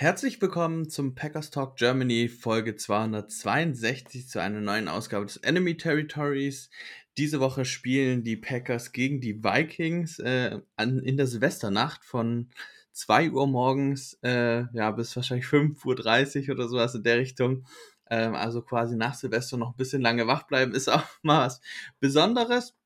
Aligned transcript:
Herzlich 0.00 0.40
willkommen 0.40 0.88
zum 0.88 1.16
Packers 1.16 1.50
Talk 1.50 1.74
Germany 1.74 2.28
Folge 2.28 2.76
262 2.76 4.28
zu 4.28 4.40
einer 4.40 4.60
neuen 4.60 4.86
Ausgabe 4.86 5.26
des 5.26 5.38
Enemy 5.38 5.76
Territories. 5.76 6.70
Diese 7.16 7.40
Woche 7.40 7.64
spielen 7.64 8.22
die 8.22 8.36
Packers 8.36 8.92
gegen 8.92 9.20
die 9.20 9.42
Vikings 9.42 10.20
äh, 10.20 10.60
an, 10.76 11.00
in 11.00 11.16
der 11.16 11.26
Silvesternacht 11.26 12.04
von 12.04 12.48
2 12.92 13.32
Uhr 13.32 13.48
morgens 13.48 14.16
äh, 14.22 14.66
ja, 14.72 14.92
bis 14.92 15.16
wahrscheinlich 15.16 15.46
5.30 15.46 16.48
Uhr 16.48 16.54
oder 16.54 16.68
sowas 16.68 16.94
in 16.94 17.02
der 17.02 17.18
Richtung. 17.18 17.66
Ähm, 18.08 18.36
also 18.36 18.62
quasi 18.62 18.94
nach 18.94 19.14
Silvester 19.14 19.56
noch 19.56 19.70
ein 19.70 19.76
bisschen 19.76 20.00
lange 20.00 20.28
wach 20.28 20.44
bleiben, 20.44 20.76
ist 20.76 20.88
auch 20.88 21.02
mal 21.22 21.46
was 21.46 21.60
Besonderes. 21.98 22.76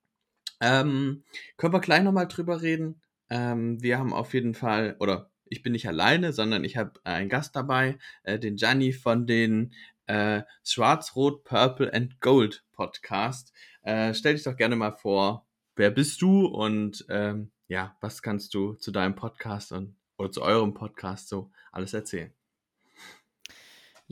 Ähm, 0.62 1.24
können 1.58 1.74
wir 1.74 1.80
gleich 1.80 2.02
nochmal 2.02 2.26
drüber 2.26 2.62
reden. 2.62 3.02
Ähm, 3.28 3.82
wir 3.82 3.98
haben 3.98 4.14
auf 4.14 4.32
jeden 4.32 4.54
Fall, 4.54 4.96
oder 4.98 5.31
ich 5.52 5.62
bin 5.62 5.72
nicht 5.72 5.86
alleine, 5.86 6.32
sondern 6.32 6.64
ich 6.64 6.76
habe 6.76 6.98
einen 7.04 7.28
Gast 7.28 7.54
dabei, 7.54 7.98
äh, 8.24 8.38
den 8.38 8.56
Gianni 8.56 8.92
von 8.92 9.26
den 9.26 9.74
äh, 10.06 10.42
Schwarz, 10.64 11.14
Rot, 11.14 11.44
Purple 11.44 11.92
and 11.92 12.20
Gold 12.20 12.64
Podcast. 12.72 13.52
Äh, 13.82 14.14
stell 14.14 14.34
dich 14.34 14.44
doch 14.44 14.56
gerne 14.56 14.76
mal 14.76 14.92
vor, 14.92 15.46
wer 15.76 15.90
bist 15.90 16.22
du 16.22 16.46
und 16.46 17.04
ähm, 17.08 17.52
ja, 17.68 17.96
was 18.00 18.22
kannst 18.22 18.54
du 18.54 18.74
zu 18.74 18.90
deinem 18.90 19.14
Podcast 19.14 19.72
und 19.72 19.96
oder 20.18 20.30
zu 20.30 20.42
eurem 20.42 20.74
Podcast 20.74 21.28
so 21.28 21.50
alles 21.70 21.94
erzählen? 21.94 22.32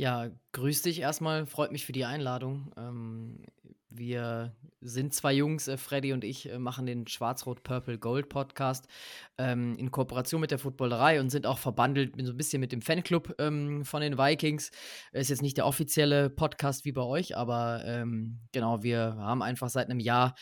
Ja, 0.00 0.30
grüß 0.52 0.80
dich 0.80 1.00
erstmal, 1.00 1.44
freut 1.44 1.72
mich 1.72 1.84
für 1.84 1.92
die 1.92 2.06
Einladung. 2.06 2.72
Ähm, 2.78 3.44
wir 3.90 4.56
sind 4.80 5.12
zwei 5.12 5.34
Jungs, 5.34 5.68
äh, 5.68 5.76
Freddy 5.76 6.14
und 6.14 6.24
ich, 6.24 6.50
äh, 6.50 6.58
machen 6.58 6.86
den 6.86 7.06
Schwarz-Rot-Purple-Gold 7.06 8.30
Podcast 8.30 8.86
ähm, 9.36 9.76
in 9.76 9.90
Kooperation 9.90 10.40
mit 10.40 10.52
der 10.52 10.58
Footballerei 10.58 11.20
und 11.20 11.28
sind 11.28 11.44
auch 11.44 11.58
verbandelt 11.58 12.14
so 12.18 12.32
ein 12.32 12.36
bisschen 12.38 12.60
mit 12.60 12.72
dem 12.72 12.80
Fanclub 12.80 13.34
ähm, 13.38 13.84
von 13.84 14.00
den 14.00 14.16
Vikings. 14.16 14.70
Ist 15.12 15.28
jetzt 15.28 15.42
nicht 15.42 15.58
der 15.58 15.66
offizielle 15.66 16.30
Podcast 16.30 16.86
wie 16.86 16.92
bei 16.92 17.02
euch, 17.02 17.36
aber 17.36 17.82
ähm, 17.84 18.38
genau, 18.52 18.82
wir 18.82 19.16
haben 19.18 19.42
einfach 19.42 19.68
seit 19.68 19.90
einem 19.90 20.00
Jahr 20.00 20.34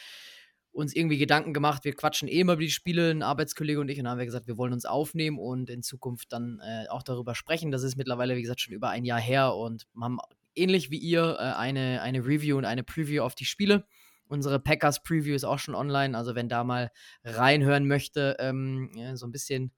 uns 0.72 0.94
irgendwie 0.94 1.18
Gedanken 1.18 1.54
gemacht, 1.54 1.84
wir 1.84 1.94
quatschen 1.94 2.28
eh 2.28 2.40
immer 2.40 2.54
über 2.54 2.62
die 2.62 2.70
Spiele, 2.70 3.10
ein 3.10 3.22
Arbeitskollege 3.22 3.80
und 3.80 3.88
ich, 3.88 3.98
und 3.98 4.04
dann 4.04 4.12
haben 4.12 4.18
wir 4.18 4.26
gesagt, 4.26 4.46
wir 4.46 4.56
wollen 4.56 4.72
uns 4.72 4.84
aufnehmen 4.84 5.38
und 5.38 5.70
in 5.70 5.82
Zukunft 5.82 6.32
dann 6.32 6.60
äh, 6.60 6.88
auch 6.88 7.02
darüber 7.02 7.34
sprechen. 7.34 7.70
Das 7.70 7.82
ist 7.82 7.96
mittlerweile, 7.96 8.36
wie 8.36 8.42
gesagt, 8.42 8.60
schon 8.60 8.74
über 8.74 8.90
ein 8.90 9.04
Jahr 9.04 9.20
her 9.20 9.54
und 9.54 9.86
haben 10.00 10.18
ähnlich 10.54 10.90
wie 10.90 10.98
ihr 10.98 11.36
äh, 11.38 11.54
eine, 11.54 12.02
eine 12.02 12.24
Review 12.24 12.58
und 12.58 12.64
eine 12.64 12.84
Preview 12.84 13.22
auf 13.22 13.34
die 13.34 13.44
Spiele. 13.44 13.86
Unsere 14.28 14.60
Packers 14.60 15.02
Preview 15.02 15.34
ist 15.34 15.44
auch 15.44 15.58
schon 15.58 15.74
online, 15.74 16.16
also 16.16 16.34
wenn 16.34 16.48
da 16.48 16.62
mal 16.62 16.90
reinhören 17.24 17.88
möchte, 17.88 18.36
ähm, 18.38 18.90
ja, 18.94 19.16
so 19.16 19.26
ein 19.26 19.32
bisschen 19.32 19.72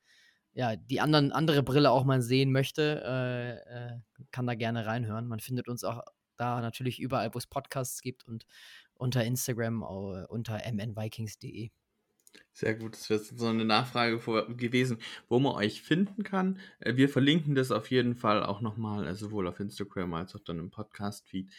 ja, 0.53 0.75
die 0.77 1.01
anderen, 1.01 1.33
andere 1.33 1.63
Brille 1.63 1.91
auch 1.91 2.05
mal 2.05 2.23
sehen 2.23 2.51
möchte, 2.51 3.03
äh, 3.05 3.95
äh, 3.95 3.99
kann 4.33 4.47
da 4.47 4.55
gerne 4.55 4.87
reinhören. 4.87 5.29
Man 5.29 5.41
findet 5.41 5.69
uns 5.69 5.85
auch 5.85 6.03
da 6.37 6.61
natürlich 6.61 6.99
überall, 7.01 7.33
wo 7.35 7.39
es 7.39 7.47
Podcasts 7.47 8.01
gibt 8.01 8.27
und 8.27 8.47
unter 9.00 9.25
Instagram 9.25 9.83
unter 9.83 10.61
mnvikings.de. 10.71 11.71
Sehr 12.53 12.75
gut, 12.75 12.94
das 12.94 13.09
wäre 13.11 13.21
so 13.21 13.47
eine 13.47 13.65
Nachfrage 13.65 14.19
vor, 14.21 14.47
gewesen, 14.56 14.99
wo 15.28 15.38
man 15.38 15.55
euch 15.55 15.83
finden 15.83 16.22
kann. 16.22 16.59
Äh, 16.81 16.97
Wir 16.97 17.09
verlinken 17.09 17.55
das 17.55 17.71
auf 17.71 17.91
jeden 17.91 18.15
Fall 18.15 18.44
auch 18.44 18.61
nochmal, 18.61 19.06
äh, 19.06 19.15
sowohl 19.15 19.49
auf 19.49 19.61
Instagram 19.61 20.15
als 20.15 20.34
auch 20.34 20.41
dann 20.41 20.59
im 20.59 20.71
Podcast-Feed. 20.71 21.53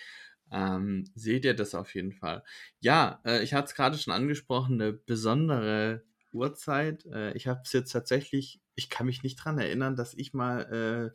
Ähm, 0.52 1.06
seht 1.16 1.46
ihr 1.46 1.56
das 1.56 1.76
auf 1.76 1.96
jeden 1.96 2.12
Fall. 2.12 2.44
Ja, 2.80 3.22
äh, 3.26 3.42
ich 3.44 3.54
hatte 3.54 3.68
es 3.68 3.76
gerade 3.76 3.98
schon 3.98 4.14
angesprochen, 4.14 4.82
eine 4.82 4.94
besondere 4.94 6.04
Uhrzeit. 6.34 7.06
Äh, 7.06 7.34
ich 7.34 7.48
habe 7.48 7.62
es 7.64 7.72
jetzt 7.74 7.92
tatsächlich, 7.92 8.62
ich 8.76 8.90
kann 8.90 9.06
mich 9.06 9.24
nicht 9.24 9.38
dran 9.38 9.60
erinnern, 9.60 9.96
dass 9.96 10.14
ich 10.14 10.34
mal 10.34 11.12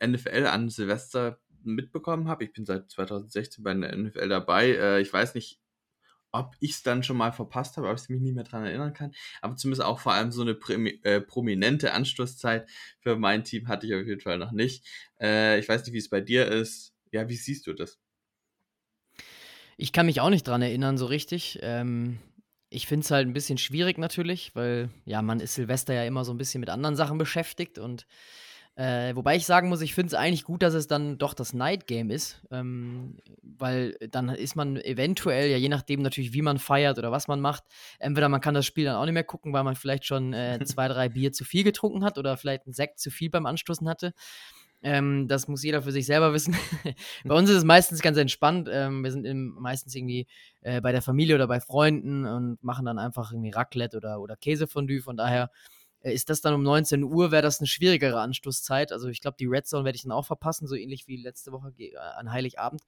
äh, 0.00 0.06
NFL 0.06 0.46
an 0.46 0.70
Silvester 0.70 1.38
mitbekommen 1.64 2.28
habe. 2.28 2.44
Ich 2.44 2.52
bin 2.52 2.64
seit 2.64 2.90
2016 2.90 3.64
bei 3.64 3.74
der 3.74 3.96
NFL 3.96 4.28
dabei. 4.28 4.70
Äh, 4.70 5.00
ich 5.00 5.12
weiß 5.12 5.34
nicht, 5.34 5.60
ob 6.32 6.56
ich 6.60 6.72
es 6.72 6.82
dann 6.82 7.02
schon 7.02 7.16
mal 7.18 7.32
verpasst 7.32 7.76
habe, 7.76 7.88
ob 7.88 7.98
ich 7.98 8.08
mich 8.08 8.20
nicht 8.20 8.34
mehr 8.34 8.44
dran 8.44 8.64
erinnern 8.64 8.94
kann. 8.94 9.12
Aber 9.42 9.54
zumindest 9.56 9.84
auch 9.84 10.00
vor 10.00 10.12
allem 10.12 10.32
so 10.32 10.42
eine 10.42 10.52
äh, 11.02 11.20
prominente 11.20 11.92
Anstoßzeit 11.92 12.68
für 13.00 13.16
mein 13.16 13.44
Team 13.44 13.68
hatte 13.68 13.86
ich 13.86 13.94
auf 13.94 14.06
jeden 14.06 14.20
Fall 14.20 14.38
noch 14.38 14.52
nicht. 14.52 14.86
Äh, 15.20 15.60
ich 15.60 15.68
weiß 15.68 15.84
nicht, 15.84 15.92
wie 15.92 15.98
es 15.98 16.08
bei 16.08 16.20
dir 16.20 16.48
ist. 16.48 16.94
Ja, 17.10 17.28
wie 17.28 17.36
siehst 17.36 17.66
du 17.66 17.74
das? 17.74 18.00
Ich 19.76 19.92
kann 19.92 20.06
mich 20.06 20.20
auch 20.20 20.30
nicht 20.30 20.46
dran 20.46 20.62
erinnern, 20.62 20.96
so 20.96 21.06
richtig. 21.06 21.58
Ähm, 21.62 22.18
ich 22.70 22.86
finde 22.86 23.04
es 23.04 23.10
halt 23.10 23.28
ein 23.28 23.34
bisschen 23.34 23.58
schwierig 23.58 23.98
natürlich, 23.98 24.54
weil 24.54 24.88
ja, 25.04 25.20
man 25.20 25.40
ist 25.40 25.54
Silvester 25.54 25.92
ja 25.92 26.04
immer 26.04 26.24
so 26.24 26.32
ein 26.32 26.38
bisschen 26.38 26.60
mit 26.60 26.70
anderen 26.70 26.96
Sachen 26.96 27.18
beschäftigt 27.18 27.78
und 27.78 28.06
äh, 28.74 29.14
wobei 29.14 29.36
ich 29.36 29.44
sagen 29.44 29.68
muss, 29.68 29.82
ich 29.82 29.94
finde 29.94 30.08
es 30.08 30.14
eigentlich 30.14 30.44
gut, 30.44 30.62
dass 30.62 30.72
es 30.72 30.86
dann 30.86 31.18
doch 31.18 31.34
das 31.34 31.52
Night 31.52 31.86
Game 31.86 32.10
ist, 32.10 32.42
ähm, 32.50 33.18
weil 33.42 33.96
dann 34.10 34.30
ist 34.30 34.56
man 34.56 34.76
eventuell, 34.76 35.50
ja 35.50 35.58
je 35.58 35.68
nachdem 35.68 36.00
natürlich, 36.00 36.32
wie 36.32 36.40
man 36.40 36.58
feiert 36.58 36.98
oder 36.98 37.12
was 37.12 37.28
man 37.28 37.40
macht, 37.40 37.64
entweder 37.98 38.30
man 38.30 38.40
kann 38.40 38.54
das 38.54 38.64
Spiel 38.64 38.86
dann 38.86 38.96
auch 38.96 39.04
nicht 39.04 39.12
mehr 39.12 39.24
gucken, 39.24 39.52
weil 39.52 39.64
man 39.64 39.76
vielleicht 39.76 40.06
schon 40.06 40.32
äh, 40.32 40.58
zwei, 40.64 40.88
drei 40.88 41.10
Bier 41.10 41.32
zu 41.32 41.44
viel 41.44 41.64
getrunken 41.64 42.02
hat 42.02 42.16
oder 42.16 42.38
vielleicht 42.38 42.64
einen 42.64 42.72
Sekt 42.72 42.98
zu 42.98 43.10
viel 43.10 43.28
beim 43.28 43.44
Anstoßen 43.44 43.86
hatte. 43.88 44.14
Ähm, 44.82 45.28
das 45.28 45.46
muss 45.48 45.62
jeder 45.62 45.82
für 45.82 45.92
sich 45.92 46.06
selber 46.06 46.32
wissen. 46.32 46.56
bei 47.24 47.34
uns 47.34 47.50
ist 47.50 47.56
es 47.56 47.64
meistens 47.64 48.00
ganz 48.00 48.16
entspannt. 48.16 48.68
Ähm, 48.72 49.04
wir 49.04 49.12
sind 49.12 49.24
im, 49.26 49.54
meistens 49.60 49.94
irgendwie 49.94 50.26
äh, 50.62 50.80
bei 50.80 50.92
der 50.92 51.02
Familie 51.02 51.36
oder 51.36 51.46
bei 51.46 51.60
Freunden 51.60 52.24
und 52.24 52.64
machen 52.64 52.86
dann 52.86 52.98
einfach 52.98 53.32
irgendwie 53.32 53.50
Raclette 53.50 53.98
oder, 53.98 54.20
oder 54.20 54.36
Käsefondue. 54.36 55.00
Von 55.02 55.16
daher 55.16 55.50
ist 56.02 56.30
das 56.30 56.40
dann 56.40 56.54
um 56.54 56.62
19 56.62 57.04
Uhr, 57.04 57.30
wäre 57.30 57.42
das 57.42 57.60
eine 57.60 57.66
schwierigere 57.66 58.20
Anstoßzeit. 58.20 58.92
Also 58.92 59.08
ich 59.08 59.20
glaube, 59.20 59.36
die 59.38 59.46
Red 59.46 59.66
Zone 59.66 59.84
werde 59.84 59.96
ich 59.96 60.02
dann 60.02 60.12
auch 60.12 60.26
verpassen, 60.26 60.66
so 60.66 60.74
ähnlich 60.74 61.06
wie 61.06 61.16
letzte 61.16 61.52
Woche 61.52 61.72
äh, 61.78 61.96
an 61.96 62.32
Heiligabend. 62.32 62.82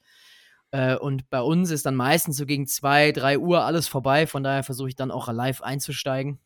Äh, 0.71 0.97
und 0.97 1.31
bei 1.31 1.41
uns 1.41 1.71
ist 1.71 1.87
dann 1.87 1.95
meistens 1.95 2.37
so 2.37 2.47
gegen 2.47 2.67
2, 2.67 3.13
3 3.13 3.39
Uhr 3.39 3.65
alles 3.65 3.87
vorbei. 3.87 4.27
Von 4.27 4.43
daher 4.43 4.65
versuche 4.65 4.89
ich 4.89 4.97
dann 4.97 5.11
auch 5.11 5.33
live 5.33 5.63
einzusteigen. 5.63 6.41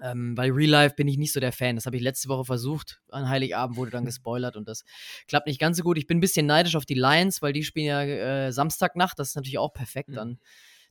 Ähm, 0.00 0.34
bei 0.34 0.50
Real 0.50 0.70
Life 0.70 0.94
bin 0.94 1.06
ich 1.06 1.18
nicht 1.18 1.32
so 1.32 1.40
der 1.40 1.52
Fan. 1.52 1.76
Das 1.76 1.84
habe 1.84 1.96
ich 1.96 2.02
letzte 2.02 2.28
Woche 2.28 2.46
versucht. 2.46 3.02
An 3.10 3.28
Heiligabend 3.28 3.76
wurde 3.76 3.90
dann 3.90 4.04
gespoilert 4.06 4.56
und 4.56 4.68
das 4.68 4.84
klappt 5.28 5.46
nicht 5.46 5.60
ganz 5.60 5.76
so 5.76 5.82
gut. 5.82 5.98
Ich 5.98 6.06
bin 6.06 6.18
ein 6.18 6.22
bisschen 6.22 6.46
neidisch 6.46 6.76
auf 6.76 6.86
die 6.86 6.94
Lions, 6.94 7.42
weil 7.42 7.52
die 7.52 7.62
spielen 7.62 7.86
ja 7.86 8.02
äh, 8.02 8.52
Samstagnacht. 8.52 9.18
Das 9.18 9.30
ist 9.30 9.36
natürlich 9.36 9.58
auch 9.58 9.72
perfekt. 9.72 10.08
Mhm. 10.10 10.14
Dann 10.14 10.38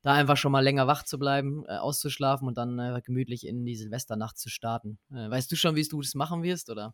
da 0.03 0.13
einfach 0.13 0.37
schon 0.37 0.51
mal 0.51 0.63
länger 0.63 0.87
wach 0.87 1.03
zu 1.03 1.19
bleiben, 1.19 1.63
äh, 1.67 1.77
auszuschlafen 1.77 2.47
und 2.47 2.57
dann 2.57 2.79
äh, 2.79 3.01
gemütlich 3.03 3.45
in 3.45 3.65
die 3.65 3.75
Silvesternacht 3.75 4.37
zu 4.37 4.49
starten. 4.49 4.99
Äh, 5.11 5.29
weißt 5.29 5.51
du 5.51 5.55
schon, 5.55 5.75
wie 5.75 5.83
du 5.83 6.01
das 6.01 6.15
machen 6.15 6.43
wirst, 6.43 6.69
oder? 6.69 6.93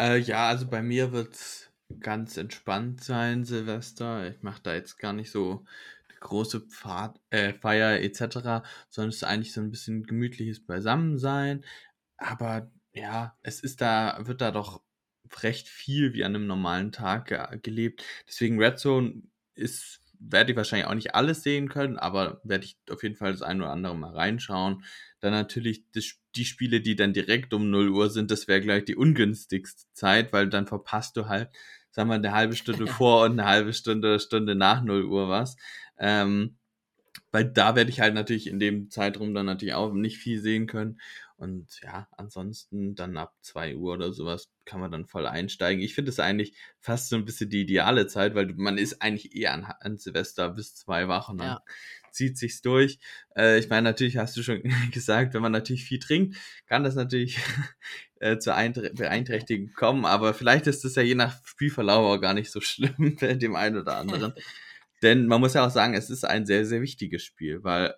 Äh, 0.00 0.18
ja, 0.18 0.48
also 0.48 0.66
bei 0.66 0.82
mir 0.82 1.12
wird 1.12 1.34
es 1.34 1.70
ganz 2.00 2.36
entspannt 2.36 3.02
sein, 3.02 3.44
Silvester. 3.44 4.28
Ich 4.28 4.42
mache 4.42 4.62
da 4.62 4.74
jetzt 4.74 4.98
gar 4.98 5.12
nicht 5.12 5.30
so 5.30 5.64
große 6.20 6.60
Pfad, 6.60 7.20
äh, 7.30 7.52
Feier 7.54 8.00
etc., 8.00 8.62
sondern 8.88 9.10
es 9.10 9.16
ist 9.16 9.24
eigentlich 9.24 9.52
so 9.52 9.60
ein 9.60 9.70
bisschen 9.70 10.04
gemütliches 10.04 10.64
Beisammensein. 10.64 11.64
Aber 12.16 12.70
ja, 12.92 13.36
es 13.42 13.60
ist 13.60 13.80
da, 13.80 14.18
wird 14.26 14.40
da 14.40 14.50
doch 14.50 14.82
recht 15.42 15.68
viel 15.68 16.14
wie 16.14 16.24
an 16.24 16.34
einem 16.34 16.46
normalen 16.46 16.92
Tag 16.92 17.26
ge 17.26 17.58
gelebt. 17.62 18.04
Deswegen 18.26 18.60
Red 18.60 18.78
Zone 18.78 19.22
ist, 19.54 20.00
werde 20.20 20.52
ich 20.52 20.56
wahrscheinlich 20.56 20.88
auch 20.88 20.94
nicht 20.94 21.14
alles 21.14 21.42
sehen 21.42 21.68
können, 21.68 21.96
aber 21.98 22.40
werde 22.44 22.64
ich 22.64 22.76
auf 22.90 23.02
jeden 23.02 23.16
Fall 23.16 23.32
das 23.32 23.42
ein 23.42 23.60
oder 23.60 23.70
andere 23.70 23.96
mal 23.96 24.12
reinschauen. 24.12 24.84
Dann 25.20 25.32
natürlich 25.32 25.84
das, 25.92 26.14
die 26.36 26.44
Spiele, 26.44 26.80
die 26.80 26.96
dann 26.96 27.12
direkt 27.12 27.54
um 27.54 27.70
0 27.70 27.90
Uhr 27.90 28.10
sind, 28.10 28.30
das 28.30 28.48
wäre 28.48 28.60
gleich 28.60 28.84
die 28.84 28.96
ungünstigste 28.96 29.84
Zeit, 29.92 30.32
weil 30.32 30.48
dann 30.48 30.66
verpasst 30.66 31.16
du 31.16 31.26
halt, 31.28 31.50
sagen 31.90 32.08
wir, 32.08 32.14
eine 32.14 32.32
halbe 32.32 32.56
Stunde 32.56 32.86
vor 32.86 33.24
und 33.24 33.32
eine 33.32 33.48
halbe 33.48 33.72
Stunde, 33.72 34.20
Stunde 34.20 34.54
nach 34.54 34.82
0 34.82 35.04
Uhr 35.04 35.28
was. 35.28 35.56
Ähm, 35.98 36.56
weil 37.30 37.44
da 37.44 37.76
werde 37.76 37.90
ich 37.90 38.00
halt 38.00 38.14
natürlich 38.14 38.46
in 38.46 38.58
dem 38.58 38.90
Zeitraum 38.90 39.34
dann 39.34 39.46
natürlich 39.46 39.74
auch 39.74 39.92
nicht 39.92 40.18
viel 40.18 40.40
sehen 40.40 40.66
können. 40.66 41.00
Und 41.38 41.80
ja, 41.82 42.08
ansonsten 42.16 42.96
dann 42.96 43.16
ab 43.16 43.32
2 43.42 43.76
Uhr 43.76 43.94
oder 43.94 44.12
sowas 44.12 44.48
kann 44.64 44.80
man 44.80 44.90
dann 44.90 45.06
voll 45.06 45.24
einsteigen. 45.24 45.80
Ich 45.80 45.94
finde 45.94 46.10
es 46.10 46.18
eigentlich 46.18 46.54
fast 46.80 47.08
so 47.08 47.16
ein 47.16 47.24
bisschen 47.24 47.48
die 47.48 47.60
ideale 47.62 48.08
Zeit, 48.08 48.34
weil 48.34 48.52
man 48.56 48.76
ist 48.76 49.00
eigentlich 49.02 49.36
eher 49.36 49.54
an, 49.54 49.64
an 49.64 49.98
Silvester 49.98 50.50
bis 50.50 50.74
zwei 50.74 51.06
wach 51.06 51.28
und 51.28 51.38
dann 51.38 51.46
Ja. 51.46 51.62
zieht 52.10 52.36
sich's 52.38 52.60
durch. 52.60 52.98
Äh, 53.36 53.60
ich 53.60 53.68
meine, 53.68 53.82
natürlich 53.84 54.16
hast 54.16 54.36
du 54.36 54.42
schon 54.42 54.62
gesagt, 54.92 55.32
wenn 55.32 55.42
man 55.42 55.52
natürlich 55.52 55.84
viel 55.84 56.00
trinkt, 56.00 56.36
kann 56.66 56.82
das 56.82 56.96
natürlich 56.96 57.38
äh, 58.20 58.38
zur 58.38 58.56
Einträ 58.56 58.90
Beeinträchtigung 58.92 59.72
kommen, 59.74 60.06
aber 60.06 60.34
vielleicht 60.34 60.66
ist 60.66 60.84
das 60.84 60.96
ja 60.96 61.02
je 61.02 61.14
nach 61.14 61.36
Spielverlauf 61.46 62.04
auch 62.04 62.20
gar 62.20 62.34
nicht 62.34 62.50
so 62.50 62.60
schlimm 62.60 63.16
bei 63.20 63.34
dem 63.34 63.54
einen 63.54 63.78
oder 63.78 63.96
anderen. 63.96 64.34
Denn 65.02 65.26
man 65.28 65.40
muss 65.40 65.54
ja 65.54 65.64
auch 65.64 65.70
sagen, 65.70 65.94
es 65.94 66.10
ist 66.10 66.24
ein 66.24 66.46
sehr, 66.46 66.66
sehr 66.66 66.82
wichtiges 66.82 67.22
Spiel, 67.24 67.62
weil 67.62 67.94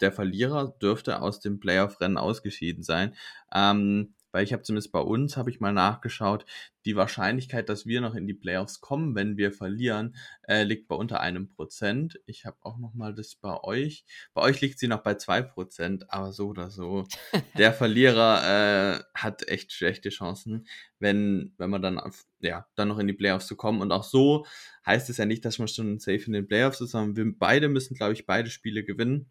der 0.00 0.12
Verlierer 0.12 0.74
dürfte 0.80 1.20
aus 1.20 1.40
dem 1.40 1.60
Playoff-Rennen 1.60 2.18
ausgeschieden 2.18 2.82
sein. 2.82 3.14
Ähm, 3.52 4.14
weil 4.32 4.44
ich 4.44 4.52
habe 4.52 4.62
zumindest 4.62 4.92
bei 4.92 5.00
uns, 5.00 5.36
habe 5.36 5.50
ich 5.50 5.60
mal 5.60 5.72
nachgeschaut, 5.72 6.44
die 6.84 6.96
Wahrscheinlichkeit, 6.96 7.68
dass 7.68 7.84
wir 7.84 8.00
noch 8.00 8.14
in 8.14 8.26
die 8.26 8.34
Playoffs 8.34 8.80
kommen, 8.80 9.14
wenn 9.14 9.36
wir 9.36 9.52
verlieren, 9.52 10.16
äh, 10.46 10.62
liegt 10.62 10.88
bei 10.88 10.94
unter 10.94 11.20
einem 11.20 11.48
Prozent. 11.48 12.20
Ich 12.26 12.46
habe 12.46 12.56
auch 12.60 12.78
noch 12.78 12.94
mal 12.94 13.14
das 13.14 13.34
bei 13.34 13.62
euch. 13.62 14.04
Bei 14.32 14.42
euch 14.42 14.60
liegt 14.60 14.78
sie 14.78 14.88
noch 14.88 15.02
bei 15.02 15.14
zwei 15.14 15.42
Prozent, 15.42 16.10
aber 16.12 16.32
so 16.32 16.48
oder 16.48 16.70
so. 16.70 17.06
Der 17.58 17.72
Verlierer 17.72 18.98
äh, 18.98 19.02
hat 19.14 19.48
echt 19.48 19.72
schlechte 19.72 20.10
Chancen, 20.10 20.66
wenn, 20.98 21.52
wenn 21.58 21.70
man 21.70 21.82
dann, 21.82 21.98
auf, 21.98 22.24
ja, 22.38 22.66
dann 22.76 22.88
noch 22.88 22.98
in 22.98 23.08
die 23.08 23.12
Playoffs 23.12 23.46
zu 23.46 23.56
kommen. 23.56 23.82
Und 23.82 23.92
auch 23.92 24.04
so 24.04 24.46
heißt 24.86 25.10
es 25.10 25.16
ja 25.16 25.26
nicht, 25.26 25.44
dass 25.44 25.58
man 25.58 25.68
schon 25.68 25.98
safe 25.98 26.24
in 26.26 26.32
den 26.32 26.46
Playoffs 26.46 26.80
ist, 26.80 26.92
sondern 26.92 27.16
wir 27.16 27.38
beide 27.38 27.68
müssen, 27.68 27.94
glaube 27.94 28.12
ich, 28.12 28.26
beide 28.26 28.48
Spiele 28.48 28.84
gewinnen 28.84 29.30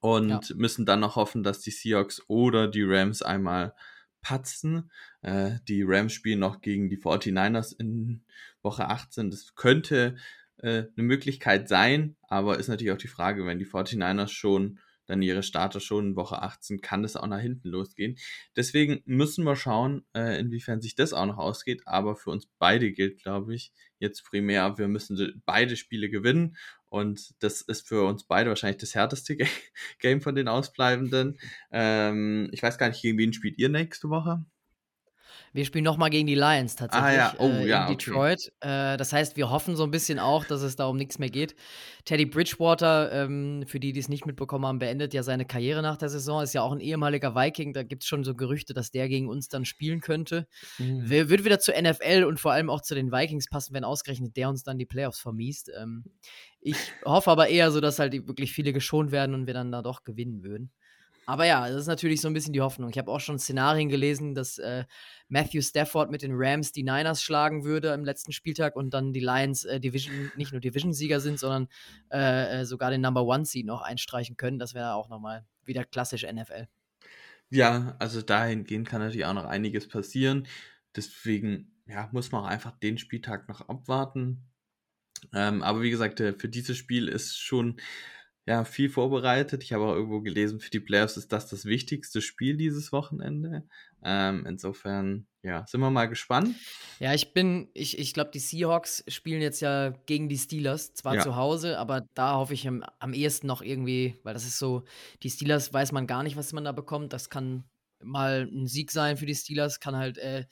und 0.00 0.28
ja. 0.28 0.40
müssen 0.56 0.86
dann 0.86 1.00
noch 1.00 1.16
hoffen, 1.16 1.42
dass 1.42 1.60
die 1.60 1.70
Seahawks 1.70 2.22
oder 2.28 2.68
die 2.68 2.82
Rams 2.82 3.22
einmal 3.22 3.74
patzen. 4.20 4.90
Äh, 5.22 5.52
die 5.68 5.82
Rams 5.84 6.12
spielen 6.12 6.40
noch 6.40 6.60
gegen 6.60 6.88
die 6.88 6.98
49ers 6.98 7.74
in 7.78 8.24
Woche 8.62 8.88
18. 8.88 9.30
Das 9.30 9.54
könnte 9.54 10.16
äh, 10.58 10.84
eine 10.96 11.06
Möglichkeit 11.06 11.68
sein, 11.68 12.16
aber 12.22 12.58
ist 12.58 12.68
natürlich 12.68 12.92
auch 12.92 12.98
die 12.98 13.08
Frage, 13.08 13.46
wenn 13.46 13.58
die 13.58 13.66
49ers 13.66 14.28
schon 14.28 14.78
dann 15.06 15.22
ihre 15.22 15.42
Starter 15.42 15.80
schon 15.80 16.08
in 16.08 16.16
Woche 16.16 16.42
18, 16.42 16.80
kann 16.80 17.04
es 17.04 17.16
auch 17.16 17.26
nach 17.26 17.40
hinten 17.40 17.68
losgehen. 17.68 18.16
Deswegen 18.56 19.02
müssen 19.04 19.44
wir 19.44 19.56
schauen, 19.56 20.04
äh, 20.14 20.38
inwiefern 20.38 20.80
sich 20.80 20.94
das 20.94 21.12
auch 21.12 21.26
noch 21.26 21.38
ausgeht. 21.38 21.82
Aber 21.86 22.16
für 22.16 22.30
uns 22.30 22.48
beide 22.58 22.92
gilt, 22.92 23.22
glaube 23.22 23.54
ich, 23.54 23.72
jetzt 23.98 24.24
primär, 24.24 24.78
wir 24.78 24.88
müssen 24.88 25.42
beide 25.46 25.76
Spiele 25.76 26.08
gewinnen. 26.08 26.56
Und 26.88 27.34
das 27.42 27.62
ist 27.62 27.86
für 27.88 28.06
uns 28.06 28.24
beide 28.24 28.50
wahrscheinlich 28.50 28.80
das 28.80 28.94
härteste 28.94 29.36
Game 29.98 30.20
von 30.20 30.34
den 30.34 30.48
Ausbleibenden. 30.48 31.38
Ähm, 31.70 32.48
ich 32.52 32.62
weiß 32.62 32.78
gar 32.78 32.88
nicht, 32.88 33.02
gegen 33.02 33.18
wen 33.18 33.32
spielt 33.32 33.58
ihr 33.58 33.68
nächste 33.68 34.08
Woche? 34.08 34.44
Wir 35.56 35.64
spielen 35.64 35.84
nochmal 35.84 36.10
gegen 36.10 36.26
die 36.26 36.34
Lions 36.34 36.76
tatsächlich. 36.76 37.18
Ah, 37.18 37.32
ja. 37.32 37.34
Oh, 37.38 37.48
äh, 37.48 37.66
ja, 37.66 37.86
in 37.86 37.96
Detroit. 37.96 38.52
Okay. 38.60 38.92
Äh, 38.92 38.96
das 38.98 39.14
heißt, 39.14 39.38
wir 39.38 39.48
hoffen 39.48 39.74
so 39.74 39.84
ein 39.84 39.90
bisschen 39.90 40.18
auch, 40.18 40.44
dass 40.44 40.60
es 40.60 40.76
da 40.76 40.84
um 40.84 40.98
nichts 40.98 41.18
mehr 41.18 41.30
geht. 41.30 41.56
Teddy 42.04 42.26
Bridgewater, 42.26 43.10
ähm, 43.10 43.64
für 43.66 43.80
die, 43.80 43.94
die 43.94 44.00
es 44.00 44.10
nicht 44.10 44.26
mitbekommen 44.26 44.66
haben, 44.66 44.78
beendet 44.78 45.14
ja 45.14 45.22
seine 45.22 45.46
Karriere 45.46 45.80
nach 45.80 45.96
der 45.96 46.10
Saison. 46.10 46.42
Ist 46.42 46.52
ja 46.52 46.60
auch 46.60 46.72
ein 46.72 46.80
ehemaliger 46.80 47.34
Viking. 47.34 47.72
Da 47.72 47.84
gibt 47.84 48.02
es 48.02 48.08
schon 48.08 48.22
so 48.22 48.34
Gerüchte, 48.34 48.74
dass 48.74 48.90
der 48.90 49.08
gegen 49.08 49.30
uns 49.30 49.48
dann 49.48 49.64
spielen 49.64 50.02
könnte. 50.02 50.46
Mhm. 50.76 51.08
Würde 51.08 51.46
wieder 51.46 51.58
zur 51.58 51.74
NFL 51.74 52.24
und 52.24 52.38
vor 52.38 52.52
allem 52.52 52.68
auch 52.68 52.82
zu 52.82 52.94
den 52.94 53.10
Vikings 53.10 53.48
passen, 53.48 53.72
wenn 53.72 53.84
ausgerechnet 53.84 54.36
der 54.36 54.50
uns 54.50 54.62
dann 54.62 54.76
die 54.76 54.84
Playoffs 54.84 55.20
vermiest. 55.20 55.72
Ähm, 55.74 56.04
ich 56.60 56.76
hoffe 57.06 57.30
aber 57.30 57.48
eher 57.48 57.70
so, 57.70 57.80
dass 57.80 57.98
halt 57.98 58.12
wirklich 58.12 58.52
viele 58.52 58.74
geschont 58.74 59.10
werden 59.10 59.34
und 59.34 59.46
wir 59.46 59.54
dann 59.54 59.72
da 59.72 59.80
doch 59.80 60.04
gewinnen 60.04 60.42
würden. 60.42 60.70
Aber 61.26 61.44
ja, 61.44 61.68
das 61.68 61.82
ist 61.82 61.86
natürlich 61.88 62.20
so 62.20 62.28
ein 62.28 62.34
bisschen 62.34 62.52
die 62.52 62.60
Hoffnung. 62.60 62.88
Ich 62.88 62.98
habe 62.98 63.10
auch 63.10 63.18
schon 63.18 63.38
Szenarien 63.38 63.88
gelesen, 63.88 64.34
dass 64.34 64.58
äh, 64.58 64.84
Matthew 65.28 65.60
Stafford 65.60 66.10
mit 66.10 66.22
den 66.22 66.32
Rams 66.34 66.70
die 66.70 66.84
Niners 66.84 67.20
schlagen 67.20 67.64
würde 67.64 67.92
im 67.92 68.04
letzten 68.04 68.30
Spieltag 68.32 68.76
und 68.76 68.94
dann 68.94 69.12
die 69.12 69.20
Lions 69.20 69.64
äh, 69.64 69.80
Division, 69.80 70.30
nicht 70.36 70.52
nur 70.52 70.60
Division-Sieger 70.60 71.18
sind, 71.18 71.40
sondern 71.40 71.68
äh, 72.12 72.60
äh 72.60 72.64
sogar 72.64 72.90
den 72.90 73.00
Number 73.00 73.24
One-Seed 73.24 73.66
noch 73.66 73.82
einstreichen 73.82 74.36
können. 74.36 74.60
Das 74.60 74.72
wäre 74.72 74.94
auch 74.94 75.08
nochmal 75.08 75.44
wieder 75.64 75.84
klassisch 75.84 76.24
NFL. 76.24 76.68
Ja, 77.50 77.96
also 77.98 78.22
dahingehend 78.22 78.88
kann 78.88 79.00
natürlich 79.00 79.26
auch 79.26 79.34
noch 79.34 79.44
einiges 79.44 79.88
passieren. 79.88 80.46
Deswegen 80.94 81.72
ja, 81.86 82.08
muss 82.12 82.32
man 82.32 82.44
auch 82.44 82.48
einfach 82.48 82.72
den 82.78 82.98
Spieltag 82.98 83.48
noch 83.48 83.68
abwarten. 83.68 84.44
Ähm, 85.32 85.62
aber 85.62 85.82
wie 85.82 85.90
gesagt, 85.90 86.20
äh, 86.20 86.34
für 86.34 86.48
dieses 86.48 86.76
Spiel 86.76 87.08
ist 87.08 87.36
schon 87.38 87.80
ja, 88.46 88.64
viel 88.64 88.88
vorbereitet. 88.88 89.64
Ich 89.64 89.72
habe 89.72 89.84
auch 89.84 89.94
irgendwo 89.94 90.20
gelesen, 90.20 90.60
für 90.60 90.70
die 90.70 90.78
Playoffs 90.78 91.16
ist 91.16 91.32
das 91.32 91.48
das 91.48 91.64
wichtigste 91.64 92.22
Spiel 92.22 92.56
dieses 92.56 92.92
Wochenende. 92.92 93.64
Ähm, 94.04 94.46
insofern, 94.46 95.26
ja, 95.42 95.66
sind 95.66 95.80
wir 95.80 95.90
mal 95.90 96.06
gespannt. 96.06 96.54
Ja, 97.00 97.12
ich 97.12 97.34
bin, 97.34 97.68
ich, 97.74 97.98
ich 97.98 98.14
glaube, 98.14 98.30
die 98.32 98.38
Seahawks 98.38 99.02
spielen 99.08 99.42
jetzt 99.42 99.60
ja 99.60 99.90
gegen 100.06 100.28
die 100.28 100.38
Steelers, 100.38 100.94
zwar 100.94 101.16
ja. 101.16 101.22
zu 101.22 101.34
Hause, 101.34 101.76
aber 101.76 102.06
da 102.14 102.36
hoffe 102.36 102.54
ich 102.54 102.68
am, 102.68 102.84
am 103.00 103.14
ehesten 103.14 103.48
noch 103.48 103.62
irgendwie, 103.62 104.14
weil 104.22 104.34
das 104.34 104.46
ist 104.46 104.60
so, 104.60 104.84
die 105.24 105.30
Steelers 105.30 105.72
weiß 105.72 105.90
man 105.90 106.06
gar 106.06 106.22
nicht, 106.22 106.36
was 106.36 106.52
man 106.52 106.64
da 106.64 106.70
bekommt. 106.70 107.12
Das 107.12 107.30
kann 107.30 107.64
mal 108.00 108.48
ein 108.52 108.68
Sieg 108.68 108.92
sein 108.92 109.16
für 109.16 109.26
die 109.26 109.34
Steelers, 109.34 109.80
kann 109.80 109.96
halt 109.96 110.18
äh, 110.18 110.44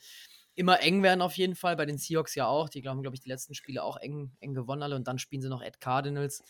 immer 0.53 0.81
eng 0.81 1.01
werden 1.01 1.21
auf 1.21 1.37
jeden 1.37 1.55
Fall. 1.55 1.77
Bei 1.77 1.85
den 1.85 1.97
Seahawks 1.97 2.35
ja 2.35 2.47
auch. 2.47 2.67
Die 2.67 2.81
glauben, 2.81 3.01
glaube 3.01 3.15
ich, 3.15 3.21
die 3.21 3.29
letzten 3.29 3.53
Spiele 3.53 3.83
auch 3.83 3.95
eng, 3.95 4.31
eng 4.41 4.53
gewonnen 4.53 4.83
alle 4.83 4.97
und 4.97 5.07
dann 5.07 5.17
spielen 5.17 5.41
sie 5.41 5.49
noch 5.49 5.61
Ed 5.61 5.79
Cardinals. 5.79 6.43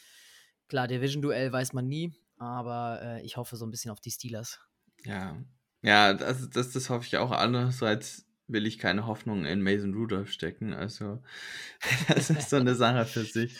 Klar, 0.67 0.87
Division-Duell 0.87 1.51
weiß 1.51 1.73
man 1.73 1.87
nie, 1.87 2.13
aber 2.37 2.99
äh, 3.01 3.25
ich 3.25 3.37
hoffe 3.37 3.55
so 3.55 3.65
ein 3.65 3.71
bisschen 3.71 3.91
auf 3.91 4.01
die 4.01 4.11
Steelers. 4.11 4.59
Ja, 5.03 5.37
ja, 5.81 6.13
das, 6.13 6.49
das, 6.49 6.71
das 6.71 6.89
hoffe 6.89 7.05
ich 7.05 7.17
auch. 7.17 7.31
Andererseits 7.31 8.25
will 8.47 8.65
ich 8.65 8.79
keine 8.79 9.05
Hoffnung 9.05 9.45
in 9.45 9.61
Mason 9.61 9.93
Rudolph 9.93 10.31
stecken. 10.31 10.73
Also, 10.73 11.21
das 12.07 12.29
ist 12.29 12.49
so 12.49 12.55
eine 12.55 12.75
Sache 12.75 13.05
für 13.05 13.23
sich. 13.23 13.55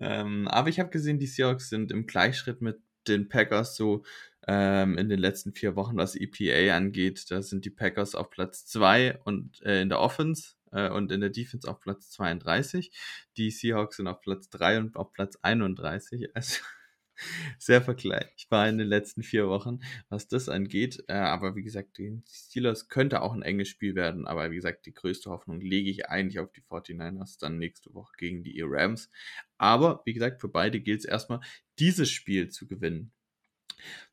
Ähm, 0.00 0.48
aber 0.48 0.68
ich 0.68 0.80
habe 0.80 0.90
gesehen, 0.90 1.18
die 1.18 1.26
Seahawks 1.26 1.68
sind 1.68 1.92
im 1.92 2.06
Gleichschritt 2.06 2.62
mit 2.62 2.80
den 3.06 3.28
Packers 3.28 3.76
so 3.76 4.04
ähm, 4.46 4.96
in 4.96 5.08
den 5.08 5.18
letzten 5.18 5.52
vier 5.52 5.76
Wochen, 5.76 5.96
was 5.96 6.16
EPA 6.16 6.74
angeht. 6.76 7.30
Da 7.30 7.42
sind 7.42 7.64
die 7.64 7.70
Packers 7.70 8.14
auf 8.14 8.30
Platz 8.30 8.66
2 8.66 9.18
und 9.24 9.62
äh, 9.62 9.82
in 9.82 9.90
der 9.90 10.00
Offense 10.00 10.54
äh, 10.72 10.90
und 10.90 11.12
in 11.12 11.20
der 11.20 11.30
Defense 11.30 11.68
auf 11.68 11.80
Platz 11.80 12.10
32. 12.10 12.92
Die 13.36 13.50
Seahawks 13.50 13.96
sind 13.96 14.06
auf 14.06 14.20
Platz 14.20 14.48
3 14.50 14.78
und 14.78 14.96
auf 14.96 15.12
Platz 15.12 15.38
31. 15.42 16.28
Also 16.34 16.60
sehr 17.58 17.82
vergleichbar 17.82 18.68
in 18.68 18.78
den 18.78 18.86
letzten 18.86 19.22
vier 19.22 19.48
Wochen, 19.48 19.80
was 20.08 20.28
das 20.28 20.48
angeht. 20.48 21.02
Äh, 21.08 21.14
aber 21.14 21.56
wie 21.56 21.62
gesagt, 21.62 21.98
die 21.98 22.22
Steelers 22.28 22.88
könnte 22.88 23.22
auch 23.22 23.32
ein 23.32 23.42
enges 23.42 23.68
Spiel 23.68 23.94
werden. 23.94 24.26
Aber 24.26 24.50
wie 24.50 24.56
gesagt, 24.56 24.86
die 24.86 24.94
größte 24.94 25.30
Hoffnung 25.30 25.60
lege 25.60 25.90
ich 25.90 26.08
eigentlich 26.08 26.38
auf 26.38 26.52
die 26.52 26.62
49ers 26.62 27.38
dann 27.40 27.58
nächste 27.58 27.92
Woche 27.94 28.12
gegen 28.16 28.42
die 28.42 28.60
Rams. 28.64 29.10
Aber 29.56 30.02
wie 30.04 30.12
gesagt, 30.12 30.40
für 30.40 30.48
beide 30.48 30.80
gilt 30.80 31.00
es 31.00 31.06
erstmal, 31.06 31.40
dieses 31.78 32.10
Spiel 32.10 32.48
zu 32.50 32.66
gewinnen. 32.66 33.12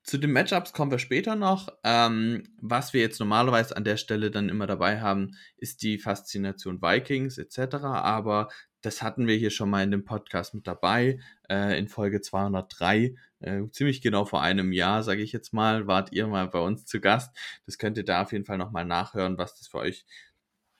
Zu 0.03 0.17
den 0.19 0.31
Matchups 0.31 0.73
kommen 0.73 0.91
wir 0.91 0.99
später 0.99 1.35
noch. 1.35 1.69
Ähm, 1.83 2.43
was 2.61 2.93
wir 2.93 3.01
jetzt 3.01 3.19
normalerweise 3.19 3.75
an 3.75 3.83
der 3.83 3.97
Stelle 3.97 4.29
dann 4.29 4.49
immer 4.49 4.67
dabei 4.67 5.01
haben, 5.01 5.35
ist 5.57 5.81
die 5.81 5.97
Faszination 5.97 6.81
Vikings 6.81 7.37
etc. 7.37 7.75
Aber 7.83 8.49
das 8.81 9.01
hatten 9.01 9.25
wir 9.25 9.35
hier 9.35 9.49
schon 9.49 9.69
mal 9.69 9.83
in 9.83 9.89
dem 9.89 10.05
Podcast 10.05 10.53
mit 10.53 10.67
dabei, 10.67 11.19
äh, 11.49 11.77
in 11.79 11.87
Folge 11.87 12.21
203. 12.21 13.15
Äh, 13.39 13.63
ziemlich 13.71 14.01
genau 14.01 14.25
vor 14.25 14.43
einem 14.43 14.71
Jahr, 14.71 15.01
sage 15.01 15.23
ich 15.23 15.31
jetzt 15.31 15.53
mal, 15.53 15.87
wart 15.87 16.11
ihr 16.11 16.27
mal 16.27 16.47
bei 16.47 16.59
uns 16.59 16.85
zu 16.85 17.01
Gast. 17.01 17.35
Das 17.65 17.79
könnt 17.79 17.97
ihr 17.97 18.05
da 18.05 18.21
auf 18.21 18.31
jeden 18.31 18.45
Fall 18.45 18.59
nochmal 18.59 18.85
nachhören, 18.85 19.39
was 19.39 19.57
das 19.57 19.67
für 19.67 19.79
euch 19.79 20.05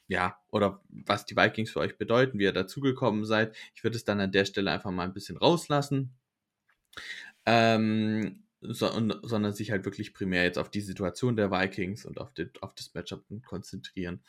ja, 0.08 0.38
oder 0.52 0.82
was 0.90 1.26
die 1.26 1.36
Vikings 1.36 1.72
für 1.72 1.80
euch 1.80 1.98
bedeuten, 1.98 2.38
wie 2.38 2.44
ihr 2.44 2.54
dazugekommen 2.54 3.26
seid. 3.26 3.56
Ich 3.74 3.84
würde 3.84 3.98
es 3.98 4.06
dann 4.06 4.20
an 4.20 4.32
der 4.32 4.46
Stelle 4.46 4.72
einfach 4.72 4.92
mal 4.92 5.04
ein 5.04 5.14
bisschen 5.14 5.38
rauslassen. 5.38 6.16
Ähm, 7.46 8.45
sondern 8.74 9.54
sich 9.54 9.72
halt 9.72 9.86
wirklich 9.86 10.14
primär 10.14 10.44
jetzt 10.44 10.58
auf 10.58 10.70
die 10.70 10.82
Situation 10.82 11.36
der 11.36 11.52
Vikings 11.52 12.06
und 12.06 12.20
auf, 12.20 12.34
den, 12.34 12.52
auf 12.62 12.74
das 12.76 12.94
Matchup 12.94 13.26
konzentrieren. 13.46 14.22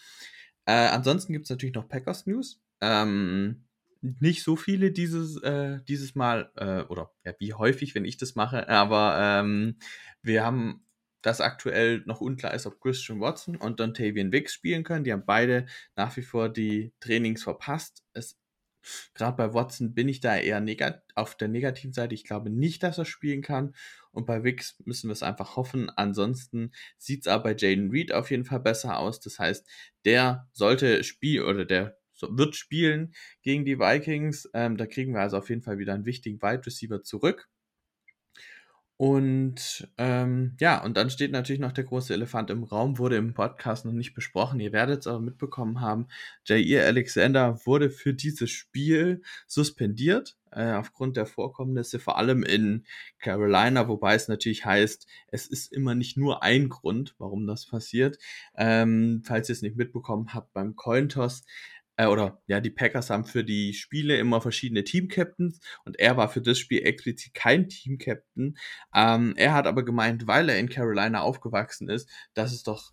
Äh, 0.66 0.88
ansonsten 0.88 1.32
gibt 1.32 1.46
es 1.46 1.50
natürlich 1.50 1.74
noch 1.74 1.88
Packers 1.88 2.26
News. 2.26 2.60
Ähm, 2.80 3.64
nicht 4.00 4.42
so 4.42 4.56
viele 4.56 4.92
dieses, 4.92 5.42
äh, 5.42 5.80
dieses 5.88 6.14
Mal, 6.14 6.50
äh, 6.56 6.82
oder 6.82 7.12
ja, 7.24 7.32
wie 7.38 7.54
häufig, 7.54 7.94
wenn 7.94 8.04
ich 8.04 8.16
das 8.16 8.34
mache, 8.34 8.68
aber 8.68 9.16
ähm, 9.20 9.78
wir 10.22 10.44
haben 10.44 10.86
das 11.22 11.40
aktuell 11.40 12.02
noch 12.06 12.20
unklar 12.20 12.54
ist, 12.54 12.66
ob 12.66 12.80
Christian 12.80 13.20
Watson 13.20 13.56
und 13.56 13.80
Dontavian 13.80 14.30
Wicks 14.30 14.54
spielen 14.54 14.84
können. 14.84 15.04
Die 15.04 15.12
haben 15.12 15.24
beide 15.26 15.66
nach 15.96 16.16
wie 16.16 16.22
vor 16.22 16.48
die 16.48 16.92
Trainings 17.00 17.42
verpasst. 17.42 18.04
Es 18.12 18.38
Gerade 19.14 19.36
bei 19.36 19.54
Watson 19.54 19.94
bin 19.94 20.08
ich 20.08 20.20
da 20.20 20.36
eher 20.36 20.64
auf 21.14 21.36
der 21.36 21.48
negativen 21.48 21.92
Seite. 21.92 22.14
Ich 22.14 22.24
glaube 22.24 22.50
nicht, 22.50 22.82
dass 22.82 22.98
er 22.98 23.04
spielen 23.04 23.42
kann. 23.42 23.74
Und 24.12 24.26
bei 24.26 24.44
Wix 24.44 24.76
müssen 24.84 25.08
wir 25.08 25.12
es 25.12 25.22
einfach 25.22 25.56
hoffen. 25.56 25.90
Ansonsten 25.90 26.72
sieht 26.96 27.22
es 27.22 27.26
aber 27.26 27.44
bei 27.44 27.56
Jaden 27.56 27.90
Reed 27.90 28.12
auf 28.12 28.30
jeden 28.30 28.44
Fall 28.44 28.60
besser 28.60 28.98
aus. 28.98 29.20
Das 29.20 29.38
heißt, 29.38 29.66
der 30.04 30.48
sollte 30.52 31.04
spielen 31.04 31.46
oder 31.46 31.64
der 31.64 31.98
wird 32.22 32.56
spielen 32.56 33.14
gegen 33.42 33.64
die 33.64 33.78
Vikings. 33.78 34.48
Ähm, 34.54 34.76
da 34.76 34.86
kriegen 34.86 35.12
wir 35.12 35.20
also 35.20 35.36
auf 35.36 35.50
jeden 35.50 35.62
Fall 35.62 35.78
wieder 35.78 35.94
einen 35.94 36.06
wichtigen 36.06 36.40
Wide 36.40 36.64
Receiver 36.64 37.02
zurück. 37.02 37.48
Und 38.98 39.88
ähm, 39.98 40.56
ja, 40.58 40.82
und 40.82 40.96
dann 40.96 41.10
steht 41.10 41.30
natürlich 41.30 41.60
noch 41.60 41.72
der 41.72 41.84
große 41.84 42.14
Elefant 42.14 42.48
im 42.48 42.64
Raum, 42.64 42.96
wurde 42.96 43.16
im 43.16 43.34
Podcast 43.34 43.84
noch 43.84 43.92
nicht 43.92 44.14
besprochen. 44.14 44.58
Ihr 44.58 44.72
werdet 44.72 45.00
es 45.00 45.06
aber 45.06 45.20
mitbekommen 45.20 45.82
haben. 45.82 46.06
Jair 46.46 46.86
Alexander 46.86 47.60
wurde 47.66 47.90
für 47.90 48.14
dieses 48.14 48.50
Spiel 48.50 49.20
suspendiert, 49.46 50.38
äh, 50.50 50.72
aufgrund 50.72 51.18
der 51.18 51.26
Vorkommnisse, 51.26 51.98
vor 51.98 52.16
allem 52.16 52.42
in 52.42 52.86
Carolina, 53.18 53.86
wobei 53.86 54.14
es 54.14 54.28
natürlich 54.28 54.64
heißt, 54.64 55.06
es 55.28 55.46
ist 55.46 55.74
immer 55.74 55.94
nicht 55.94 56.16
nur 56.16 56.42
ein 56.42 56.70
Grund, 56.70 57.14
warum 57.18 57.46
das 57.46 57.66
passiert. 57.66 58.16
Ähm, 58.56 59.22
falls 59.26 59.50
ihr 59.50 59.52
es 59.52 59.62
nicht 59.62 59.76
mitbekommen 59.76 60.32
habt, 60.32 60.54
beim 60.54 60.74
Cointoss 60.74 61.44
äh, 61.96 62.06
oder 62.06 62.42
ja, 62.46 62.60
die 62.60 62.70
Packers 62.70 63.10
haben 63.10 63.24
für 63.24 63.44
die 63.44 63.74
Spiele 63.74 64.16
immer 64.18 64.40
verschiedene 64.40 64.84
Team-Captains 64.84 65.60
und 65.84 65.98
er 65.98 66.16
war 66.16 66.28
für 66.28 66.42
das 66.42 66.58
Spiel 66.58 66.82
explizit 66.84 67.34
kein 67.34 67.68
Team-Captain. 67.68 68.56
Ähm, 68.94 69.34
er 69.36 69.54
hat 69.54 69.66
aber 69.66 69.84
gemeint, 69.84 70.26
weil 70.26 70.48
er 70.48 70.58
in 70.58 70.68
Carolina 70.68 71.20
aufgewachsen 71.22 71.88
ist, 71.88 72.08
dass 72.34 72.52
es 72.52 72.62
doch 72.62 72.92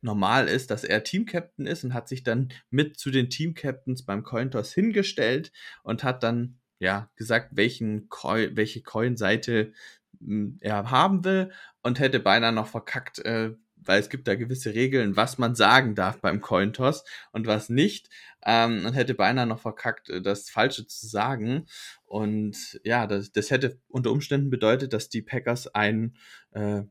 normal 0.00 0.48
ist, 0.48 0.70
dass 0.70 0.84
er 0.84 1.02
Team-Captain 1.04 1.66
ist 1.66 1.84
und 1.84 1.94
hat 1.94 2.08
sich 2.08 2.22
dann 2.22 2.52
mit 2.70 2.98
zu 2.98 3.10
den 3.10 3.30
Team-Captains 3.30 4.04
beim 4.04 4.22
Cointoss 4.22 4.72
hingestellt 4.72 5.52
und 5.82 6.04
hat 6.04 6.22
dann 6.22 6.58
ja 6.78 7.10
gesagt, 7.16 7.50
welchen 7.56 8.08
Coin, 8.08 8.56
welche 8.56 8.82
Coin-Seite 8.82 9.72
hm, 10.20 10.58
er 10.60 10.90
haben 10.90 11.24
will 11.24 11.52
und 11.82 11.98
hätte 11.98 12.20
beinahe 12.20 12.52
noch 12.52 12.68
verkackt, 12.68 13.18
äh, 13.20 13.54
weil 13.88 14.00
es 14.00 14.10
gibt 14.10 14.28
da 14.28 14.34
gewisse 14.34 14.74
Regeln, 14.74 15.16
was 15.16 15.38
man 15.38 15.54
sagen 15.54 15.94
darf 15.94 16.20
beim 16.20 16.42
Cointoss 16.42 17.04
und 17.32 17.46
was 17.46 17.70
nicht. 17.70 18.10
Ähm, 18.44 18.84
und 18.84 18.92
hätte 18.92 19.14
beinahe 19.14 19.46
noch 19.46 19.60
verkackt, 19.60 20.10
äh, 20.10 20.20
das 20.20 20.50
Falsche 20.50 20.86
zu 20.86 21.06
sagen. 21.06 21.66
Und 22.04 22.80
ja, 22.84 23.06
das, 23.06 23.32
das 23.32 23.50
hätte 23.50 23.80
unter 23.88 24.12
Umständen 24.12 24.50
bedeutet, 24.50 24.92
dass 24.92 25.08
die 25.08 25.22
Packers 25.22 25.74
ein, 25.74 26.14
äh, 26.52 26.82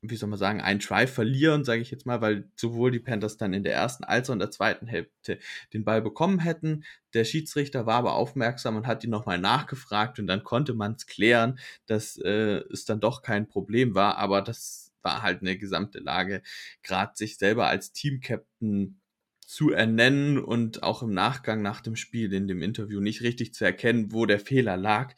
wie 0.00 0.16
soll 0.16 0.28
man 0.28 0.38
sagen, 0.38 0.60
einen 0.60 0.78
Try 0.78 1.08
verlieren, 1.08 1.64
sage 1.64 1.82
ich 1.82 1.90
jetzt 1.90 2.06
mal, 2.06 2.20
weil 2.20 2.48
sowohl 2.54 2.92
die 2.92 3.00
Panthers 3.00 3.36
dann 3.36 3.52
in 3.52 3.64
der 3.64 3.74
ersten 3.74 4.04
als 4.04 4.30
auch 4.30 4.34
in 4.34 4.38
der 4.38 4.50
zweiten 4.52 4.86
Hälfte 4.86 5.40
den 5.72 5.84
Ball 5.84 6.02
bekommen 6.02 6.38
hätten. 6.38 6.84
Der 7.14 7.24
Schiedsrichter 7.24 7.84
war 7.86 7.96
aber 7.96 8.14
aufmerksam 8.14 8.76
und 8.76 8.86
hat 8.86 9.02
ihn 9.02 9.10
nochmal 9.10 9.38
nachgefragt 9.38 10.20
und 10.20 10.28
dann 10.28 10.44
konnte 10.44 10.74
man 10.74 10.92
es 10.92 11.06
klären, 11.06 11.58
dass 11.86 12.16
äh, 12.16 12.62
es 12.72 12.84
dann 12.84 13.00
doch 13.00 13.22
kein 13.22 13.48
Problem 13.48 13.96
war, 13.96 14.18
aber 14.18 14.40
das 14.40 14.91
war 15.02 15.22
halt 15.22 15.40
eine 15.40 15.56
gesamte 15.56 15.98
Lage, 15.98 16.42
gerade 16.82 17.12
sich 17.14 17.38
selber 17.38 17.66
als 17.66 17.92
Team-Captain 17.92 19.00
zu 19.40 19.70
ernennen 19.70 20.38
und 20.38 20.82
auch 20.82 21.02
im 21.02 21.12
Nachgang 21.12 21.62
nach 21.62 21.80
dem 21.80 21.96
Spiel 21.96 22.32
in 22.32 22.48
dem 22.48 22.62
Interview 22.62 23.00
nicht 23.00 23.22
richtig 23.22 23.52
zu 23.52 23.64
erkennen, 23.64 24.12
wo 24.12 24.24
der 24.24 24.40
Fehler 24.40 24.76
lag, 24.76 25.14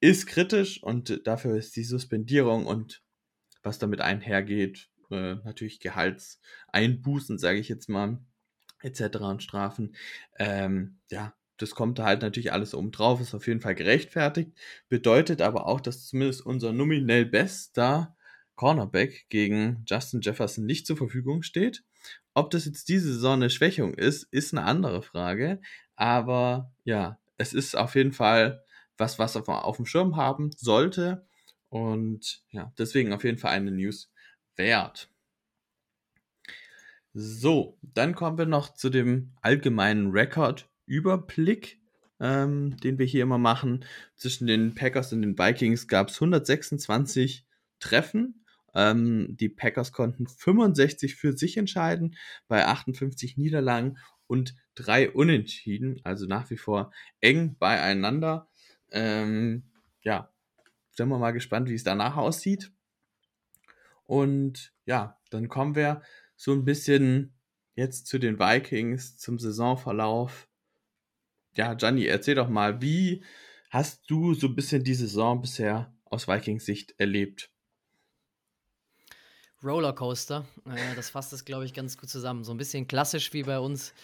ist 0.00 0.26
kritisch 0.26 0.82
und 0.82 1.26
dafür 1.26 1.56
ist 1.56 1.74
die 1.76 1.84
Suspendierung 1.84 2.66
und 2.66 3.02
was 3.62 3.78
damit 3.78 4.00
einhergeht, 4.00 4.90
äh, 5.10 5.36
natürlich 5.44 5.80
Gehaltseinbußen, 5.80 7.38
sage 7.38 7.58
ich 7.58 7.68
jetzt 7.68 7.88
mal, 7.88 8.18
etc. 8.82 9.16
und 9.22 9.42
Strafen. 9.42 9.96
Ähm, 10.38 11.00
ja, 11.10 11.34
das 11.56 11.74
kommt 11.74 11.98
da 11.98 12.04
halt 12.04 12.22
natürlich 12.22 12.52
alles 12.52 12.74
oben 12.74 12.90
drauf, 12.90 13.20
ist 13.20 13.34
auf 13.34 13.46
jeden 13.46 13.60
Fall 13.60 13.74
gerechtfertigt, 13.74 14.52
bedeutet 14.88 15.40
aber 15.40 15.66
auch, 15.66 15.80
dass 15.80 16.06
zumindest 16.06 16.44
unser 16.44 16.72
nominell 16.72 17.24
bester 17.24 18.13
Cornerback 18.56 19.26
gegen 19.28 19.84
Justin 19.86 20.20
Jefferson 20.20 20.64
nicht 20.64 20.86
zur 20.86 20.96
Verfügung 20.96 21.42
steht. 21.42 21.82
Ob 22.34 22.50
das 22.50 22.64
jetzt 22.64 22.88
diese 22.88 23.12
Saison 23.12 23.34
eine 23.34 23.50
Schwächung 23.50 23.94
ist, 23.94 24.24
ist 24.24 24.52
eine 24.52 24.64
andere 24.64 25.02
Frage. 25.02 25.60
Aber 25.96 26.72
ja, 26.84 27.18
es 27.38 27.52
ist 27.52 27.76
auf 27.76 27.94
jeden 27.94 28.12
Fall 28.12 28.62
was, 28.96 29.18
was 29.18 29.34
man 29.34 29.58
auf 29.58 29.76
dem 29.76 29.86
Schirm 29.86 30.16
haben 30.16 30.50
sollte. 30.56 31.26
Und 31.68 32.42
ja, 32.50 32.72
deswegen 32.78 33.12
auf 33.12 33.24
jeden 33.24 33.38
Fall 33.38 33.52
eine 33.52 33.70
News 33.70 34.12
wert. 34.56 35.10
So, 37.12 37.78
dann 37.82 38.14
kommen 38.14 38.38
wir 38.38 38.46
noch 38.46 38.74
zu 38.74 38.90
dem 38.90 39.32
allgemeinen 39.40 40.10
Rekordüberblick, 40.10 41.80
ähm, 42.18 42.76
den 42.78 42.98
wir 42.98 43.06
hier 43.06 43.22
immer 43.22 43.38
machen. 43.38 43.84
Zwischen 44.16 44.46
den 44.46 44.74
Packers 44.74 45.12
und 45.12 45.22
den 45.22 45.38
Vikings 45.38 45.86
gab 45.86 46.08
es 46.08 46.16
126 46.16 47.46
Treffen. 47.78 48.43
Ähm, 48.74 49.36
die 49.36 49.48
Packers 49.48 49.92
konnten 49.92 50.26
65 50.26 51.14
für 51.16 51.36
sich 51.36 51.56
entscheiden 51.56 52.16
bei 52.48 52.66
58 52.66 53.36
Niederlagen 53.36 53.98
und 54.26 54.56
drei 54.74 55.10
Unentschieden, 55.10 56.00
also 56.04 56.26
nach 56.26 56.50
wie 56.50 56.56
vor 56.56 56.92
eng 57.20 57.56
beieinander. 57.58 58.48
Ähm, 58.90 59.64
ja, 60.02 60.32
sind 60.90 61.08
wir 61.08 61.18
mal 61.18 61.32
gespannt, 61.32 61.68
wie 61.68 61.74
es 61.74 61.84
danach 61.84 62.16
aussieht. 62.16 62.72
Und 64.04 64.72
ja, 64.86 65.18
dann 65.30 65.48
kommen 65.48 65.74
wir 65.74 66.02
so 66.36 66.52
ein 66.52 66.64
bisschen 66.64 67.34
jetzt 67.74 68.06
zu 68.06 68.18
den 68.18 68.38
Vikings, 68.38 69.16
zum 69.18 69.38
Saisonverlauf. 69.38 70.48
Ja, 71.56 71.74
Gianni, 71.74 72.06
erzähl 72.06 72.34
doch 72.34 72.48
mal, 72.48 72.80
wie 72.82 73.24
hast 73.70 74.08
du 74.08 74.34
so 74.34 74.48
ein 74.48 74.54
bisschen 74.54 74.84
die 74.84 74.94
Saison 74.94 75.40
bisher 75.40 75.94
aus 76.04 76.28
Vikings 76.28 76.64
Sicht 76.64 76.94
erlebt? 76.98 77.53
Rollercoaster. 79.64 80.44
Äh, 80.66 80.94
das 80.94 81.10
fasst 81.10 81.32
es, 81.32 81.44
glaube 81.44 81.64
ich, 81.64 81.74
ganz 81.74 81.96
gut 81.96 82.08
zusammen. 82.08 82.44
So 82.44 82.52
ein 82.52 82.58
bisschen 82.58 82.86
klassisch 82.86 83.32
wie 83.32 83.42
bei 83.42 83.58
uns 83.58 83.94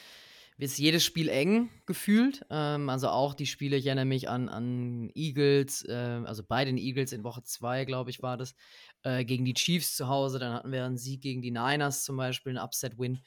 ist 0.59 0.79
jedes 0.79 1.05
Spiel 1.05 1.29
eng 1.29 1.71
gefühlt. 1.87 2.45
Ähm, 2.51 2.89
also 2.89 3.09
auch 3.09 3.35
die 3.35 3.47
Spiele, 3.47 3.77
ich 3.77 3.87
erinnere 3.87 4.05
mich 4.05 4.29
an, 4.29 4.49
an 4.49 5.11
Eagles, 5.15 5.85
äh, 5.89 6.23
also 6.25 6.43
bei 6.47 6.65
den 6.65 6.77
Eagles 6.77 7.13
in 7.13 7.25
Woche 7.25 7.43
2, 7.43 7.85
glaube 7.85 8.11
ich, 8.11 8.23
war 8.23 8.37
das, 8.37 8.55
äh, 9.03 9.25
gegen 9.25 9.45
die 9.45 9.55
Chiefs 9.55 9.97
zu 9.97 10.09
Hause. 10.09 10.39
Dann 10.39 10.53
hatten 10.53 10.73
wir 10.73 10.85
einen 10.85 10.99
Sieg 10.99 11.23
gegen 11.23 11.43
die 11.43 11.51
Niners 11.51 12.05
zum 12.05 12.17
Beispiel, 12.17 12.51
einen 12.51 12.65
Upset-Win. 12.65 13.21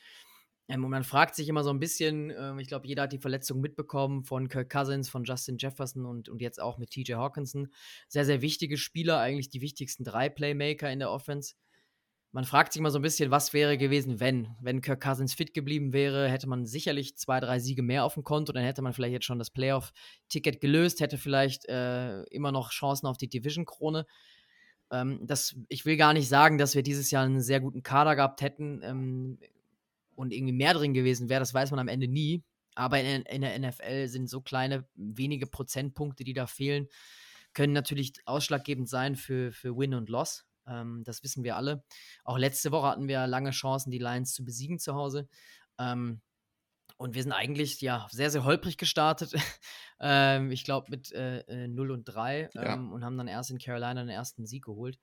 Ähm, 0.69 0.85
und 0.85 0.91
man 0.91 1.03
fragt 1.03 1.35
sich 1.35 1.49
immer 1.49 1.63
so 1.63 1.71
ein 1.71 1.79
bisschen, 1.79 2.29
äh, 2.29 2.61
ich 2.61 2.67
glaube, 2.67 2.87
jeder 2.87 3.03
hat 3.03 3.13
die 3.13 3.19
Verletzung 3.19 3.59
mitbekommen 3.59 4.23
von 4.23 4.47
Kirk 4.47 4.69
Cousins, 4.69 5.09
von 5.09 5.23
Justin 5.23 5.57
Jefferson 5.57 6.05
und, 6.05 6.29
und 6.29 6.41
jetzt 6.41 6.61
auch 6.61 6.77
mit 6.77 6.91
TJ 6.91 7.13
Hawkinson. 7.13 7.69
Sehr, 8.07 8.25
sehr 8.25 8.41
wichtige 8.41 8.77
Spieler, 8.77 9.19
eigentlich 9.19 9.49
die 9.49 9.61
wichtigsten 9.61 10.03
drei 10.03 10.29
Playmaker 10.29 10.91
in 10.91 10.99
der 10.99 11.11
Offense 11.11 11.55
man 12.33 12.45
fragt 12.45 12.73
sich 12.73 12.81
mal 12.81 12.89
so 12.89 12.97
ein 12.97 13.03
bisschen, 13.03 13.29
was 13.29 13.53
wäre 13.53 13.77
gewesen, 13.77 14.19
wenn. 14.19 14.55
Wenn 14.59 14.81
Kirk 14.81 15.01
Cousins 15.01 15.35
fit 15.35 15.53
geblieben 15.53 15.93
wäre, 15.93 16.27
hätte 16.27 16.47
man 16.47 16.65
sicherlich 16.65 17.15
zwei, 17.15 17.39
drei 17.39 17.59
Siege 17.59 17.83
mehr 17.83 18.03
auf 18.03 18.15
dem 18.15 18.23
Konto, 18.23 18.51
dann 18.51 18.63
hätte 18.63 18.81
man 18.81 18.91
vielleicht 18.91 19.13
jetzt 19.13 19.25
schon 19.25 19.37
das 19.37 19.51
Playoff-Ticket 19.51 20.59
gelöst, 20.59 20.99
hätte 20.99 21.19
vielleicht 21.19 21.65
äh, 21.69 22.23
immer 22.23 22.51
noch 22.51 22.71
Chancen 22.71 23.05
auf 23.05 23.17
die 23.17 23.29
Division-Krone. 23.29 24.07
Ähm, 24.91 25.27
ich 25.69 25.85
will 25.85 25.95
gar 25.95 26.13
nicht 26.13 26.27
sagen, 26.27 26.57
dass 26.57 26.73
wir 26.73 26.81
dieses 26.81 27.11
Jahr 27.11 27.23
einen 27.23 27.39
sehr 27.39 27.59
guten 27.59 27.83
Kader 27.83 28.15
gehabt 28.15 28.41
hätten 28.41 28.81
ähm, 28.83 29.37
und 30.15 30.33
irgendwie 30.33 30.53
mehr 30.53 30.73
drin 30.73 30.95
gewesen 30.95 31.29
wäre, 31.29 31.39
das 31.39 31.53
weiß 31.53 31.69
man 31.69 31.79
am 31.79 31.87
Ende 31.87 32.07
nie. 32.07 32.43
Aber 32.73 32.99
in, 32.99 33.21
in 33.21 33.41
der 33.41 33.59
NFL 33.59 34.07
sind 34.07 34.27
so 34.27 34.41
kleine, 34.41 34.87
wenige 34.95 35.45
Prozentpunkte, 35.45 36.23
die 36.23 36.33
da 36.33 36.47
fehlen, 36.47 36.87
können 37.53 37.73
natürlich 37.73 38.13
ausschlaggebend 38.25 38.89
sein 38.89 39.15
für, 39.15 39.51
für 39.51 39.77
Win 39.77 39.93
und 39.93 40.09
Loss. 40.09 40.47
Ähm, 40.67 41.03
das 41.03 41.23
wissen 41.23 41.43
wir 41.43 41.55
alle. 41.55 41.83
Auch 42.23 42.37
letzte 42.37 42.71
Woche 42.71 42.87
hatten 42.87 43.07
wir 43.07 43.27
lange 43.27 43.51
Chancen, 43.51 43.91
die 43.91 43.99
Lions 43.99 44.33
zu 44.33 44.43
besiegen 44.43 44.79
zu 44.79 44.95
Hause. 44.95 45.27
Ähm, 45.77 46.21
und 46.97 47.15
wir 47.15 47.23
sind 47.23 47.31
eigentlich 47.31 47.81
ja 47.81 48.07
sehr, 48.11 48.29
sehr 48.29 48.43
holprig 48.43 48.77
gestartet. 48.77 49.33
ähm, 49.99 50.51
ich 50.51 50.63
glaube 50.63 50.87
mit 50.89 51.11
äh, 51.11 51.67
0 51.67 51.89
äh, 51.89 51.93
und 51.93 52.03
3 52.05 52.49
ja. 52.53 52.73
Ähm, 52.73 52.91
und 52.91 53.03
haben 53.03 53.17
dann 53.17 53.27
erst 53.27 53.51
in 53.51 53.57
Carolina 53.57 53.95
den 53.95 54.09
ersten 54.09 54.45
Sieg 54.45 54.65
geholt. 54.65 54.99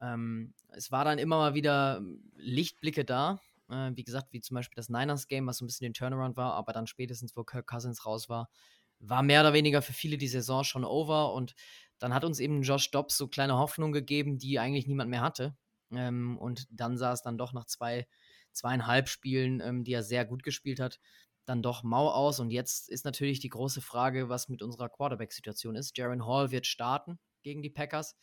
Ähm, 0.00 0.54
es 0.68 0.90
war 0.90 1.04
dann 1.04 1.18
immer 1.18 1.38
mal 1.38 1.54
wieder 1.54 2.02
Lichtblicke 2.36 3.04
da. 3.04 3.40
Äh, 3.68 3.92
wie 3.94 4.04
gesagt, 4.04 4.32
wie 4.32 4.40
zum 4.40 4.56
Beispiel 4.56 4.76
das 4.76 4.88
Niners-Game, 4.88 5.46
was 5.46 5.58
so 5.58 5.64
ein 5.64 5.68
bisschen 5.68 5.84
den 5.86 5.94
Turnaround 5.94 6.36
war, 6.36 6.54
aber 6.54 6.72
dann 6.72 6.86
spätestens, 6.86 7.36
wo 7.36 7.44
Kirk 7.44 7.66
Cousins 7.66 8.04
raus 8.06 8.28
war, 8.28 8.48
war 9.00 9.22
mehr 9.22 9.40
oder 9.40 9.52
weniger 9.52 9.82
für 9.82 9.92
viele 9.92 10.18
die 10.18 10.28
Saison 10.28 10.62
schon 10.62 10.84
over 10.84 11.32
und 11.32 11.54
dann 11.98 12.14
hat 12.14 12.24
uns 12.24 12.40
eben 12.40 12.62
Josh 12.62 12.90
Dobbs 12.90 13.16
so 13.16 13.28
kleine 13.28 13.58
Hoffnung 13.58 13.92
gegeben, 13.92 14.38
die 14.38 14.58
eigentlich 14.58 14.86
niemand 14.86 15.10
mehr 15.10 15.20
hatte. 15.20 15.56
Ähm, 15.92 16.38
und 16.38 16.66
dann 16.70 16.96
sah 16.96 17.12
es 17.12 17.22
dann 17.22 17.36
doch 17.36 17.52
nach 17.52 17.66
zwei, 17.66 18.06
zweieinhalb 18.52 19.08
Spielen, 19.08 19.60
ähm, 19.60 19.84
die 19.84 19.92
er 19.92 20.02
sehr 20.02 20.24
gut 20.24 20.42
gespielt 20.42 20.80
hat, 20.80 20.98
dann 21.44 21.62
doch 21.62 21.82
mau 21.82 22.08
aus. 22.08 22.40
Und 22.40 22.50
jetzt 22.50 22.88
ist 22.88 23.04
natürlich 23.04 23.40
die 23.40 23.48
große 23.48 23.80
Frage, 23.80 24.28
was 24.28 24.48
mit 24.48 24.62
unserer 24.62 24.88
Quarterback-Situation 24.88 25.76
ist. 25.76 25.96
Jaron 25.96 26.26
Hall 26.26 26.50
wird 26.50 26.66
starten 26.66 27.18
gegen 27.42 27.62
die 27.62 27.70
Packers. 27.70 28.16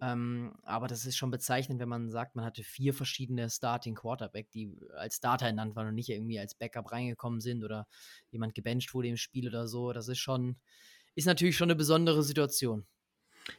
Ähm, 0.00 0.54
aber 0.62 0.88
das 0.88 1.04
ist 1.04 1.16
schon 1.16 1.30
bezeichnend, 1.30 1.80
wenn 1.80 1.88
man 1.88 2.10
sagt, 2.10 2.34
man 2.34 2.44
hatte 2.44 2.62
vier 2.64 2.94
verschiedene 2.94 3.50
Starting 3.50 3.94
Quarterback, 3.94 4.50
die 4.50 4.74
als 4.96 5.16
Starter 5.16 5.46
ernannt 5.46 5.76
waren 5.76 5.88
und 5.88 5.94
nicht 5.94 6.08
irgendwie 6.08 6.38
als 6.38 6.54
Backup 6.54 6.90
reingekommen 6.90 7.40
sind 7.40 7.64
oder 7.64 7.86
jemand 8.30 8.54
gebencht 8.54 8.94
wurde 8.94 9.08
im 9.08 9.16
Spiel 9.16 9.48
oder 9.48 9.68
so. 9.68 9.92
Das 9.92 10.08
ist 10.08 10.18
schon, 10.18 10.56
ist 11.14 11.26
natürlich 11.26 11.56
schon 11.56 11.66
eine 11.66 11.76
besondere 11.76 12.22
Situation. 12.22 12.86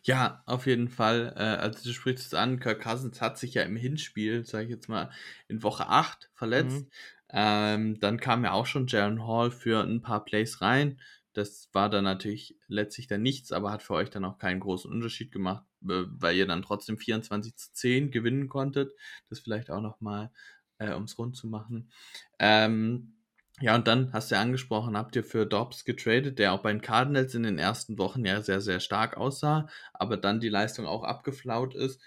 Ja, 0.03 0.43
auf 0.45 0.67
jeden 0.67 0.89
Fall. 0.89 1.33
Äh, 1.35 1.41
also 1.41 1.83
du 1.83 1.93
sprichst 1.93 2.27
es 2.27 2.33
an, 2.33 2.59
Kirk 2.59 2.81
Cousins 2.81 3.21
hat 3.21 3.37
sich 3.37 3.53
ja 3.53 3.63
im 3.63 3.75
Hinspiel, 3.75 4.45
sage 4.45 4.65
ich 4.65 4.69
jetzt 4.71 4.89
mal, 4.89 5.11
in 5.47 5.63
Woche 5.63 5.87
8 5.87 6.29
verletzt. 6.33 6.85
Mhm. 6.85 6.91
Ähm, 7.33 7.99
dann 7.99 8.19
kam 8.19 8.43
ja 8.43 8.51
auch 8.51 8.65
schon 8.65 8.87
Jaron 8.87 9.25
Hall 9.25 9.51
für 9.51 9.83
ein 9.83 10.01
paar 10.01 10.25
Plays 10.25 10.61
rein. 10.61 10.99
Das 11.33 11.69
war 11.71 11.89
dann 11.89 12.03
natürlich 12.03 12.57
letztlich 12.67 13.07
dann 13.07 13.21
nichts, 13.21 13.51
aber 13.51 13.71
hat 13.71 13.83
für 13.83 13.93
euch 13.93 14.09
dann 14.09 14.25
auch 14.25 14.37
keinen 14.37 14.59
großen 14.59 14.91
Unterschied 14.91 15.31
gemacht. 15.31 15.65
Äh, 15.83 16.05
weil 16.07 16.35
ihr 16.35 16.47
dann 16.47 16.61
trotzdem 16.61 16.97
24 16.97 17.55
zu 17.55 17.73
10 17.73 18.11
gewinnen 18.11 18.49
konntet. 18.49 18.93
Das 19.29 19.39
vielleicht 19.39 19.71
auch 19.71 19.81
nochmal, 19.81 20.31
äh, 20.77 20.93
um 20.93 21.03
es 21.03 21.17
rund 21.17 21.35
zu 21.35 21.47
machen. 21.47 21.91
Ähm, 22.39 23.13
ja, 23.61 23.75
und 23.75 23.87
dann 23.87 24.11
hast 24.11 24.31
du 24.31 24.35
ja 24.35 24.41
angesprochen, 24.41 24.97
habt 24.97 25.15
ihr 25.15 25.23
für 25.23 25.45
Dobbs 25.45 25.85
getradet, 25.85 26.39
der 26.39 26.53
auch 26.53 26.63
bei 26.63 26.71
den 26.71 26.81
Cardinals 26.81 27.35
in 27.35 27.43
den 27.43 27.59
ersten 27.59 27.99
Wochen 27.99 28.25
ja 28.25 28.41
sehr, 28.41 28.59
sehr 28.59 28.79
stark 28.79 29.17
aussah, 29.17 29.67
aber 29.93 30.17
dann 30.17 30.39
die 30.39 30.49
Leistung 30.49 30.87
auch 30.87 31.03
abgeflaut 31.03 31.75
ist. 31.75 32.01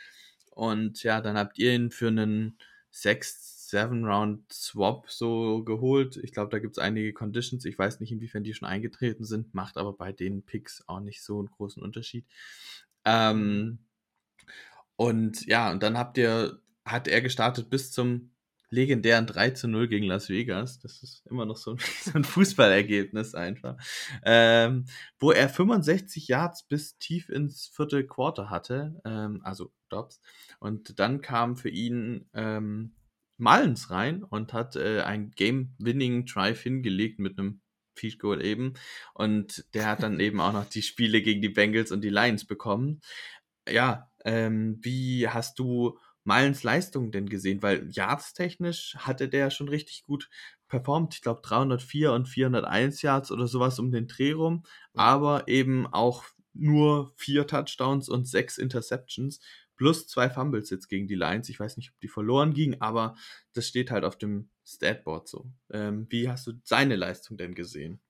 Und 0.50 1.02
ja, 1.04 1.20
dann 1.20 1.36
habt 1.36 1.58
ihr 1.58 1.72
ihn 1.74 1.90
für 1.90 2.08
einen 2.08 2.58
6, 2.90 3.70
7 3.70 4.04
Round 4.04 4.52
Swap 4.52 5.10
so 5.10 5.64
geholt. 5.64 6.16
Ich 6.16 6.32
glaube, 6.32 6.50
da 6.50 6.58
gibt 6.58 6.76
es 6.76 6.82
einige 6.82 7.12
Conditions. 7.12 7.64
Ich 7.64 7.78
weiß 7.78 8.00
nicht, 8.00 8.12
inwiefern 8.12 8.44
die 8.44 8.54
schon 8.54 8.68
eingetreten 8.68 9.24
sind, 9.24 9.54
macht 9.54 9.76
aber 9.78 9.92
bei 9.92 10.12
den 10.12 10.42
Picks 10.42 10.84
auch 10.86 11.00
nicht 11.00 11.22
so 11.22 11.38
einen 11.38 11.50
großen 11.50 11.82
Unterschied. 11.82 12.24
Ähm, 13.04 13.78
und 14.96 15.46
ja, 15.46 15.70
und 15.72 15.82
dann 15.82 15.98
habt 15.98 16.18
ihr, 16.18 16.60
hat 16.84 17.08
er 17.08 17.20
gestartet 17.20 17.70
bis 17.70 17.90
zum 17.92 18.30
legendären 18.70 19.26
3 19.26 19.50
zu 19.50 19.68
0 19.68 19.88
gegen 19.88 20.06
Las 20.06 20.28
Vegas. 20.28 20.80
Das 20.80 21.02
ist 21.02 21.24
immer 21.26 21.46
noch 21.46 21.56
so 21.56 21.72
ein, 21.72 21.78
so 22.02 22.12
ein 22.14 22.24
Fußballergebnis 22.24 23.34
einfach. 23.34 23.76
Ähm, 24.24 24.84
wo 25.18 25.30
er 25.30 25.48
65 25.48 26.28
Yards 26.28 26.64
bis 26.64 26.98
tief 26.98 27.28
ins 27.28 27.68
vierte 27.68 28.06
Quarter 28.06 28.50
hatte, 28.50 29.00
ähm, 29.04 29.40
also 29.44 29.72
Dobbs. 29.88 30.20
Und 30.58 30.98
dann 30.98 31.20
kam 31.20 31.56
für 31.56 31.70
ihn 31.70 32.28
ähm, 32.34 32.94
Mullins 33.36 33.90
rein 33.90 34.22
und 34.22 34.52
hat 34.52 34.76
äh, 34.76 35.02
ein 35.02 35.30
Game-Winning 35.30 36.26
Drive 36.26 36.60
hingelegt 36.60 37.18
mit 37.18 37.38
einem 37.38 37.60
Feed 37.94 38.18
Goal 38.18 38.44
eben. 38.44 38.74
Und 39.14 39.64
der 39.74 39.86
hat 39.86 40.02
dann 40.02 40.20
eben 40.20 40.40
auch 40.40 40.52
noch 40.52 40.66
die 40.66 40.82
Spiele 40.82 41.22
gegen 41.22 41.42
die 41.42 41.48
Bengals 41.48 41.92
und 41.92 42.02
die 42.02 42.10
Lions 42.10 42.46
bekommen. 42.46 43.00
Ja, 43.68 44.10
ähm, 44.24 44.78
wie 44.82 45.28
hast 45.28 45.58
du 45.58 45.98
Malens 46.24 46.62
Leistung 46.62 47.12
denn 47.12 47.28
gesehen? 47.28 47.62
Weil 47.62 47.88
Yards-technisch 47.90 48.96
hatte 48.98 49.28
der 49.28 49.50
schon 49.50 49.68
richtig 49.68 50.02
gut 50.02 50.28
performt. 50.68 51.14
Ich 51.14 51.22
glaube 51.22 51.42
304 51.42 52.12
und 52.12 52.28
401 52.28 53.02
Yards 53.02 53.30
oder 53.30 53.46
sowas 53.46 53.78
um 53.78 53.90
den 53.90 54.06
Dreh 54.06 54.32
rum. 54.32 54.64
Aber 54.94 55.48
eben 55.48 55.86
auch 55.86 56.24
nur 56.54 57.12
vier 57.16 57.46
Touchdowns 57.46 58.08
und 58.08 58.28
sechs 58.28 58.58
Interceptions. 58.58 59.40
Plus 59.76 60.06
zwei 60.06 60.30
Fumbles 60.30 60.70
jetzt 60.70 60.88
gegen 60.88 61.06
die 61.06 61.14
Lions. 61.14 61.48
Ich 61.48 61.60
weiß 61.60 61.76
nicht, 61.76 61.90
ob 61.90 62.00
die 62.00 62.08
verloren 62.08 62.54
gingen, 62.54 62.80
aber 62.80 63.16
das 63.52 63.66
steht 63.66 63.90
halt 63.90 64.04
auf 64.04 64.16
dem 64.16 64.48
Statboard 64.64 65.28
so. 65.28 65.50
Ähm, 65.72 66.06
wie 66.10 66.28
hast 66.28 66.46
du 66.46 66.52
seine 66.62 66.96
Leistung 66.96 67.36
denn 67.36 67.54
gesehen? 67.54 68.00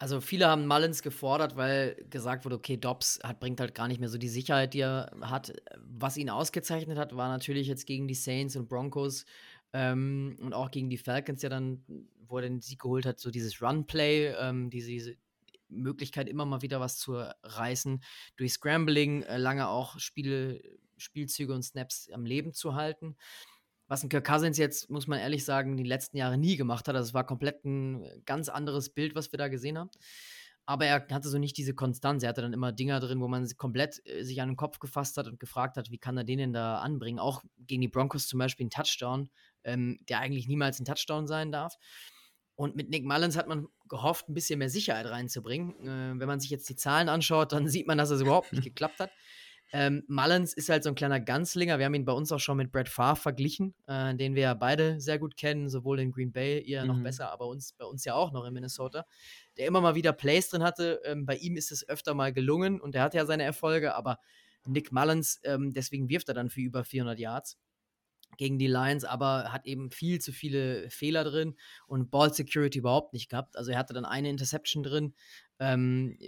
Also 0.00 0.22
viele 0.22 0.46
haben 0.46 0.66
Mullins 0.66 1.02
gefordert, 1.02 1.56
weil 1.56 1.94
gesagt 2.08 2.46
wurde, 2.46 2.56
okay, 2.56 2.78
Dobbs 2.78 3.20
hat, 3.22 3.38
bringt 3.38 3.60
halt 3.60 3.74
gar 3.74 3.86
nicht 3.86 4.00
mehr 4.00 4.08
so 4.08 4.16
die 4.16 4.30
Sicherheit, 4.30 4.72
die 4.72 4.80
er 4.80 5.10
hat. 5.20 5.52
Was 5.76 6.16
ihn 6.16 6.30
ausgezeichnet 6.30 6.96
hat, 6.96 7.14
war 7.14 7.28
natürlich 7.28 7.68
jetzt 7.68 7.86
gegen 7.86 8.08
die 8.08 8.14
Saints 8.14 8.56
und 8.56 8.66
Broncos 8.66 9.26
ähm, 9.74 10.38
und 10.40 10.54
auch 10.54 10.70
gegen 10.70 10.88
die 10.88 10.96
Falcons, 10.96 11.42
ja 11.42 11.50
dann, 11.50 11.84
wo 12.26 12.38
er 12.38 12.42
den 12.42 12.62
Sieg 12.62 12.80
geholt 12.80 13.04
hat, 13.04 13.20
so 13.20 13.30
dieses 13.30 13.60
Run-Play, 13.60 14.34
ähm, 14.38 14.70
diese, 14.70 15.16
Möglichkeit, 15.70 16.28
immer 16.28 16.44
mal 16.44 16.62
wieder 16.62 16.80
was 16.80 16.98
zu 16.98 17.14
reißen, 17.42 18.02
durch 18.36 18.52
Scrambling 18.52 19.22
äh, 19.22 19.38
lange 19.38 19.68
auch 19.68 19.98
Spiele, 19.98 20.60
Spielzüge 20.96 21.54
und 21.54 21.62
Snaps 21.62 22.10
am 22.10 22.24
Leben 22.24 22.52
zu 22.52 22.74
halten 22.74 23.16
was 23.90 24.04
ein 24.04 24.08
Kirk 24.08 24.24
Cousins 24.24 24.56
jetzt, 24.56 24.88
muss 24.88 25.08
man 25.08 25.18
ehrlich 25.18 25.44
sagen, 25.44 25.76
die 25.76 25.82
letzten 25.82 26.16
Jahre 26.16 26.38
nie 26.38 26.56
gemacht 26.56 26.86
hat. 26.86 26.94
Das 26.94 27.06
also 27.06 27.14
war 27.14 27.26
komplett 27.26 27.64
ein 27.64 28.06
ganz 28.24 28.48
anderes 28.48 28.90
Bild, 28.90 29.16
was 29.16 29.32
wir 29.32 29.36
da 29.36 29.48
gesehen 29.48 29.76
haben. 29.76 29.90
Aber 30.64 30.86
er 30.86 31.04
hatte 31.10 31.28
so 31.28 31.38
nicht 31.38 31.56
diese 31.56 31.74
Konstanz. 31.74 32.22
Er 32.22 32.28
hatte 32.28 32.42
dann 32.42 32.52
immer 32.52 32.70
Dinger 32.70 33.00
drin, 33.00 33.20
wo 33.20 33.26
man 33.26 33.48
komplett 33.56 34.00
äh, 34.06 34.22
sich 34.22 34.40
an 34.40 34.50
den 34.50 34.56
Kopf 34.56 34.78
gefasst 34.78 35.16
hat 35.16 35.26
und 35.26 35.40
gefragt 35.40 35.76
hat, 35.76 35.90
wie 35.90 35.98
kann 35.98 36.16
er 36.16 36.22
den 36.22 36.38
denn 36.38 36.52
da 36.52 36.78
anbringen? 36.78 37.18
Auch 37.18 37.42
gegen 37.58 37.80
die 37.80 37.88
Broncos 37.88 38.28
zum 38.28 38.38
Beispiel 38.38 38.66
ein 38.66 38.70
Touchdown, 38.70 39.28
ähm, 39.64 39.98
der 40.08 40.20
eigentlich 40.20 40.46
niemals 40.46 40.78
ein 40.78 40.84
Touchdown 40.84 41.26
sein 41.26 41.50
darf. 41.50 41.74
Und 42.60 42.76
mit 42.76 42.90
Nick 42.90 43.06
Mullins 43.06 43.38
hat 43.38 43.48
man 43.48 43.68
gehofft, 43.88 44.28
ein 44.28 44.34
bisschen 44.34 44.58
mehr 44.58 44.68
Sicherheit 44.68 45.06
reinzubringen. 45.06 45.70
Äh, 45.80 46.20
wenn 46.20 46.28
man 46.28 46.40
sich 46.40 46.50
jetzt 46.50 46.68
die 46.68 46.76
Zahlen 46.76 47.08
anschaut, 47.08 47.52
dann 47.52 47.66
sieht 47.68 47.86
man, 47.86 47.96
dass 47.96 48.10
es 48.10 48.20
überhaupt 48.20 48.52
nicht 48.52 48.64
geklappt 48.64 49.00
hat. 49.00 49.10
Ähm, 49.72 50.02
Mullins 50.08 50.52
ist 50.52 50.68
halt 50.68 50.84
so 50.84 50.90
ein 50.90 50.94
kleiner 50.94 51.20
Ganzlinger. 51.20 51.78
Wir 51.78 51.86
haben 51.86 51.94
ihn 51.94 52.04
bei 52.04 52.12
uns 52.12 52.30
auch 52.32 52.38
schon 52.38 52.58
mit 52.58 52.70
Brad 52.70 52.90
Farr 52.90 53.16
verglichen, 53.16 53.74
äh, 53.86 54.14
den 54.14 54.34
wir 54.34 54.42
ja 54.42 54.52
beide 54.52 55.00
sehr 55.00 55.18
gut 55.18 55.38
kennen, 55.38 55.70
sowohl 55.70 56.00
in 56.00 56.12
Green 56.12 56.32
Bay, 56.32 56.60
ihr 56.60 56.82
mhm. 56.82 56.88
noch 56.88 57.02
besser, 57.02 57.32
aber 57.32 57.46
uns, 57.46 57.72
bei 57.72 57.86
uns 57.86 58.04
ja 58.04 58.12
auch 58.12 58.30
noch 58.30 58.44
in 58.44 58.52
Minnesota, 58.52 59.06
der 59.56 59.66
immer 59.66 59.80
mal 59.80 59.94
wieder 59.94 60.12
Plays 60.12 60.50
drin 60.50 60.62
hatte. 60.62 61.00
Ähm, 61.06 61.24
bei 61.24 61.36
ihm 61.36 61.56
ist 61.56 61.72
es 61.72 61.88
öfter 61.88 62.12
mal 62.12 62.30
gelungen 62.30 62.78
und 62.78 62.94
er 62.94 63.04
hat 63.04 63.14
ja 63.14 63.24
seine 63.24 63.44
Erfolge, 63.44 63.94
aber 63.94 64.18
Nick 64.66 64.92
Mullins, 64.92 65.40
ähm, 65.44 65.72
deswegen 65.72 66.10
wirft 66.10 66.28
er 66.28 66.34
dann 66.34 66.50
für 66.50 66.60
über 66.60 66.84
400 66.84 67.18
Yards 67.18 67.56
gegen 68.36 68.58
die 68.58 68.66
Lions, 68.66 69.04
aber 69.04 69.52
hat 69.52 69.66
eben 69.66 69.90
viel 69.90 70.20
zu 70.20 70.32
viele 70.32 70.88
Fehler 70.90 71.24
drin 71.24 71.56
und 71.86 72.10
Ball 72.10 72.32
Security 72.32 72.78
überhaupt 72.78 73.12
nicht 73.12 73.28
gehabt. 73.28 73.56
Also 73.56 73.70
er 73.70 73.78
hatte 73.78 73.94
dann 73.94 74.04
eine 74.04 74.30
Interception 74.30 74.82
drin. 74.82 75.14
Ähm, 75.58 76.18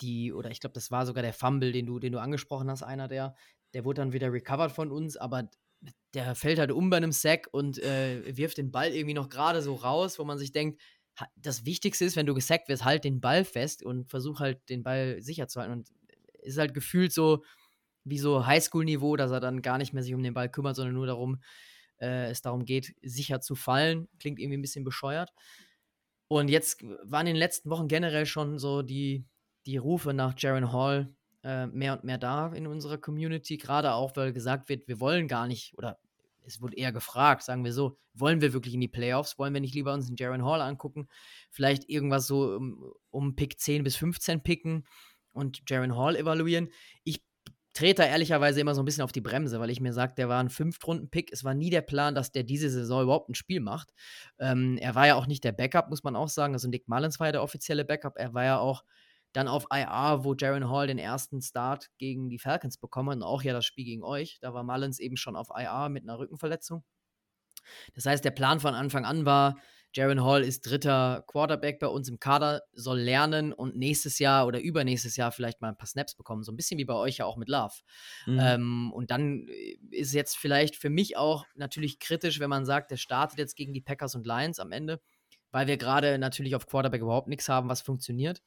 die, 0.00 0.32
oder 0.32 0.50
ich 0.50 0.60
glaube, 0.60 0.74
das 0.74 0.90
war 0.90 1.06
sogar 1.06 1.22
der 1.22 1.34
Fumble, 1.34 1.72
den 1.72 1.86
du, 1.86 1.98
den 1.98 2.12
du 2.12 2.20
angesprochen 2.20 2.70
hast, 2.70 2.82
einer 2.82 3.06
der, 3.06 3.34
der 3.74 3.84
wurde 3.84 4.00
dann 4.00 4.12
wieder 4.12 4.32
recovered 4.32 4.72
von 4.72 4.90
uns, 4.90 5.16
aber 5.16 5.48
der 6.14 6.34
fällt 6.34 6.58
halt 6.58 6.72
um 6.72 6.90
bei 6.90 6.96
einem 6.96 7.12
Sack 7.12 7.48
und 7.52 7.78
äh, 7.78 8.36
wirft 8.36 8.58
den 8.58 8.70
Ball 8.70 8.92
irgendwie 8.92 9.14
noch 9.14 9.28
gerade 9.28 9.62
so 9.62 9.74
raus, 9.74 10.18
wo 10.18 10.24
man 10.24 10.38
sich 10.38 10.52
denkt, 10.52 10.80
das 11.36 11.64
Wichtigste 11.64 12.04
ist, 12.04 12.16
wenn 12.16 12.26
du 12.26 12.34
gesackt 12.34 12.68
wirst, 12.68 12.84
halt 12.84 13.04
den 13.04 13.20
Ball 13.20 13.44
fest 13.44 13.82
und 13.82 14.08
versuch 14.10 14.40
halt 14.40 14.68
den 14.68 14.82
Ball 14.82 15.20
sicher 15.20 15.48
zu 15.48 15.60
halten. 15.60 15.72
Und 15.72 15.88
ist 16.42 16.58
halt 16.58 16.74
gefühlt 16.74 17.12
so 17.12 17.44
wie 18.10 18.18
so 18.18 18.46
Highschool-Niveau, 18.46 19.16
dass 19.16 19.30
er 19.30 19.40
dann 19.40 19.62
gar 19.62 19.78
nicht 19.78 19.92
mehr 19.92 20.02
sich 20.02 20.14
um 20.14 20.22
den 20.22 20.34
Ball 20.34 20.48
kümmert, 20.48 20.76
sondern 20.76 20.94
nur 20.94 21.06
darum, 21.06 21.40
äh, 22.00 22.30
es 22.30 22.42
darum 22.42 22.64
geht, 22.64 22.94
sicher 23.02 23.40
zu 23.40 23.54
fallen. 23.54 24.08
Klingt 24.18 24.38
irgendwie 24.38 24.58
ein 24.58 24.62
bisschen 24.62 24.84
bescheuert. 24.84 25.32
Und 26.28 26.48
jetzt 26.48 26.84
waren 27.02 27.26
in 27.26 27.34
den 27.34 27.40
letzten 27.40 27.70
Wochen 27.70 27.88
generell 27.88 28.26
schon 28.26 28.58
so 28.58 28.82
die, 28.82 29.24
die 29.66 29.78
Rufe 29.78 30.14
nach 30.14 30.34
Jaron 30.36 30.72
Hall 30.72 31.14
äh, 31.42 31.66
mehr 31.66 31.94
und 31.94 32.04
mehr 32.04 32.18
da 32.18 32.52
in 32.52 32.66
unserer 32.66 32.98
Community, 32.98 33.56
gerade 33.56 33.94
auch, 33.94 34.14
weil 34.16 34.32
gesagt 34.32 34.68
wird, 34.68 34.86
wir 34.88 35.00
wollen 35.00 35.26
gar 35.26 35.46
nicht, 35.46 35.76
oder 35.76 35.98
es 36.44 36.60
wurde 36.60 36.76
eher 36.76 36.92
gefragt, 36.92 37.42
sagen 37.42 37.64
wir 37.64 37.72
so, 37.72 37.98
wollen 38.14 38.40
wir 38.40 38.52
wirklich 38.52 38.74
in 38.74 38.80
die 38.80 38.88
Playoffs? 38.88 39.38
Wollen 39.38 39.54
wir 39.54 39.60
nicht 39.60 39.74
lieber 39.74 39.92
uns 39.92 40.06
einen 40.06 40.16
Jaron 40.16 40.44
Hall 40.44 40.60
angucken? 40.60 41.08
Vielleicht 41.50 41.88
irgendwas 41.88 42.26
so 42.26 42.56
um, 42.56 42.92
um 43.10 43.36
Pick 43.36 43.58
10 43.58 43.84
bis 43.84 43.96
15 43.96 44.42
picken 44.42 44.86
und 45.32 45.62
Jaron 45.68 45.96
Hall 45.96 46.16
evaluieren. 46.16 46.70
Ich 47.04 47.22
trete 47.72 48.02
da 48.02 48.08
ehrlicherweise 48.08 48.60
immer 48.60 48.74
so 48.74 48.82
ein 48.82 48.84
bisschen 48.84 49.04
auf 49.04 49.12
die 49.12 49.20
Bremse, 49.20 49.60
weil 49.60 49.70
ich 49.70 49.80
mir 49.80 49.92
sage, 49.92 50.14
der 50.16 50.28
war 50.28 50.42
ein 50.42 50.50
Fünftrunden-Pick. 50.50 51.32
Es 51.32 51.44
war 51.44 51.54
nie 51.54 51.70
der 51.70 51.82
Plan, 51.82 52.14
dass 52.14 52.32
der 52.32 52.42
diese 52.42 52.70
Saison 52.70 53.02
überhaupt 53.02 53.28
ein 53.28 53.34
Spiel 53.34 53.60
macht. 53.60 53.90
Ähm, 54.38 54.76
er 54.78 54.94
war 54.94 55.06
ja 55.06 55.14
auch 55.14 55.26
nicht 55.26 55.44
der 55.44 55.52
Backup, 55.52 55.88
muss 55.88 56.02
man 56.02 56.16
auch 56.16 56.28
sagen. 56.28 56.54
Also 56.54 56.68
Nick 56.68 56.88
Mullins 56.88 57.20
war 57.20 57.28
ja 57.28 57.32
der 57.32 57.42
offizielle 57.42 57.84
Backup. 57.84 58.14
Er 58.16 58.34
war 58.34 58.44
ja 58.44 58.58
auch 58.58 58.84
dann 59.32 59.46
auf 59.46 59.66
IR, 59.70 60.24
wo 60.24 60.34
Jaron 60.34 60.68
Hall 60.68 60.88
den 60.88 60.98
ersten 60.98 61.40
Start 61.40 61.88
gegen 61.98 62.28
die 62.28 62.38
Falcons 62.38 62.78
bekommen 62.78 63.18
und 63.18 63.22
auch 63.22 63.42
ja 63.42 63.52
das 63.52 63.64
Spiel 63.64 63.84
gegen 63.84 64.02
euch. 64.02 64.38
Da 64.40 64.52
war 64.52 64.64
Mullins 64.64 64.98
eben 64.98 65.16
schon 65.16 65.36
auf 65.36 65.48
IR 65.54 65.88
mit 65.88 66.02
einer 66.02 66.18
Rückenverletzung. 66.18 66.82
Das 67.94 68.06
heißt, 68.06 68.24
der 68.24 68.32
Plan 68.32 68.58
von 68.58 68.74
Anfang 68.74 69.04
an 69.04 69.24
war, 69.26 69.56
Jaron 69.92 70.22
Hall 70.22 70.42
ist 70.42 70.62
dritter 70.62 71.24
Quarterback 71.26 71.80
bei 71.80 71.88
uns 71.88 72.08
im 72.08 72.20
Kader, 72.20 72.62
soll 72.72 73.00
lernen 73.00 73.52
und 73.52 73.76
nächstes 73.76 74.18
Jahr 74.18 74.46
oder 74.46 74.60
übernächstes 74.60 75.16
Jahr 75.16 75.32
vielleicht 75.32 75.60
mal 75.60 75.68
ein 75.68 75.76
paar 75.76 75.88
Snaps 75.88 76.14
bekommen. 76.14 76.44
So 76.44 76.52
ein 76.52 76.56
bisschen 76.56 76.78
wie 76.78 76.84
bei 76.84 76.94
euch 76.94 77.18
ja 77.18 77.24
auch 77.24 77.36
mit 77.36 77.48
Love. 77.48 77.74
Mhm. 78.26 78.38
Ähm, 78.40 78.92
und 78.92 79.10
dann 79.10 79.48
äh, 79.48 79.78
ist 79.90 80.14
jetzt 80.14 80.36
vielleicht 80.36 80.76
für 80.76 80.90
mich 80.90 81.16
auch 81.16 81.44
natürlich 81.56 81.98
kritisch, 81.98 82.38
wenn 82.38 82.50
man 82.50 82.64
sagt, 82.64 82.90
der 82.90 82.96
startet 82.98 83.38
jetzt 83.38 83.56
gegen 83.56 83.72
die 83.72 83.80
Packers 83.80 84.14
und 84.14 84.26
Lions 84.26 84.60
am 84.60 84.70
Ende, 84.70 85.00
weil 85.50 85.66
wir 85.66 85.76
gerade 85.76 86.18
natürlich 86.18 86.54
auf 86.54 86.66
Quarterback 86.66 87.02
überhaupt 87.02 87.28
nichts 87.28 87.48
haben, 87.48 87.68
was 87.68 87.80
funktioniert. 87.80 88.42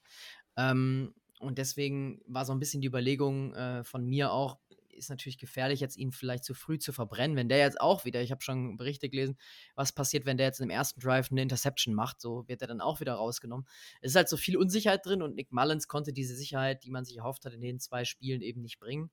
Ähm, 0.56 1.14
und 1.40 1.58
deswegen 1.58 2.22
war 2.26 2.46
so 2.46 2.54
ein 2.54 2.60
bisschen 2.60 2.80
die 2.80 2.88
Überlegung 2.88 3.54
äh, 3.54 3.84
von 3.84 4.06
mir 4.06 4.32
auch, 4.32 4.60
ist 4.96 5.10
natürlich 5.10 5.38
gefährlich, 5.38 5.80
jetzt 5.80 5.98
ihn 5.98 6.12
vielleicht 6.12 6.44
zu 6.44 6.54
früh 6.54 6.80
zu 6.80 6.94
verbrennen. 6.94 7.36
Wenn 7.36 7.50
der 7.50 7.60
jetzt 7.60 7.80
auch 7.80 8.06
wieder, 8.06 8.22
ich 8.22 8.32
habe 8.32 8.42
schon 8.42 8.78
Berichte 8.78 9.10
gelesen, 9.10 9.38
was 9.76 9.92
passiert, 9.92 10.26
wenn 10.26 10.38
der 10.38 10.48
jetzt 10.48 10.60
im 10.62 10.70
ersten 10.70 11.00
Drive 11.00 11.32
eine 11.32 11.42
Interception 11.42 11.94
macht, 11.94 12.22
so 12.22 12.48
wird 12.48 12.62
er 12.62 12.68
dann 12.68 12.82
auch 12.82 13.00
wieder 13.00 13.14
rausgenommen. 13.14 13.68
Es 14.02 14.12
ist 14.12 14.16
halt 14.16 14.30
so 14.30 14.38
viel 14.38 14.58
Unsicherheit 14.58 15.06
drin 15.06 15.22
und 15.22 15.36
Nick 15.36 15.52
Mullins 15.52 15.88
konnte 15.88 16.14
diese 16.14 16.36
Sicherheit, 16.36 16.84
die 16.84 16.92
man 16.92 17.06
sich 17.06 17.18
erhofft 17.18 17.46
hat, 17.46 17.54
in 17.54 17.62
den 17.62 17.80
zwei 17.80 18.06
Spielen 18.06 18.42
eben 18.42 18.62
nicht 18.62 18.80
bringen. 18.80 19.12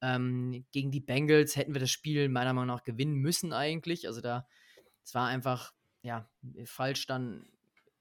Ähm, 0.00 0.64
gegen 0.72 0.90
die 0.90 1.00
Bengals 1.00 1.56
hätten 1.56 1.74
wir 1.74 1.80
das 1.80 1.90
Spiel 1.90 2.28
meiner 2.28 2.52
Meinung 2.52 2.74
nach 2.74 2.84
gewinnen 2.84 3.16
müssen 3.16 3.52
eigentlich. 3.52 4.06
Also 4.06 4.20
da, 4.20 4.46
es 5.04 5.14
war 5.14 5.26
einfach, 5.26 5.72
ja, 6.02 6.28
falsch 6.64 7.06
dann 7.06 7.46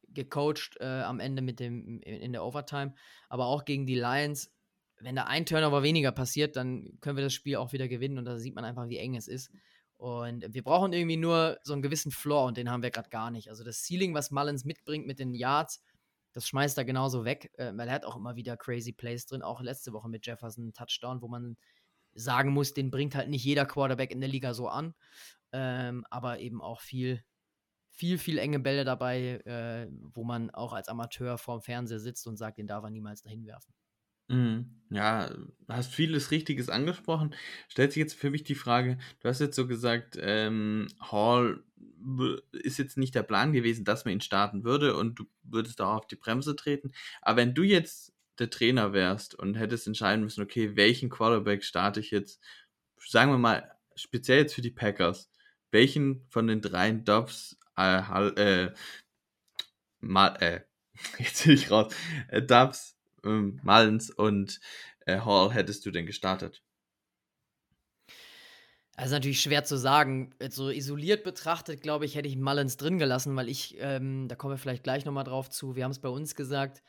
gecoacht 0.10 0.78
äh, 0.80 1.02
am 1.02 1.20
Ende 1.20 1.42
mit 1.42 1.60
dem 1.60 2.02
in 2.02 2.34
der 2.34 2.44
Overtime, 2.44 2.94
aber 3.30 3.46
auch 3.46 3.66
gegen 3.66 3.86
die 3.86 3.96
Lions. 3.96 4.52
Wenn 5.00 5.16
da 5.16 5.26
ein 5.26 5.46
Turnover 5.46 5.84
weniger 5.84 6.12
passiert, 6.12 6.56
dann 6.56 6.98
können 7.02 7.18
wir 7.18 7.24
das 7.24 7.34
Spiel 7.34 7.58
auch 7.58 7.72
wieder 7.72 7.88
gewinnen 7.88 8.18
und 8.18 8.26
da 8.26 8.38
sieht 8.38 8.56
man 8.56 8.66
einfach, 8.66 8.90
wie 8.90 8.98
eng 8.98 9.16
es 9.16 9.28
ist. 9.28 9.52
Und 9.98 10.46
wir 10.54 10.64
brauchen 10.64 10.94
irgendwie 10.94 11.18
nur 11.18 11.58
so 11.64 11.74
einen 11.74 11.82
gewissen 11.82 12.12
Floor 12.12 12.46
und 12.46 12.58
den 12.58 12.70
haben 12.70 12.84
wir 12.84 12.92
gerade 12.92 13.10
gar 13.10 13.32
nicht. 13.32 13.50
Also 13.50 13.64
das 13.64 13.84
Ceiling, 13.84 14.14
was 14.14 14.32
Mullins 14.32 14.64
mitbringt 14.64 15.08
mit 15.08 15.20
den 15.20 15.34
Yards, 15.34 15.84
das 16.34 16.48
schmeißt 16.48 16.78
er 16.78 16.86
genauso 16.86 17.26
weg, 17.26 17.52
äh, 17.58 17.72
weil 17.76 17.88
er 17.88 17.96
hat 17.96 18.06
auch 18.06 18.16
immer 18.16 18.36
wieder 18.36 18.58
crazy 18.58 18.92
Plays 18.92 19.26
drin, 19.26 19.42
auch 19.42 19.60
letzte 19.62 19.94
Woche 19.94 20.08
mit 20.08 20.26
Jefferson 20.26 20.72
Touchdown, 20.74 21.22
wo 21.22 21.28
man 21.28 21.58
sagen 22.14 22.52
muss, 22.52 22.74
den 22.74 22.92
bringt 22.92 23.16
halt 23.16 23.30
nicht 23.30 23.44
jeder 23.44 23.66
Quarterback 23.66 24.12
in 24.12 24.20
der 24.20 24.30
Liga 24.30 24.54
so 24.54 24.68
an, 24.68 24.94
ähm, 25.52 26.06
aber 26.12 26.40
eben 26.40 26.62
auch 26.62 26.82
viel, 26.82 27.24
viel, 27.90 28.20
viel 28.20 28.38
enge 28.38 28.60
Bälle 28.60 28.86
dabei, 28.86 29.42
äh, 29.46 29.88
wo 30.14 30.24
man 30.24 30.52
auch 30.52 30.74
als 30.74 30.90
Amateur 30.90 31.40
vorm 31.40 31.62
Fernseher 31.62 32.00
sitzt 32.00 32.28
und 32.28 32.38
sagt, 32.38 32.60
den 32.60 32.68
darf 32.68 32.84
er 32.84 32.92
niemals 32.92 33.24
dahin 33.24 33.46
werfen. 33.46 33.74
Mhm. 34.30 34.74
Ja, 34.90 35.30
hast 35.68 35.94
vieles 35.94 36.32
Richtiges 36.32 36.70
angesprochen. 36.70 37.36
Stellt 37.68 37.92
sich 37.92 38.00
jetzt 38.00 38.14
für 38.16 38.30
mich 38.30 38.44
die 38.44 38.56
Frage, 38.56 38.98
du 39.20 39.28
hast 39.28 39.40
jetzt 39.42 39.56
so 39.56 39.68
gesagt, 39.68 40.18
ähm, 40.20 40.88
Hall 41.02 41.64
ist 42.54 42.78
jetzt 42.78 42.98
nicht 42.98 43.14
der 43.16 43.24
Plan 43.24 43.52
gewesen, 43.52 43.84
dass 43.84 44.06
man 44.06 44.14
ihn 44.14 44.22
starten 44.22 44.64
würde 44.64 44.96
und 44.96 45.20
du 45.20 45.26
würdest 45.44 45.82
auch 45.82 45.96
auf 45.98 46.08
die 46.08 46.16
Bremse 46.16 46.56
treten. 46.56 46.92
Aber 47.22 47.38
wenn 47.38 47.54
du 47.54 47.64
jetzt 47.64 48.14
der 48.40 48.50
Trainer 48.50 48.94
wärst 48.94 49.36
und 49.36 49.56
hättest 49.56 49.88
entscheiden 49.88 50.24
müssen, 50.24 50.42
okay, 50.44 50.76
welchen 50.76 51.10
Quarterback 51.10 51.64
starte 51.66 52.00
ich 52.00 52.12
jetzt, 52.12 52.42
sagen 52.98 53.32
wir 53.32 53.38
mal, 53.38 53.70
speziell 53.96 54.40
jetzt 54.40 54.54
für 54.56 54.62
die 54.62 54.72
Packers, 54.72 55.30
welchen 55.72 56.26
von 56.30 56.48
den 56.48 56.62
dreien 56.62 57.04
Dobbs, 57.04 57.58
äh, 57.78 58.00
äh, 58.68 58.74
mal, 60.00 60.36
äh, 60.42 60.62
jetzt 61.20 61.44
bin 61.44 61.54
ich 61.54 61.72
raus, 61.72 61.94
äh, 62.30 62.42
Dobbs, 62.42 62.97
ähm, 63.28 63.60
Mullins 63.64 64.10
und 64.10 64.60
äh, 65.06 65.20
Hall 65.20 65.54
hättest 65.54 65.86
du 65.86 65.92
denn 65.92 66.06
gestartet? 66.06 66.64
Also 68.96 69.14
natürlich 69.14 69.42
schwer 69.42 69.64
zu 69.64 69.78
sagen. 69.78 70.34
So 70.50 70.72
isoliert 70.72 71.24
betrachtet, 71.24 71.82
glaube 71.82 72.06
ich, 72.06 72.16
hätte 72.16 72.28
ich 72.28 72.36
Mullins 72.36 72.78
drin 72.78 72.98
gelassen, 72.98 73.36
weil 73.36 73.48
ich, 73.48 73.76
ähm, 73.80 74.28
da 74.28 74.36
kommen 74.36 74.56
wir 74.56 74.58
vielleicht 74.58 74.84
gleich 74.84 75.06
nochmal 75.06 75.24
drauf 75.24 75.52
zu, 75.52 75.76
wir 75.76 75.84
haben 75.84 75.92
es 75.92 76.00
bei 76.00 76.10
uns 76.10 76.34
gesagt, 76.34 76.82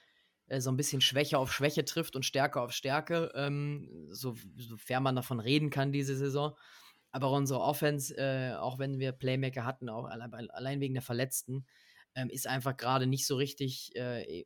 äh, 0.46 0.60
so 0.60 0.70
ein 0.70 0.78
bisschen 0.78 1.02
Schwäche 1.02 1.38
auf 1.38 1.52
Schwäche 1.52 1.84
trifft 1.84 2.16
und 2.16 2.24
Stärke 2.24 2.62
auf 2.62 2.72
Stärke, 2.72 3.30
ähm, 3.34 4.08
so, 4.10 4.34
sofern 4.56 5.02
man 5.02 5.16
davon 5.16 5.38
reden 5.38 5.68
kann 5.68 5.92
diese 5.92 6.16
Saison. 6.16 6.56
Aber 7.10 7.30
unsere 7.30 7.60
Offense, 7.60 8.16
äh, 8.16 8.54
auch 8.54 8.78
wenn 8.78 8.98
wir 8.98 9.12
Playmaker 9.12 9.64
hatten, 9.66 9.90
auch 9.90 10.06
allein, 10.06 10.80
wegen 10.80 10.94
der 10.94 11.02
Verletzten, 11.02 11.66
ähm, 12.14 12.30
ist 12.30 12.46
einfach 12.46 12.76
gerade 12.76 13.06
nicht 13.06 13.26
so 13.26 13.36
richtig 13.36 13.94
äh, 13.96 14.44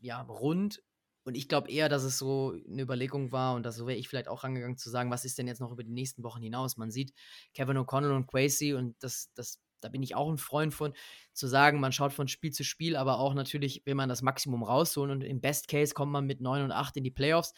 ja, 0.00 0.22
rund 0.22 0.82
und 1.24 1.36
ich 1.36 1.48
glaube 1.48 1.70
eher, 1.70 1.88
dass 1.88 2.02
es 2.02 2.18
so 2.18 2.54
eine 2.68 2.82
Überlegung 2.82 3.30
war 3.30 3.54
und 3.54 3.64
da 3.64 3.72
so 3.72 3.86
wäre 3.86 3.98
ich 3.98 4.08
vielleicht 4.08 4.28
auch 4.28 4.42
rangegangen 4.42 4.76
zu 4.76 4.90
sagen, 4.90 5.10
was 5.10 5.24
ist 5.24 5.38
denn 5.38 5.46
jetzt 5.46 5.60
noch 5.60 5.70
über 5.70 5.84
die 5.84 5.92
nächsten 5.92 6.22
Wochen 6.24 6.42
hinaus? 6.42 6.76
Man 6.76 6.90
sieht 6.90 7.12
Kevin 7.54 7.78
O'Connell 7.78 8.14
und 8.14 8.26
Quasi 8.26 8.74
und 8.74 8.96
das, 9.00 9.30
das, 9.34 9.60
da 9.80 9.88
bin 9.88 10.02
ich 10.02 10.14
auch 10.16 10.28
ein 10.28 10.38
Freund 10.38 10.74
von, 10.74 10.92
zu 11.32 11.46
sagen, 11.46 11.80
man 11.80 11.92
schaut 11.92 12.12
von 12.12 12.28
Spiel 12.28 12.50
zu 12.50 12.64
Spiel, 12.64 12.96
aber 12.96 13.18
auch 13.18 13.34
natürlich 13.34 13.82
will 13.84 13.94
man 13.94 14.08
das 14.08 14.22
Maximum 14.22 14.64
rausholen 14.64 15.12
und 15.12 15.20
im 15.22 15.40
Best 15.40 15.68
Case 15.68 15.94
kommt 15.94 16.12
man 16.12 16.26
mit 16.26 16.40
9 16.40 16.64
und 16.64 16.72
8 16.72 16.96
in 16.96 17.04
die 17.04 17.10
Playoffs. 17.10 17.52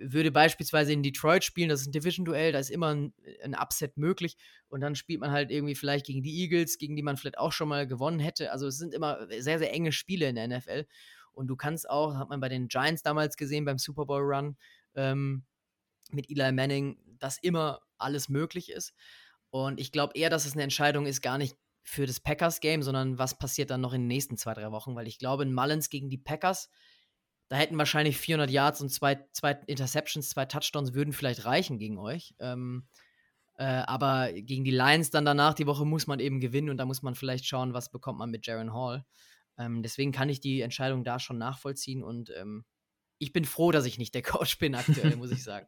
Würde 0.00 0.30
beispielsweise 0.30 0.92
in 0.92 1.02
Detroit 1.02 1.42
spielen, 1.42 1.68
das 1.68 1.80
ist 1.80 1.88
ein 1.88 1.92
Division-Duell, 1.92 2.52
da 2.52 2.60
ist 2.60 2.70
immer 2.70 2.94
ein, 2.94 3.12
ein 3.42 3.56
Upset 3.56 3.96
möglich 3.96 4.36
und 4.68 4.80
dann 4.80 4.94
spielt 4.94 5.20
man 5.20 5.32
halt 5.32 5.50
irgendwie 5.50 5.74
vielleicht 5.74 6.06
gegen 6.06 6.22
die 6.22 6.40
Eagles, 6.40 6.78
gegen 6.78 6.94
die 6.94 7.02
man 7.02 7.16
vielleicht 7.16 7.38
auch 7.38 7.50
schon 7.50 7.68
mal 7.68 7.86
gewonnen 7.86 8.20
hätte. 8.20 8.52
Also 8.52 8.68
es 8.68 8.78
sind 8.78 8.94
immer 8.94 9.26
sehr, 9.40 9.58
sehr 9.58 9.72
enge 9.72 9.90
Spiele 9.90 10.28
in 10.28 10.36
der 10.36 10.46
NFL 10.46 10.86
und 11.38 11.46
du 11.46 11.56
kannst 11.56 11.88
auch, 11.88 12.16
hat 12.16 12.28
man 12.28 12.40
bei 12.40 12.48
den 12.48 12.66
Giants 12.66 13.02
damals 13.02 13.36
gesehen, 13.36 13.64
beim 13.64 13.78
Super 13.78 14.06
Bowl 14.06 14.22
Run 14.22 14.56
ähm, 14.96 15.44
mit 16.10 16.28
Eli 16.28 16.50
Manning, 16.52 16.98
dass 17.18 17.38
immer 17.38 17.80
alles 17.96 18.28
möglich 18.28 18.70
ist. 18.70 18.92
Und 19.50 19.78
ich 19.78 19.92
glaube 19.92 20.14
eher, 20.16 20.30
dass 20.30 20.46
es 20.46 20.54
eine 20.54 20.64
Entscheidung 20.64 21.06
ist, 21.06 21.22
gar 21.22 21.38
nicht 21.38 21.56
für 21.84 22.06
das 22.06 22.20
Packers-Game, 22.20 22.82
sondern 22.82 23.18
was 23.18 23.38
passiert 23.38 23.70
dann 23.70 23.80
noch 23.80 23.92
in 23.92 24.02
den 24.02 24.08
nächsten 24.08 24.36
zwei, 24.36 24.52
drei 24.52 24.72
Wochen. 24.72 24.96
Weil 24.96 25.06
ich 25.06 25.18
glaube, 25.18 25.44
in 25.44 25.54
Mullins 25.54 25.88
gegen 25.90 26.10
die 26.10 26.18
Packers, 26.18 26.70
da 27.48 27.56
hätten 27.56 27.78
wahrscheinlich 27.78 28.18
400 28.18 28.50
Yards 28.50 28.80
und 28.80 28.90
zwei, 28.90 29.24
zwei 29.32 29.52
Interceptions, 29.66 30.28
zwei 30.28 30.44
Touchdowns 30.44 30.92
würden 30.92 31.12
vielleicht 31.12 31.44
reichen 31.44 31.78
gegen 31.78 31.98
euch. 31.98 32.34
Ähm, 32.40 32.88
äh, 33.54 33.64
aber 33.64 34.32
gegen 34.32 34.64
die 34.64 34.72
Lions 34.72 35.10
dann 35.10 35.24
danach 35.24 35.54
die 35.54 35.66
Woche 35.66 35.86
muss 35.86 36.08
man 36.08 36.18
eben 36.18 36.40
gewinnen 36.40 36.68
und 36.68 36.78
da 36.78 36.84
muss 36.84 37.02
man 37.02 37.14
vielleicht 37.14 37.46
schauen, 37.46 37.74
was 37.74 37.90
bekommt 37.90 38.18
man 38.18 38.30
mit 38.30 38.46
Jaron 38.46 38.74
Hall. 38.74 39.04
Ähm, 39.58 39.82
deswegen 39.82 40.12
kann 40.12 40.28
ich 40.28 40.40
die 40.40 40.60
Entscheidung 40.60 41.04
da 41.04 41.18
schon 41.18 41.38
nachvollziehen 41.38 42.02
und 42.02 42.30
ähm, 42.36 42.64
ich 43.18 43.32
bin 43.32 43.44
froh, 43.44 43.72
dass 43.72 43.84
ich 43.84 43.98
nicht 43.98 44.14
der 44.14 44.22
Coach 44.22 44.58
bin 44.58 44.74
aktuell, 44.74 45.16
muss 45.16 45.32
ich 45.32 45.42
sagen. 45.42 45.66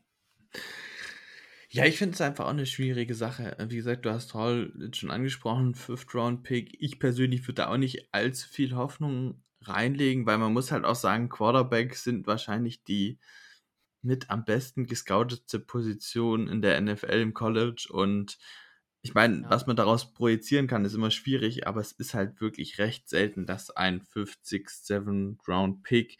Ja, 1.72 1.84
ich 1.84 1.98
finde 1.98 2.14
es 2.14 2.20
einfach 2.20 2.46
auch 2.46 2.50
eine 2.50 2.66
schwierige 2.66 3.14
Sache. 3.14 3.56
Wie 3.68 3.76
gesagt, 3.76 4.04
du 4.04 4.10
hast 4.10 4.34
Hall 4.34 4.72
schon 4.92 5.12
angesprochen, 5.12 5.76
Fifth 5.76 6.14
Round 6.14 6.42
Pick. 6.42 6.76
Ich 6.80 6.98
persönlich 6.98 7.42
würde 7.42 7.62
da 7.62 7.68
auch 7.68 7.76
nicht 7.76 8.12
allzu 8.12 8.48
viel 8.48 8.74
Hoffnung 8.74 9.44
reinlegen, 9.62 10.26
weil 10.26 10.38
man 10.38 10.52
muss 10.52 10.72
halt 10.72 10.84
auch 10.84 10.96
sagen, 10.96 11.28
Quarterbacks 11.28 12.02
sind 12.02 12.26
wahrscheinlich 12.26 12.82
die 12.82 13.20
mit 14.02 14.30
am 14.30 14.44
besten 14.44 14.86
gescoutete 14.86 15.60
Position 15.60 16.48
in 16.48 16.60
der 16.60 16.80
NFL 16.80 17.20
im 17.20 17.34
College 17.34 17.88
und 17.90 18.38
ich 19.02 19.14
meine, 19.14 19.42
ja. 19.42 19.50
was 19.50 19.66
man 19.66 19.76
daraus 19.76 20.12
projizieren 20.12 20.66
kann, 20.66 20.84
ist 20.84 20.94
immer 20.94 21.10
schwierig, 21.10 21.66
aber 21.66 21.80
es 21.80 21.92
ist 21.92 22.14
halt 22.14 22.40
wirklich 22.40 22.78
recht 22.78 23.08
selten, 23.08 23.46
dass 23.46 23.70
ein 23.70 24.02
50, 24.02 24.68
7 24.68 25.38
Round 25.48 25.82
Pick 25.82 26.18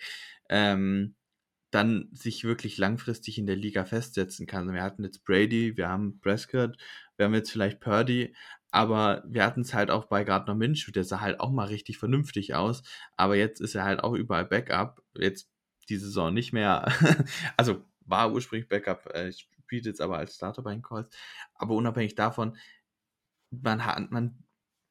ähm, 0.49 1.15
dann 1.71 2.09
sich 2.13 2.45
wirklich 2.45 2.79
langfristig 2.79 3.39
in 3.39 3.47
der 3.47 3.57
Liga 3.57 3.85
festsetzen 3.85 4.47
kann. 4.47 4.73
Wir 4.73 4.83
hatten 4.83 5.05
jetzt 5.05 5.25
Brady, 5.25 5.77
wir 5.77 5.89
haben 5.89 6.19
Prescott, 6.21 6.77
wir 7.17 7.27
haben 7.27 7.35
jetzt 7.35 7.53
vielleicht 7.53 7.81
Purdy, 7.81 8.35
aber 8.73 9.23
wir 9.27 9.45
hatten 9.45 9.61
es 9.61 9.75
halt 9.75 9.91
auch 9.91 10.07
bei 10.07 10.25
Gardner 10.25 10.55
Minshew, 10.55 10.91
der 10.91 11.05
sah 11.05 11.21
halt 11.21 11.41
auch 11.41 11.51
mal 11.51 11.67
richtig 11.67 11.99
vernünftig 11.99 12.55
aus, 12.55 12.83
aber 13.17 13.37
jetzt 13.37 13.61
ist 13.61 13.75
er 13.75 13.85
halt 13.85 14.01
auch 14.03 14.15
überall 14.15 14.47
Backup, 14.47 15.03
jetzt 15.17 15.51
die 15.89 15.97
Saison 15.97 16.33
nicht 16.33 16.53
mehr, 16.53 16.93
also 17.57 17.85
war 18.01 18.33
ursprünglich 18.33 18.69
Backup, 18.69 19.07
äh, 19.15 19.33
spielt 19.71 19.87
jetzt 19.87 20.01
aber 20.01 20.19
als 20.19 20.35
Starter 20.35 20.63
bei 20.63 20.73
den 20.73 20.83
Calls. 20.83 21.09
Aber 21.55 21.77
unabhängig 21.77 22.17
davon, 22.17 22.57
man 23.51 23.87
hat, 23.87 24.11
man, 24.11 24.43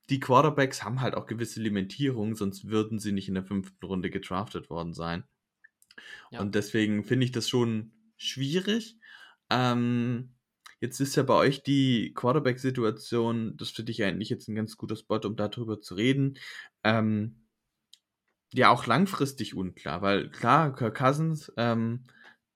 die 0.09 0.21
Quarterbacks 0.21 0.85
haben 0.85 1.01
halt 1.01 1.15
auch 1.15 1.25
gewisse 1.25 1.61
Limitierungen, 1.61 2.35
sonst 2.35 2.69
würden 2.69 2.97
sie 2.97 3.11
nicht 3.11 3.27
in 3.27 3.33
der 3.33 3.43
fünften 3.43 3.85
Runde 3.85 4.09
gedraftet 4.09 4.69
worden 4.69 4.93
sein. 4.93 5.25
Ja. 6.31 6.39
Und 6.39 6.55
deswegen 6.55 7.03
finde 7.03 7.25
ich 7.25 7.33
das 7.33 7.49
schon 7.49 7.91
schwierig. 8.15 8.97
Ähm, 9.49 10.35
jetzt 10.79 11.01
ist 11.01 11.17
ja 11.17 11.23
bei 11.23 11.33
euch 11.35 11.61
die 11.61 12.13
Quarterback-Situation, 12.13 13.57
das 13.57 13.71
finde 13.71 13.91
ich 13.91 14.01
eigentlich 14.01 14.29
jetzt 14.29 14.47
ein 14.47 14.55
ganz 14.55 14.77
guter 14.77 14.95
Spot, 14.95 15.19
um 15.25 15.35
darüber 15.35 15.81
zu 15.81 15.95
reden. 15.95 16.37
Ähm, 16.85 17.35
ja, 18.53 18.69
auch 18.69 18.85
langfristig 18.85 19.55
unklar, 19.55 20.01
weil 20.01 20.29
klar, 20.29 20.73
Kirk 20.73 20.95
Cousins 20.95 21.51
ähm, 21.57 22.05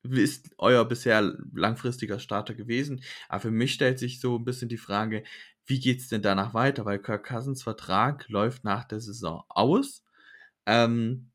ist 0.03 0.51
euer 0.57 0.85
bisher 0.85 1.35
langfristiger 1.53 2.19
Starter 2.19 2.53
gewesen. 2.53 3.03
Aber 3.29 3.41
für 3.41 3.51
mich 3.51 3.73
stellt 3.73 3.99
sich 3.99 4.19
so 4.19 4.37
ein 4.37 4.45
bisschen 4.45 4.69
die 4.69 4.77
Frage, 4.77 5.23
wie 5.65 5.79
geht's 5.79 6.09
denn 6.09 6.21
danach 6.21 6.53
weiter? 6.53 6.85
Weil 6.85 6.99
Kirk 6.99 7.25
Cousins 7.25 7.63
Vertrag 7.63 8.27
läuft 8.29 8.63
nach 8.63 8.83
der 8.83 8.99
Saison 8.99 9.43
aus. 9.49 10.03
Ähm, 10.65 11.31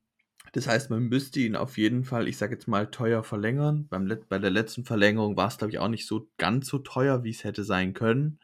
das 0.53 0.67
heißt, 0.67 0.91
man 0.91 1.05
müsste 1.05 1.41
ihn 1.41 1.57
auf 1.57 1.77
jeden 1.79 2.05
Fall, 2.05 2.29
ich 2.29 2.39
sage 2.39 2.55
jetzt 2.55 2.69
mal, 2.69 2.91
teuer 2.91 3.23
verlängern. 3.23 3.87
Beim 3.89 4.09
bei 4.29 4.39
der 4.39 4.51
letzten 4.51 4.85
Verlängerung 4.85 5.37
war 5.37 5.49
es, 5.49 5.59
glaube 5.59 5.73
ich, 5.73 5.79
auch 5.79 5.89
nicht 5.89 6.07
so 6.07 6.31
ganz 6.39 6.69
so 6.69 6.79
teuer, 6.79 7.25
wie 7.25 7.31
es 7.31 7.45
hätte 7.45 7.65
sein 7.65 7.95
können. 7.95 8.41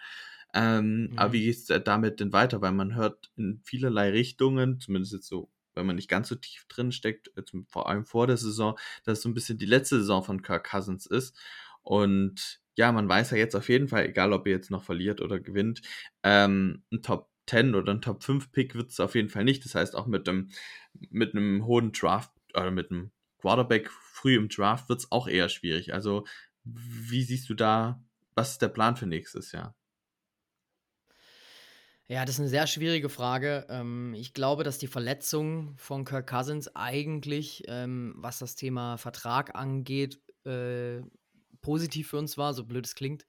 Ähm, 0.55 1.09
mhm. 1.11 1.19
Aber 1.19 1.33
wie 1.33 1.45
geht 1.45 1.57
es 1.57 1.85
damit 1.85 2.21
denn 2.21 2.33
weiter? 2.33 2.61
Weil 2.61 2.73
man 2.73 2.95
hört 2.95 3.31
in 3.37 3.61
vielerlei 3.65 4.11
Richtungen, 4.11 4.81
zumindest 4.81 5.15
jetzt 5.15 5.29
so 5.29 5.51
wenn 5.75 5.87
man 5.87 5.97
nicht 5.97 6.09
ganz 6.09 6.29
so 6.29 6.35
tief 6.35 6.67
drin 6.69 6.93
steckt, 6.93 7.31
vor 7.67 7.89
allem 7.89 8.05
vor 8.05 8.27
der 8.27 8.37
Saison, 8.37 8.79
dass 9.05 9.19
es 9.19 9.23
so 9.23 9.29
ein 9.29 9.35
bisschen 9.35 9.59
die 9.59 9.67
letzte 9.67 9.99
Saison 9.99 10.23
von 10.23 10.43
Kirk 10.43 10.71
Cousins 10.71 11.07
ist. 11.07 11.37
Und 11.83 12.61
ja, 12.77 12.91
man 12.93 13.09
weiß 13.09 13.31
ja 13.31 13.37
jetzt 13.37 13.55
auf 13.55 13.69
jeden 13.69 13.89
Fall, 13.89 14.07
egal 14.07 14.33
ob 14.33 14.47
ihr 14.47 14.53
jetzt 14.53 14.71
noch 14.71 14.83
verliert 14.83 15.21
oder 15.21 15.39
gewinnt, 15.39 15.83
ähm, 16.23 16.83
ein 16.93 17.03
Top 17.03 17.31
10 17.47 17.75
oder 17.75 17.93
ein 17.93 18.01
Top 18.01 18.23
5 18.25 18.53
Pick 18.53 18.75
wird 18.75 18.91
es 18.91 19.01
auf 19.01 19.15
jeden 19.15 19.29
Fall 19.29 19.45
nicht. 19.45 19.65
Das 19.65 19.75
heißt, 19.75 19.95
auch 19.95 20.07
mit 20.07 20.29
einem, 20.29 20.51
mit 21.11 21.35
einem 21.35 21.67
hohen 21.67 21.93
Draft 21.93 22.33
oder 22.55 22.71
mit 22.71 22.91
einem 22.91 23.11
Quarterback 23.39 23.91
früh 23.91 24.37
im 24.37 24.49
Draft 24.49 24.89
wird 24.89 25.01
es 25.01 25.13
auch 25.13 25.29
eher 25.29 25.49
schwierig. 25.49 25.93
Also, 25.93 26.25
wie 26.65 27.23
siehst 27.23 27.49
du 27.51 27.55
da, 27.55 28.03
was 28.35 28.53
ist 28.53 28.63
der 28.63 28.69
Plan 28.69 28.97
für 28.97 29.07
nächstes 29.07 29.53
Jahr? 29.53 29.77
Ja, 32.09 32.25
das 32.27 32.35
ist 32.35 32.41
eine 32.41 32.49
sehr 32.51 32.67
schwierige 32.67 33.09
Frage. 33.09 33.67
Ähm, 33.71 34.15
ich 34.15 34.35
glaube, 34.35 34.63
dass 34.63 34.79
die 34.79 34.87
Verletzung 34.87 35.75
von 35.79 36.05
Kirk 36.05 36.29
Cousins 36.29 36.75
eigentlich, 36.77 37.63
ähm, 37.67 38.15
was 38.19 38.39
das 38.39 38.57
Thema 38.57 38.99
Vertrag 38.99 39.55
angeht, 39.55 40.21
äh, 40.45 41.01
positiv 41.63 42.09
für 42.11 42.19
uns 42.19 42.37
war, 42.37 42.53
so 42.53 42.65
blöd 42.65 42.85
es 42.85 42.95
klingt. 42.95 43.25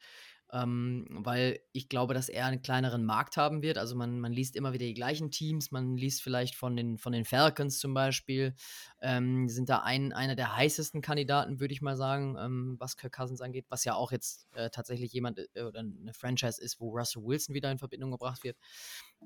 Ähm, 0.56 1.06
weil 1.10 1.60
ich 1.74 1.90
glaube, 1.90 2.14
dass 2.14 2.30
er 2.30 2.46
einen 2.46 2.62
kleineren 2.62 3.04
Markt 3.04 3.36
haben 3.36 3.62
wird. 3.62 3.78
Also 3.78 3.96
man, 3.96 4.22
man 4.22 4.32
liest 4.32 4.56
immer 4.56 4.72
wieder 4.72 4.86
die 4.86 4.94
gleichen 4.94 5.30
Teams, 5.30 5.72
man 5.72 5.98
liest 5.98 6.24
vielleicht 6.24 6.56
von 6.56 6.78
den, 6.78 6.98
von 6.98 7.12
den 7.12 7.26
Falcons 7.26 7.78
zum 7.78 7.94
Beispiel, 7.94 8.56
ähm, 9.02 9.50
sind 9.50 9.68
da 9.68 9.80
ein, 9.80 10.14
einer 10.14 10.36
der 10.36 10.56
heißesten 10.56 11.02
Kandidaten, 11.02 11.60
würde 11.60 11.74
ich 11.74 11.82
mal 11.82 11.98
sagen, 11.98 12.38
ähm, 12.40 12.76
was 12.80 12.96
Kirk 12.96 13.14
Cousins 13.14 13.42
angeht, 13.42 13.66
was 13.70 13.84
ja 13.84 13.96
auch 13.96 14.14
jetzt 14.14 14.48
äh, 14.54 14.70
tatsächlich 14.70 15.12
jemand 15.12 15.40
äh, 15.40 15.64
oder 15.64 15.82
eine 15.82 16.14
Franchise 16.14 16.62
ist, 16.62 16.80
wo 16.80 16.90
Russell 16.90 17.24
Wilson 17.24 17.54
wieder 17.54 17.70
in 17.70 17.78
Verbindung 17.78 18.12
gebracht 18.12 18.44
wird. 18.46 18.58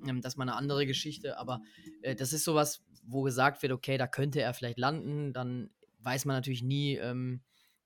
Ähm, 0.07 0.21
das 0.21 0.33
ist 0.33 0.37
mal 0.37 0.45
eine 0.45 0.55
andere 0.55 0.87
Geschichte, 0.87 1.37
aber 1.37 1.61
äh, 2.01 2.15
das 2.15 2.33
ist 2.33 2.43
sowas, 2.43 2.81
wo 3.03 3.21
gesagt 3.21 3.61
wird, 3.61 3.71
okay, 3.71 3.99
da 3.99 4.07
könnte 4.07 4.41
er 4.41 4.55
vielleicht 4.55 4.79
landen, 4.79 5.31
dann 5.33 5.69
weiß 5.99 6.25
man 6.25 6.35
natürlich 6.35 6.63
nie, 6.63 6.95
ähm, 6.95 7.41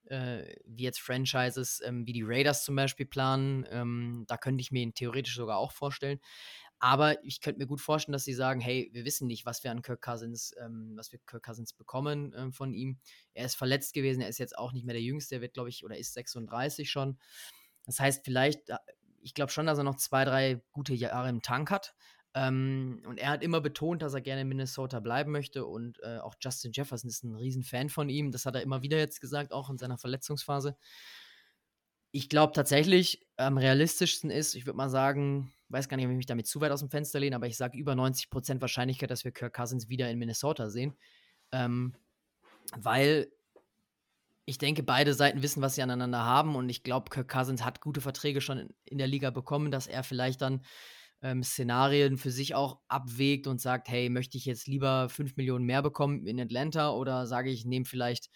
äh, 0.08 0.56
wie 0.66 0.84
jetzt 0.84 1.02
Franchises 1.02 1.82
ähm, 1.84 2.06
wie 2.06 2.14
die 2.14 2.24
Raiders 2.24 2.64
zum 2.64 2.76
Beispiel 2.76 3.06
planen. 3.06 3.66
Ähm, 3.70 4.26
da 4.28 4.38
könnte 4.38 4.62
ich 4.62 4.72
mir 4.72 4.82
ihn 4.82 4.94
theoretisch 4.94 5.36
sogar 5.36 5.58
auch 5.58 5.72
vorstellen. 5.72 6.20
Aber 6.80 7.24
ich 7.24 7.40
könnte 7.40 7.60
mir 7.60 7.66
gut 7.66 7.80
vorstellen, 7.80 8.12
dass 8.12 8.26
sie 8.26 8.34
sagen, 8.34 8.60
hey, 8.60 8.90
wir 8.92 9.06
wissen 9.06 9.26
nicht, 9.26 9.46
was 9.46 9.64
wir 9.64 9.72
an 9.72 9.82
Kirk 9.82 10.02
Cousins, 10.02 10.54
ähm, 10.62 10.94
was 10.98 11.14
wir 11.14 11.20
Kirk 11.26 11.44
Cousins 11.44 11.72
bekommen 11.72 12.34
ähm, 12.36 12.52
von 12.52 12.74
ihm. 12.74 13.00
Er 13.34 13.46
ist 13.46 13.56
verletzt 13.56 13.94
gewesen, 13.94 14.20
er 14.20 14.28
ist 14.28 14.38
jetzt 14.38 14.58
auch 14.58 14.74
nicht 14.74 14.86
mehr 14.86 14.94
der 14.94 15.02
Jüngste, 15.02 15.36
er 15.36 15.42
wird, 15.42 15.54
glaube 15.54 15.70
ich, 15.70 15.86
oder 15.86 15.98
ist 15.98 16.14
36 16.14 16.92
schon. 16.92 17.18
Das 17.86 18.02
heißt, 18.02 18.26
vielleicht, 18.26 18.70
äh, 18.70 18.78
ich 19.22 19.34
glaube 19.34 19.50
schon, 19.52 19.66
dass 19.66 19.78
er 19.78 19.86
noch 19.86 19.96
zwei, 19.96 20.26
drei 20.26 20.62
gute 20.74 20.94
Jahre 20.94 21.30
im 21.30 21.42
Tank 21.42 21.72
hat. 21.72 21.96
Ähm, 22.36 23.04
und 23.06 23.20
er 23.20 23.30
hat 23.30 23.44
immer 23.44 23.62
betont, 23.62 24.02
dass 24.02 24.14
er 24.14 24.22
gerne 24.22 24.42
in 24.42 24.48
Minnesota 24.48 25.00
bleiben 25.00 25.32
möchte 25.32 25.66
und 25.66 26.00
äh, 26.02 26.18
auch 26.18 26.36
Justin 26.42 26.72
Jefferson 26.74 27.10
ist 27.10 27.24
ein 27.24 27.36
Riesenfan 27.36 27.90
von 27.90 28.10
ihm. 28.10 28.32
Das 28.32 28.46
hat 28.46 28.56
er 28.56 28.64
immer 28.64 28.82
wieder 28.82 28.98
jetzt 28.98 29.22
gesagt, 29.22 29.52
auch 29.52 29.70
in 29.70 29.78
seiner 29.78 30.00
Verletzungsphase. 30.00 30.76
Ich 32.12 32.30
glaube 32.30 32.54
tatsächlich, 32.54 33.28
am 33.38 33.58
realistischsten 33.58 34.32
ist, 34.32 34.56
ich 34.56 34.66
würde 34.66 34.78
mal 34.78 34.90
sagen, 34.90 35.54
weiß 35.70 35.90
gar 35.90 35.98
nicht, 35.98 36.06
ob 36.06 36.12
ich 36.12 36.18
mich 36.18 36.26
damit 36.26 36.48
zu 36.48 36.60
weit 36.62 36.72
aus 36.72 36.80
dem 36.80 36.90
Fenster 36.90 37.20
lehne, 37.20 37.36
aber 37.36 37.48
ich 37.48 37.58
sage 37.58 37.78
über 37.78 37.94
90% 37.94 38.62
Wahrscheinlichkeit, 38.62 39.12
dass 39.12 39.24
wir 39.24 39.32
Kirk 39.32 39.54
Cousins 39.54 39.90
wieder 39.90 40.10
in 40.10 40.18
Minnesota 40.18 40.70
sehen. 40.70 40.96
Ähm, 41.52 41.96
weil 42.76 43.32
ich 44.46 44.58
denke, 44.58 44.82
beide 44.82 45.14
Seiten 45.14 45.44
wissen, 45.44 45.62
was 45.62 45.76
sie 45.76 45.84
aneinander 45.84 46.24
haben 46.24 46.56
und 46.56 46.68
ich 46.70 46.84
glaube, 46.84 47.10
Kirk 47.12 47.30
Cousins 47.30 47.64
hat 47.64 47.80
gute 47.80 48.02
Verträge 48.02 48.42
schon 48.42 48.58
in, 48.58 48.76
in 48.86 48.98
der 48.98 49.08
Liga 49.08 49.30
bekommen, 49.30 49.70
dass 49.70 49.88
er 49.88 50.04
vielleicht 50.04 50.42
dann 50.42 50.62
ähm, 51.24 51.42
Szenarien 51.42 52.18
für 52.18 52.32
sich 52.32 52.54
auch 52.54 52.82
abwägt 52.90 53.48
und 53.48 53.62
sagt, 53.62 53.88
hey, 53.88 54.10
möchte 54.10 54.38
ich 54.38 54.46
jetzt 54.46 54.68
lieber 54.68 55.08
5 55.10 55.38
Millionen 55.38 55.66
mehr 55.66 55.82
bekommen 55.82 56.28
in 56.28 56.40
Atlanta 56.40 56.92
oder 56.92 57.26
sage 57.26 57.50
ich, 57.50 57.66
nehme 57.66 57.86
vielleicht, 57.86 58.30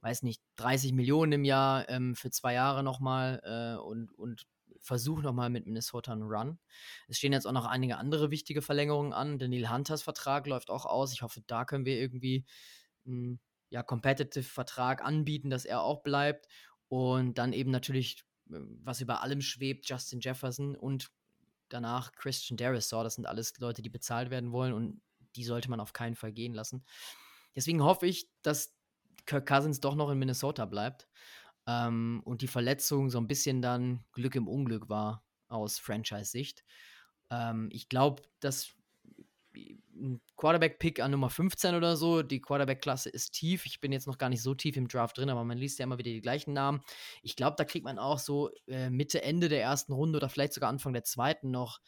weiß 0.00 0.22
nicht, 0.22 0.42
30 0.56 0.94
Millionen 0.94 1.32
im 1.32 1.44
Jahr 1.44 1.88
ähm, 1.90 2.16
für 2.16 2.30
zwei 2.30 2.54
Jahre 2.54 2.82
nochmal 2.82 3.40
äh, 3.44 3.78
und, 3.78 4.10
und 4.12 4.46
versuche 4.80 5.22
nochmal 5.22 5.50
mit 5.50 5.66
Minnesota 5.66 6.12
einen 6.12 6.22
Run. 6.22 6.58
Es 7.06 7.18
stehen 7.18 7.34
jetzt 7.34 7.46
auch 7.46 7.52
noch 7.52 7.66
einige 7.66 7.98
andere 7.98 8.30
wichtige 8.30 8.62
Verlängerungen 8.62 9.12
an. 9.12 9.38
Daniel 9.38 9.70
Hunters 9.70 10.02
Vertrag 10.02 10.46
läuft 10.46 10.70
auch 10.70 10.86
aus. 10.86 11.12
Ich 11.12 11.20
hoffe, 11.20 11.42
da 11.46 11.66
können 11.66 11.84
wir 11.84 12.00
irgendwie 12.00 12.46
einen 13.06 13.40
ja, 13.68 13.82
Competitive 13.82 14.42
Vertrag 14.42 15.04
anbieten, 15.04 15.50
dass 15.50 15.66
er 15.66 15.82
auch 15.82 16.02
bleibt. 16.02 16.46
Und 16.88 17.36
dann 17.36 17.52
eben 17.52 17.70
natürlich, 17.70 18.24
äh, 18.50 18.56
was 18.82 19.02
über 19.02 19.22
allem 19.22 19.42
schwebt, 19.42 19.86
Justin 19.86 20.20
Jefferson 20.20 20.74
und 20.74 21.10
danach 21.72 22.12
Christian 22.12 22.56
Darisaw. 22.56 23.04
Das 23.04 23.14
sind 23.14 23.26
alles 23.26 23.58
Leute, 23.58 23.82
die 23.82 23.90
bezahlt 23.90 24.30
werden 24.30 24.52
wollen 24.52 24.72
und 24.72 25.00
die 25.36 25.44
sollte 25.44 25.70
man 25.70 25.80
auf 25.80 25.92
keinen 25.92 26.16
Fall 26.16 26.32
gehen 26.32 26.54
lassen. 26.54 26.84
Deswegen 27.54 27.82
hoffe 27.82 28.06
ich, 28.06 28.28
dass 28.42 28.74
Kirk 29.26 29.46
Cousins 29.46 29.80
doch 29.80 29.94
noch 29.94 30.10
in 30.10 30.18
Minnesota 30.18 30.66
bleibt 30.66 31.08
ähm, 31.66 32.22
und 32.24 32.42
die 32.42 32.48
Verletzung 32.48 33.10
so 33.10 33.18
ein 33.18 33.28
bisschen 33.28 33.62
dann 33.62 34.04
Glück 34.12 34.34
im 34.34 34.48
Unglück 34.48 34.88
war 34.88 35.24
aus 35.48 35.78
Franchise-Sicht. 35.78 36.64
Ähm, 37.30 37.68
ich 37.72 37.88
glaube, 37.88 38.22
dass 38.40 38.74
ein 39.94 40.20
Quarterback-Pick 40.36 41.00
an 41.00 41.10
Nummer 41.10 41.30
15 41.30 41.74
oder 41.74 41.96
so. 41.96 42.22
Die 42.22 42.40
Quarterback-Klasse 42.40 43.10
ist 43.10 43.32
tief. 43.32 43.66
Ich 43.66 43.80
bin 43.80 43.92
jetzt 43.92 44.06
noch 44.06 44.18
gar 44.18 44.28
nicht 44.28 44.42
so 44.42 44.54
tief 44.54 44.76
im 44.76 44.88
Draft 44.88 45.18
drin, 45.18 45.30
aber 45.30 45.44
man 45.44 45.58
liest 45.58 45.78
ja 45.78 45.84
immer 45.84 45.98
wieder 45.98 46.10
die 46.10 46.20
gleichen 46.20 46.52
Namen. 46.52 46.80
Ich 47.22 47.36
glaube, 47.36 47.56
da 47.56 47.64
kriegt 47.64 47.84
man 47.84 47.98
auch 47.98 48.18
so 48.18 48.50
äh, 48.66 48.90
Mitte, 48.90 49.22
Ende 49.22 49.48
der 49.48 49.62
ersten 49.62 49.92
Runde 49.92 50.16
oder 50.16 50.28
vielleicht 50.28 50.54
sogar 50.54 50.70
Anfang 50.70 50.92
der 50.92 51.04
zweiten 51.04 51.50
noch 51.50 51.80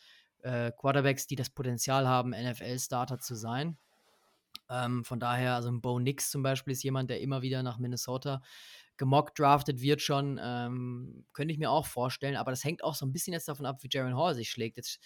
äh, 0.42 0.72
Quarterbacks, 0.72 1.26
die 1.26 1.36
das 1.36 1.50
Potenzial 1.50 2.06
haben, 2.06 2.30
NFL-Starter 2.30 3.18
zu 3.18 3.34
sein. 3.34 3.78
Ähm, 4.70 5.04
von 5.04 5.20
daher, 5.20 5.54
also 5.54 5.70
ein 5.70 5.80
Bo 5.80 5.98
Nix 5.98 6.30
zum 6.30 6.42
Beispiel 6.42 6.72
ist 6.72 6.82
jemand, 6.82 7.10
der 7.10 7.20
immer 7.20 7.42
wieder 7.42 7.62
nach 7.62 7.78
Minnesota 7.78 8.42
gemockt 8.96 9.38
drafted 9.38 9.80
wird 9.80 10.00
schon, 10.00 10.38
ähm, 10.42 11.24
könnte 11.32 11.52
ich 11.52 11.58
mir 11.58 11.70
auch 11.70 11.86
vorstellen. 11.86 12.36
Aber 12.36 12.52
das 12.52 12.64
hängt 12.64 12.84
auch 12.84 12.94
so 12.94 13.04
ein 13.04 13.12
bisschen 13.12 13.32
jetzt 13.32 13.48
davon 13.48 13.66
ab, 13.66 13.82
wie 13.82 13.88
Jaron 13.90 14.16
Hall 14.16 14.34
sich 14.34 14.50
schlägt. 14.50 14.76
Jetzt 14.76 15.00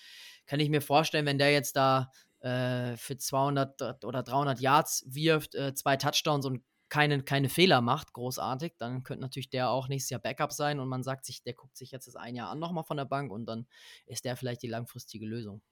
kann 0.47 0.61
ich 0.61 0.69
mir 0.69 0.83
vorstellen, 0.83 1.27
wenn 1.27 1.39
der 1.39 1.53
jetzt 1.53 1.77
da 1.77 2.11
äh, 2.41 2.97
für 2.97 3.17
200 3.17 4.05
oder 4.05 4.23
300 4.23 4.61
Yards 4.61 5.05
wirft, 5.09 5.55
äh, 5.55 5.75
zwei 5.75 5.97
Touchdowns 5.97 6.47
und 6.47 6.63
keine, 6.89 7.23
keine 7.23 7.49
Fehler 7.49 7.81
macht, 7.81 8.13
großartig, 8.13 8.75
dann 8.79 9.03
könnte 9.03 9.21
natürlich 9.21 9.51
der 9.51 9.71
auch 9.71 9.89
nächstes 9.89 10.11
Jahr 10.11 10.21
Backup 10.21 10.53
sein 10.53 10.81
und 10.81 10.89
man 10.89 11.03
sagt 11.03 11.27
sich, 11.27 11.43
der 11.43 11.53
guckt 11.53 11.77
sich 11.77 11.91
jetzt 11.91 12.07
das 12.07 12.17
ein 12.17 12.35
Jahr 12.35 12.51
an 12.51 12.59
nochmal 12.59 12.85
von 12.85 12.97
der 12.97 13.05
Bank 13.05 13.31
und 13.31 13.47
dann 13.47 13.67
ist 14.07 14.25
der 14.25 14.37
vielleicht 14.37 14.63
die 14.63 14.69
langfristige 14.69 15.27
Lösung. 15.27 15.63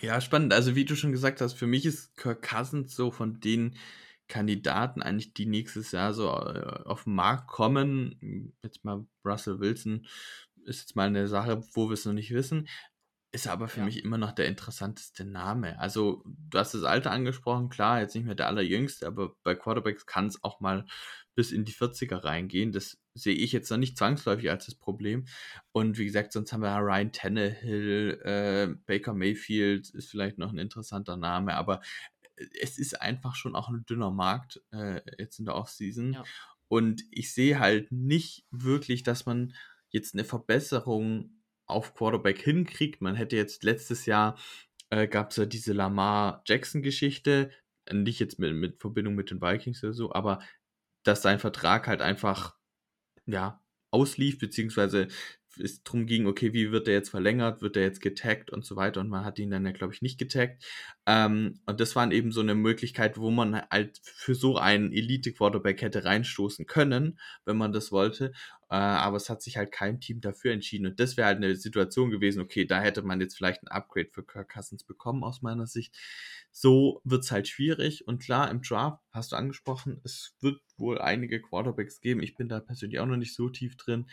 Ja, 0.00 0.20
spannend. 0.20 0.52
Also 0.52 0.74
wie 0.74 0.84
du 0.84 0.94
schon 0.94 1.12
gesagt 1.12 1.40
hast, 1.40 1.54
für 1.54 1.66
mich 1.66 1.86
ist 1.86 2.16
Kirk 2.16 2.42
Cousins 2.42 2.94
so 2.94 3.10
von 3.10 3.40
den 3.40 3.76
Kandidaten 4.28 5.00
eigentlich, 5.00 5.32
die 5.32 5.46
nächstes 5.46 5.92
Jahr 5.92 6.12
so 6.12 6.28
äh, 6.28 6.82
auf 6.84 7.04
den 7.04 7.14
Markt 7.14 7.46
kommen. 7.46 8.52
Jetzt 8.62 8.84
mal 8.84 9.06
Russell 9.24 9.60
Wilson 9.60 10.06
ist 10.64 10.80
jetzt 10.80 10.96
mal 10.96 11.06
eine 11.06 11.28
Sache, 11.28 11.62
wo 11.72 11.88
wir 11.88 11.94
es 11.94 12.04
noch 12.04 12.12
nicht 12.12 12.32
wissen. 12.32 12.68
Ist 13.36 13.48
aber 13.48 13.68
für 13.68 13.80
ja. 13.80 13.84
mich 13.84 14.02
immer 14.02 14.16
noch 14.16 14.32
der 14.32 14.46
interessanteste 14.46 15.26
Name. 15.26 15.78
Also, 15.78 16.24
du 16.24 16.58
hast 16.58 16.72
das 16.72 16.84
Alter 16.84 17.10
angesprochen, 17.10 17.68
klar, 17.68 18.00
jetzt 18.00 18.14
nicht 18.14 18.24
mehr 18.24 18.34
der 18.34 18.46
allerjüngste, 18.46 19.06
aber 19.06 19.36
bei 19.42 19.54
Quarterbacks 19.54 20.06
kann 20.06 20.24
es 20.24 20.42
auch 20.42 20.60
mal 20.60 20.86
bis 21.34 21.52
in 21.52 21.66
die 21.66 21.74
40er 21.74 22.24
reingehen. 22.24 22.72
Das 22.72 22.96
sehe 23.12 23.34
ich 23.34 23.52
jetzt 23.52 23.70
noch 23.70 23.76
nicht 23.76 23.98
zwangsläufig 23.98 24.50
als 24.50 24.64
das 24.64 24.74
Problem. 24.74 25.26
Und 25.72 25.98
wie 25.98 26.06
gesagt, 26.06 26.32
sonst 26.32 26.50
haben 26.54 26.62
wir 26.62 26.78
Ryan 26.78 27.12
Tannehill, 27.12 28.22
äh, 28.24 28.74
Baker 28.86 29.12
Mayfield 29.12 29.90
ist 29.90 30.10
vielleicht 30.10 30.38
noch 30.38 30.50
ein 30.50 30.58
interessanter 30.58 31.18
Name, 31.18 31.56
aber 31.56 31.82
äh, 32.36 32.46
es 32.62 32.78
ist 32.78 33.02
einfach 33.02 33.36
schon 33.36 33.54
auch 33.54 33.68
ein 33.68 33.84
dünner 33.84 34.12
Markt 34.12 34.62
äh, 34.72 35.02
jetzt 35.18 35.38
in 35.38 35.44
der 35.44 35.56
Offseason. 35.56 36.14
Ja. 36.14 36.24
Und 36.68 37.02
ich 37.10 37.34
sehe 37.34 37.58
halt 37.58 37.92
nicht 37.92 38.46
wirklich, 38.50 39.02
dass 39.02 39.26
man 39.26 39.52
jetzt 39.90 40.14
eine 40.14 40.24
Verbesserung 40.24 41.35
auf 41.66 41.94
Quarterback 41.94 42.40
hinkriegt. 42.40 43.00
Man 43.00 43.14
hätte 43.16 43.36
jetzt 43.36 43.64
letztes 43.64 44.06
Jahr 44.06 44.38
äh, 44.90 45.08
gab 45.08 45.30
es 45.30 45.36
ja 45.36 45.46
diese 45.46 45.72
Lamar 45.72 46.42
Jackson-Geschichte, 46.46 47.50
nicht 47.92 48.20
jetzt 48.20 48.38
mit, 48.38 48.54
mit 48.54 48.80
Verbindung 48.80 49.14
mit 49.14 49.30
den 49.30 49.40
Vikings 49.40 49.82
oder 49.82 49.92
so, 49.92 50.12
aber 50.12 50.40
dass 51.02 51.22
sein 51.22 51.38
Vertrag 51.38 51.86
halt 51.86 52.02
einfach 52.02 52.56
ja 53.26 53.62
auslief, 53.90 54.38
beziehungsweise 54.38 55.08
es 55.58 55.82
darum 55.82 56.06
ging, 56.06 56.26
okay, 56.26 56.52
wie 56.52 56.72
wird 56.72 56.86
der 56.86 56.94
jetzt 56.94 57.10
verlängert, 57.10 57.62
wird 57.62 57.76
der 57.76 57.84
jetzt 57.84 58.00
getaggt 58.00 58.50
und 58.50 58.64
so 58.64 58.76
weiter 58.76 59.00
und 59.00 59.08
man 59.08 59.24
hat 59.24 59.38
ihn 59.38 59.50
dann 59.50 59.64
ja, 59.64 59.72
glaube 59.72 59.94
ich, 59.94 60.02
nicht 60.02 60.18
getaggt. 60.18 60.64
Ähm, 61.06 61.60
und 61.66 61.80
das 61.80 61.96
war 61.96 62.10
eben 62.10 62.32
so 62.32 62.40
eine 62.40 62.54
Möglichkeit, 62.54 63.18
wo 63.18 63.30
man 63.30 63.62
halt 63.70 64.00
für 64.02 64.34
so 64.34 64.56
einen 64.56 64.92
Elite-Quarterback 64.92 65.82
hätte 65.82 66.04
reinstoßen 66.04 66.66
können, 66.66 67.18
wenn 67.44 67.56
man 67.56 67.72
das 67.72 67.92
wollte. 67.92 68.32
Äh, 68.68 68.74
aber 68.74 69.16
es 69.16 69.30
hat 69.30 69.42
sich 69.42 69.56
halt 69.56 69.70
kein 69.70 70.00
Team 70.00 70.20
dafür 70.20 70.52
entschieden 70.52 70.86
und 70.86 70.98
das 70.98 71.16
wäre 71.16 71.28
halt 71.28 71.36
eine 71.36 71.54
Situation 71.54 72.10
gewesen, 72.10 72.40
okay, 72.40 72.64
da 72.64 72.80
hätte 72.80 73.02
man 73.02 73.20
jetzt 73.20 73.36
vielleicht 73.36 73.62
ein 73.62 73.68
Upgrade 73.68 74.08
für 74.10 74.24
Kirk 74.24 74.52
Cousins 74.52 74.82
bekommen 74.82 75.22
aus 75.22 75.40
meiner 75.40 75.66
Sicht. 75.68 75.94
So 76.50 77.00
wird 77.04 77.22
es 77.22 77.30
halt 77.30 77.46
schwierig 77.46 78.08
und 78.08 78.20
klar, 78.20 78.50
im 78.50 78.62
Draft 78.62 79.00
hast 79.12 79.32
du 79.32 79.36
angesprochen, 79.36 80.00
es 80.04 80.34
wird 80.40 80.60
wohl 80.78 80.98
einige 81.00 81.40
Quarterbacks 81.40 82.00
geben. 82.00 82.22
Ich 82.22 82.34
bin 82.34 82.48
da 82.48 82.60
persönlich 82.60 82.98
auch 82.98 83.06
noch 83.06 83.16
nicht 83.16 83.34
so 83.34 83.48
tief 83.48 83.76
drin. 83.76 84.06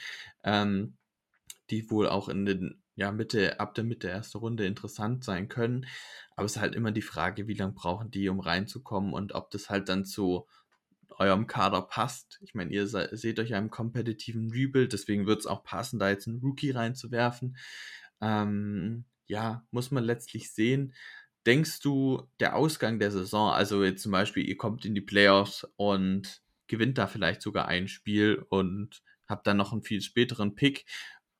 Ähm, 0.43 0.97
die 1.73 1.89
wohl 1.89 2.07
auch 2.07 2.29
in 2.29 2.45
den, 2.45 2.83
ja, 2.95 3.11
Mitte, 3.11 3.59
ab 3.59 3.73
der 3.73 3.83
Mitte 3.83 4.07
der 4.07 4.17
ersten 4.17 4.37
Runde 4.37 4.65
interessant 4.65 5.23
sein 5.23 5.49
können. 5.49 5.87
Aber 6.35 6.45
es 6.45 6.55
ist 6.55 6.61
halt 6.61 6.75
immer 6.75 6.91
die 6.91 7.01
Frage, 7.01 7.47
wie 7.47 7.55
lange 7.55 7.73
brauchen 7.73 8.11
die, 8.11 8.29
um 8.29 8.39
reinzukommen 8.39 9.13
und 9.13 9.33
ob 9.33 9.51
das 9.51 9.69
halt 9.69 9.89
dann 9.89 10.05
zu 10.05 10.47
eurem 11.17 11.47
Kader 11.47 11.81
passt. 11.81 12.39
Ich 12.41 12.53
meine, 12.53 12.71
ihr 12.71 12.87
seht 12.87 13.39
euch 13.39 13.51
im 13.51 13.69
kompetitiven 13.69 14.51
Rebuild, 14.51 14.93
deswegen 14.93 15.25
wird 15.25 15.41
es 15.41 15.47
auch 15.47 15.63
passen, 15.63 15.99
da 15.99 16.09
jetzt 16.09 16.27
einen 16.27 16.39
Rookie 16.39 16.71
reinzuwerfen. 16.71 17.57
Ähm, 18.21 19.05
ja, 19.27 19.65
muss 19.71 19.91
man 19.91 20.03
letztlich 20.03 20.51
sehen. 20.51 20.93
Denkst 21.45 21.81
du, 21.81 22.27
der 22.39 22.55
Ausgang 22.55 22.99
der 22.99 23.11
Saison, 23.11 23.51
also 23.51 23.83
jetzt 23.83 24.01
zum 24.01 24.11
Beispiel, 24.11 24.47
ihr 24.47 24.57
kommt 24.57 24.85
in 24.85 24.95
die 24.95 25.01
Playoffs 25.01 25.67
und 25.75 26.41
gewinnt 26.67 26.97
da 26.97 27.07
vielleicht 27.07 27.41
sogar 27.41 27.67
ein 27.67 27.87
Spiel 27.87 28.45
und 28.49 29.01
habt 29.27 29.45
dann 29.45 29.57
noch 29.57 29.73
einen 29.73 29.83
viel 29.83 30.01
späteren 30.01 30.55
Pick, 30.55 30.85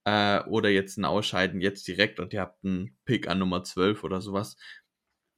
äh, 0.05 0.41
oder 0.43 0.69
jetzt 0.69 0.97
ein 0.97 1.05
Ausscheiden 1.05 1.61
jetzt 1.61 1.87
direkt 1.87 2.19
und 2.19 2.33
ihr 2.33 2.41
habt 2.41 2.63
einen 2.63 2.97
Pick 3.05 3.27
an 3.27 3.39
Nummer 3.39 3.63
12 3.63 4.03
oder 4.03 4.21
sowas. 4.21 4.57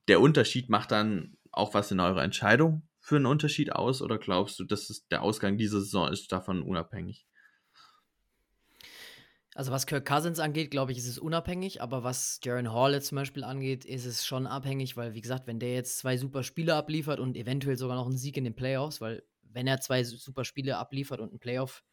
Der 0.08 0.21
Unterschied 0.21 0.69
macht 0.69 0.91
dann 0.91 1.38
auch 1.51 1.73
was 1.73 1.91
in 1.91 1.99
eurer 1.99 2.23
Entscheidung 2.23 2.88
für 2.99 3.17
einen 3.17 3.28
Unterschied 3.28 3.71
aus 3.71 4.01
oder 4.01 4.17
glaubst 4.17 4.60
du, 4.60 4.63
dass 4.63 4.89
es 4.89 5.08
der 5.08 5.21
Ausgang 5.21 5.58
dieser 5.58 5.80
Saison 5.80 6.12
ist 6.12 6.32
davon 6.32 6.63
unabhängig? 6.63 7.28
Also 9.54 9.71
was 9.71 9.86
Kirk 9.86 10.06
Cousins 10.06 10.39
angeht, 10.39 10.69
glaube 10.69 10.91
ich, 10.91 10.97
ist 10.97 11.08
es 11.08 11.17
unabhängig, 11.17 11.82
aber 11.82 12.04
was 12.04 12.41
Jaron 12.43 12.73
Hall 12.73 13.01
zum 13.01 13.15
Beispiel 13.15 13.45
angeht, 13.45 13.86
ist 13.86 14.06
es 14.06 14.25
schon 14.25 14.47
abhängig, 14.47 14.97
weil 14.97 15.13
wie 15.13 15.21
gesagt, 15.21 15.47
wenn 15.47 15.60
der 15.60 15.73
jetzt 15.73 15.97
zwei 15.97 16.17
super 16.17 16.43
Spiele 16.43 16.75
abliefert 16.75 17.21
und 17.21 17.38
eventuell 17.38 17.78
sogar 17.78 17.95
noch 17.95 18.08
einen 18.08 18.17
Sieg 18.17 18.36
in 18.36 18.43
den 18.43 18.56
Playoffs, 18.56 18.99
weil 18.99 19.23
wenn 19.43 19.65
er 19.65 19.80
zwei 19.80 20.04
super 20.04 20.43
Spiele 20.43 20.78
abliefert 20.78 21.21
und 21.21 21.32
ein 21.32 21.39
Playoff 21.39 21.86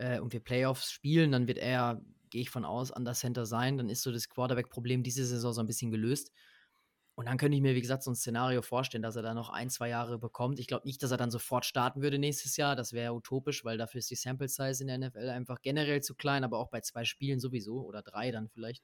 äh, 0.00 0.18
und 0.18 0.32
wir 0.32 0.40
Playoffs 0.40 0.90
spielen, 0.90 1.32
dann 1.32 1.46
wird 1.46 1.58
er, 1.58 2.00
gehe 2.30 2.42
ich 2.42 2.50
von 2.50 2.64
aus, 2.64 2.90
an 2.90 3.04
der 3.04 3.14
Center 3.14 3.44
sein, 3.44 3.76
dann 3.76 3.90
ist 3.90 4.02
so 4.02 4.10
das 4.10 4.28
Quarterback-Problem 4.28 5.02
diese 5.02 5.26
Saison 5.26 5.52
so 5.52 5.60
ein 5.60 5.66
bisschen 5.66 5.90
gelöst. 5.90 6.32
Und 7.16 7.26
dann 7.26 7.36
könnte 7.36 7.54
ich 7.56 7.62
mir, 7.62 7.74
wie 7.74 7.82
gesagt, 7.82 8.02
so 8.02 8.10
ein 8.10 8.16
Szenario 8.16 8.62
vorstellen, 8.62 9.02
dass 9.02 9.16
er 9.16 9.22
da 9.22 9.34
noch 9.34 9.50
ein, 9.50 9.68
zwei 9.68 9.90
Jahre 9.90 10.18
bekommt. 10.18 10.58
Ich 10.58 10.66
glaube 10.66 10.86
nicht, 10.86 11.02
dass 11.02 11.10
er 11.10 11.18
dann 11.18 11.30
sofort 11.30 11.66
starten 11.66 12.00
würde 12.00 12.18
nächstes 12.18 12.56
Jahr. 12.56 12.76
Das 12.76 12.94
wäre 12.94 13.12
utopisch, 13.12 13.62
weil 13.62 13.76
dafür 13.76 13.98
ist 13.98 14.10
die 14.10 14.14
Sample 14.14 14.48
Size 14.48 14.82
in 14.82 14.86
der 14.86 14.98
NFL 14.98 15.28
einfach 15.28 15.60
generell 15.60 16.02
zu 16.02 16.14
klein, 16.14 16.44
aber 16.44 16.58
auch 16.58 16.70
bei 16.70 16.80
zwei 16.80 17.04
Spielen 17.04 17.38
sowieso 17.38 17.84
oder 17.84 18.00
drei 18.00 18.30
dann 18.30 18.48
vielleicht. 18.48 18.82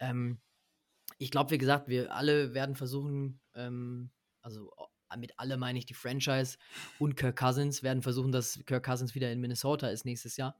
Ähm, 0.00 0.38
ich 1.16 1.30
glaube, 1.30 1.50
wie 1.50 1.58
gesagt, 1.58 1.88
wir 1.88 2.14
alle 2.14 2.52
werden 2.52 2.74
versuchen, 2.74 3.40
ähm, 3.54 4.10
also 4.42 4.70
mit 5.18 5.38
alle 5.38 5.56
meine 5.56 5.78
ich 5.78 5.86
die 5.86 5.94
Franchise 5.94 6.58
und 6.98 7.16
Kirk 7.16 7.36
Cousins 7.36 7.82
werden 7.82 8.02
versuchen, 8.02 8.32
dass 8.32 8.60
Kirk 8.66 8.84
Cousins 8.84 9.14
wieder 9.14 9.30
in 9.30 9.40
Minnesota 9.40 9.88
ist 9.88 10.04
nächstes 10.04 10.36
Jahr. 10.36 10.56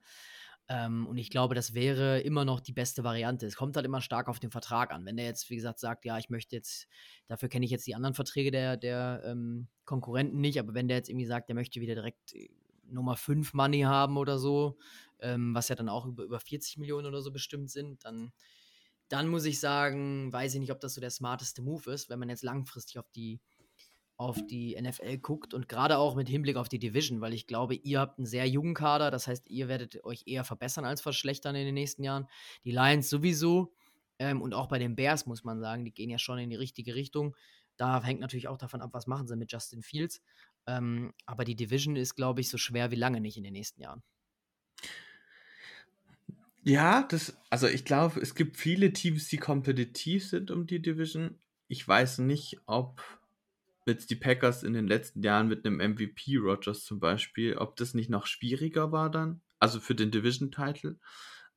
Ähm, 0.69 1.07
und 1.07 1.17
ich 1.17 1.31
glaube, 1.31 1.55
das 1.55 1.75
wäre 1.75 2.21
immer 2.21 2.45
noch 2.45 2.61
die 2.61 2.73
beste 2.73 3.05
Variante. 3.05 3.47
Es 3.47 3.55
kommt 3.55 3.77
halt 3.77 3.87
immer 3.87 4.01
stark 4.01 4.29
auf 4.29 4.41
den 4.41 4.51
Vertrag 4.51 4.93
an. 4.93 5.05
Wenn 5.05 5.17
der 5.17 5.27
jetzt, 5.27 5.49
wie 5.49 5.57
gesagt, 5.57 5.79
sagt, 5.79 6.05
ja, 6.05 6.19
ich 6.19 6.29
möchte 6.29 6.57
jetzt, 6.57 6.89
dafür 7.29 7.49
kenne 7.49 7.65
ich 7.65 7.71
jetzt 7.71 7.87
die 7.87 7.95
anderen 7.95 8.15
Verträge 8.15 8.51
der, 8.51 8.77
der 8.77 9.23
ähm, 9.25 9.69
Konkurrenten 9.85 10.41
nicht, 10.41 10.59
aber 10.59 10.75
wenn 10.75 10.89
der 10.89 10.97
jetzt 10.97 11.09
irgendwie 11.09 11.27
sagt, 11.27 11.49
der 11.49 11.55
möchte 11.55 11.81
wieder 11.81 11.95
direkt 11.95 12.35
äh, 12.35 12.49
Nummer 12.89 13.17
5 13.17 13.55
Money 13.55 13.83
haben 13.83 14.17
oder 14.17 14.39
so, 14.39 14.77
ähm, 15.21 15.55
was 15.55 15.69
ja 15.69 15.77
dann 15.77 15.89
auch 15.89 16.07
über, 16.07 16.25
über 16.25 16.41
40 16.41 16.79
Millionen 16.79 17.07
oder 17.07 17.23
so 17.23 17.31
bestimmt 17.31 17.71
sind, 17.71 18.05
dann, 18.05 18.33
dann 19.09 19.29
muss 19.29 19.45
ich 19.45 19.61
sagen, 19.61 20.33
weiß 20.33 20.55
ich 20.55 20.61
nicht, 20.61 20.73
ob 20.73 20.81
das 20.81 20.95
so 20.95 21.01
der 21.01 21.11
smarteste 21.11 21.63
Move 21.63 21.93
ist, 21.93 22.09
wenn 22.09 22.19
man 22.19 22.29
jetzt 22.29 22.43
langfristig 22.43 22.99
auf 22.99 23.09
die 23.11 23.41
auf 24.17 24.39
die 24.47 24.81
NFL 24.81 25.19
guckt 25.19 25.53
und 25.53 25.69
gerade 25.69 25.99
auch 25.99 26.15
mit 26.15 26.29
Hinblick 26.29 26.57
auf 26.57 26.69
die 26.69 26.79
Division, 26.79 27.21
weil 27.21 27.35
ich 27.35 27.47
glaube, 27.47 27.75
ihr 27.75 28.01
habt 28.01 28.19
einen 28.19 28.27
sehr 28.27 28.49
jungen 28.49 28.75
Kader, 28.75 29.11
das 29.11 29.27
heißt, 29.27 29.49
ihr 29.51 29.69
werdet 29.69 30.03
euch 30.05 30.23
eher 30.27 30.45
verbessern 30.45 30.85
als 30.85 31.03
verschlechtern 31.03 31.55
in 31.55 31.67
den 31.67 31.75
nächsten 31.75 32.03
Jahren. 32.03 32.27
Die 32.65 32.73
Lions 32.73 33.11
sowieso 33.11 33.75
ähm, 34.19 34.41
und 34.41 34.55
auch 34.55 34.69
bei 34.69 34.79
den 34.79 34.97
Bears 34.97 35.27
muss 35.27 35.45
man 35.45 35.61
sagen, 35.61 35.85
die 35.85 35.93
gehen 35.93 36.11
ja 36.11 36.19
schon 36.19 36.39
in 36.39 36.51
die 36.51 36.57
richtige 36.57 36.95
Richtung. 36.95 37.37
Da 37.77 38.03
hängt 38.03 38.21
natürlich 38.21 38.49
auch 38.49 38.57
davon 38.57 38.81
ab, 38.81 38.91
was 38.93 39.07
machen 39.07 39.29
sie 39.29 39.37
mit 39.37 39.53
Justin 39.53 39.83
Fields. 39.83 40.23
Ähm, 40.67 41.13
aber 41.27 41.45
die 41.45 41.55
Division 41.55 41.95
ist, 41.97 42.17
glaube 42.17 42.41
ich, 42.41 42.49
so 42.49 42.57
schwer 42.59 42.91
wie 42.91 42.97
lange 42.97 43.21
nicht 43.21 43.37
in 43.37 43.45
den 43.45 43.53
nächsten 43.53 43.83
Jahren. 43.83 44.03
Ja, 46.63 47.05
das, 47.05 47.37
also 47.51 47.69
ich 47.69 47.85
glaube, 47.85 48.19
es 48.19 48.35
gibt 48.35 48.57
viele 48.57 48.93
Teams, 48.93 49.29
die 49.29 49.37
kompetitiv 49.37 50.27
sind 50.29 50.51
um 50.51 50.67
die 50.67 50.83
Division. 50.83 51.39
Ich 51.69 51.87
weiß 51.87 52.19
nicht, 52.19 52.59
ob 52.67 53.03
jetzt 53.87 54.11
die 54.11 54.17
Packers 54.17 54.63
in 54.63 54.73
den 54.73 54.87
letzten 54.87 55.23
Jahren 55.23 55.49
mit 55.49 55.67
einem 55.67 55.77
MVP 55.77 56.37
Rogers 56.37 56.85
zum 56.85 57.01
Beispiel, 57.01 57.57
ob 57.57 57.77
das 57.77 57.95
nicht 57.95 58.11
noch 58.11 58.27
schwieriger 58.27 58.93
war 58.93 59.11
dann, 59.11 59.41
also 59.59 59.81
für 59.81 59.95
den 59.95 60.11
Division-Title. 60.11 60.99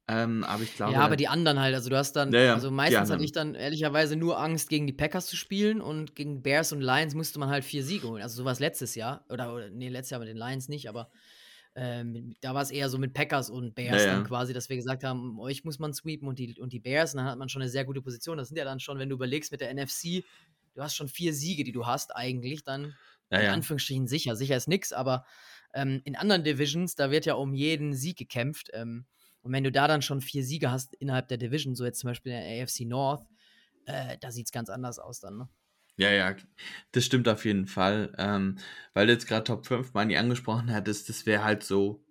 Ähm, 0.07 0.43
aber 0.43 0.63
ich 0.63 0.75
glaube. 0.75 0.93
Ja, 0.93 1.01
aber 1.01 1.15
die 1.15 1.27
anderen 1.27 1.59
halt, 1.59 1.75
also 1.75 1.91
du 1.91 1.95
hast 1.95 2.13
dann, 2.13 2.31
Ja, 2.31 2.39
ja, 2.41 2.53
also 2.55 2.71
meistens 2.71 3.11
hatte 3.11 3.23
ich 3.23 3.31
dann 3.31 3.53
ehrlicherweise 3.53 4.15
nur 4.15 4.39
Angst, 4.39 4.67
gegen 4.69 4.87
die 4.87 4.93
Packers 4.93 5.27
zu 5.27 5.35
spielen 5.35 5.81
und 5.81 6.15
gegen 6.15 6.41
Bears 6.41 6.71
und 6.71 6.81
Lions 6.81 7.13
musste 7.13 7.37
man 7.37 7.49
halt 7.49 7.63
vier 7.63 7.83
Siege 7.83 8.07
holen. 8.07 8.23
Also 8.23 8.37
sowas 8.37 8.59
letztes 8.59 8.95
Jahr, 8.95 9.23
oder, 9.29 9.53
oder 9.53 9.69
nee, 9.69 9.87
letztes 9.87 10.09
Jahr 10.09 10.19
mit 10.19 10.29
den 10.29 10.37
Lions 10.37 10.67
nicht, 10.67 10.89
aber 10.89 11.11
ähm, 11.75 12.33
da 12.41 12.55
war 12.55 12.63
es 12.63 12.71
eher 12.71 12.89
so 12.89 12.97
mit 12.97 13.13
Packers 13.13 13.51
und 13.51 13.75
Bears 13.75 14.01
Ja, 14.01 14.07
ja. 14.07 14.13
dann 14.15 14.23
quasi, 14.23 14.51
dass 14.51 14.69
wir 14.69 14.75
gesagt 14.75 15.03
haben, 15.03 15.39
euch 15.39 15.63
muss 15.63 15.77
man 15.77 15.93
sweepen 15.93 16.27
und 16.27 16.39
die, 16.39 16.59
und 16.59 16.73
die 16.73 16.79
Bears, 16.79 17.13
und 17.13 17.19
dann 17.19 17.27
hat 17.27 17.37
man 17.37 17.47
schon 17.47 17.61
eine 17.61 17.69
sehr 17.69 17.85
gute 17.85 18.01
Position. 18.01 18.37
Das 18.37 18.47
sind 18.47 18.57
ja 18.57 18.65
dann 18.65 18.79
schon, 18.79 18.97
wenn 18.97 19.09
du 19.09 19.15
überlegst 19.15 19.51
mit 19.51 19.61
der 19.61 19.71
NFC, 19.73 20.23
du 20.79 20.83
hast 20.83 20.95
schon 20.95 21.09
vier 21.09 21.33
Siege, 21.33 21.63
die 21.63 21.71
du 21.71 21.85
hast 21.85 22.15
eigentlich, 22.15 22.63
dann 22.63 22.97
Ja, 23.31 23.39
in 23.39 23.41
ja. 23.41 23.53
Anführungsstrichen 23.53 24.07
sicher. 24.07 24.35
Sicher 24.35 24.57
ist 24.57 24.67
nix, 24.67 24.91
aber 24.93 25.25
ähm, 25.73 26.01
in 26.05 26.15
anderen 26.15 26.43
Divisions, 26.43 26.95
da 26.95 27.11
wird 27.11 27.25
ja 27.25 27.35
um 27.35 27.53
jeden 27.53 27.93
Sieg 27.93 28.17
gekämpft. 28.17 28.69
Ähm, 28.73 29.05
und 29.41 29.53
wenn 29.53 29.63
du 29.63 29.71
da 29.71 29.87
dann 29.87 30.01
schon 30.01 30.21
vier 30.21 30.43
Siege 30.43 30.71
hast 30.71 30.93
innerhalb 30.95 31.27
der 31.27 31.37
Division, 31.37 31.75
so 31.75 31.85
jetzt 31.85 31.99
zum 31.99 32.09
Beispiel 32.09 32.31
in 32.33 32.39
der 32.41 32.63
AFC 32.63 32.85
North, 32.85 33.25
äh, 33.85 34.17
da 34.19 34.31
sieht 34.31 34.47
es 34.47 34.51
ganz 34.51 34.69
anders 34.69 34.99
aus 34.99 35.19
dann, 35.19 35.37
ne? 35.37 35.49
Ja, 35.97 36.11
ja, 36.11 36.35
das 36.93 37.05
stimmt 37.05 37.27
auf 37.27 37.43
jeden 37.45 37.67
Fall. 37.67 38.13
Ähm, 38.17 38.57
weil 38.93 39.07
du 39.07 39.13
jetzt 39.13 39.27
gerade 39.27 39.43
Top 39.43 39.65
5 39.65 39.93
Money 39.93 40.15
angesprochen 40.17 40.71
hattest, 40.71 41.09
das 41.09 41.25
wäre 41.25 41.43
halt 41.43 41.63
so, 41.63 42.05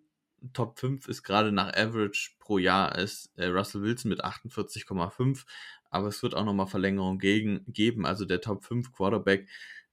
Top 0.53 0.79
5 0.79 1.09
ist 1.09 1.23
gerade 1.23 1.53
nach 1.53 1.73
Average 1.75 2.33
pro 2.39 2.59
Jahr 2.59 2.97
ist 2.99 3.33
äh, 3.39 3.47
Russell 3.47 3.83
Wilson 3.83 4.11
mit 4.11 4.23
48,5, 4.25 5.47
aber 5.91 6.09
es 6.09 6.23
wird 6.23 6.35
auch 6.35 6.45
nochmal 6.45 6.67
Verlängerung 6.67 7.19
gegen, 7.19 7.65
geben. 7.67 8.07
Also 8.07 8.25
der 8.25 8.41
Top 8.41 8.65
5 8.65 8.93
Quarterback 8.93 9.49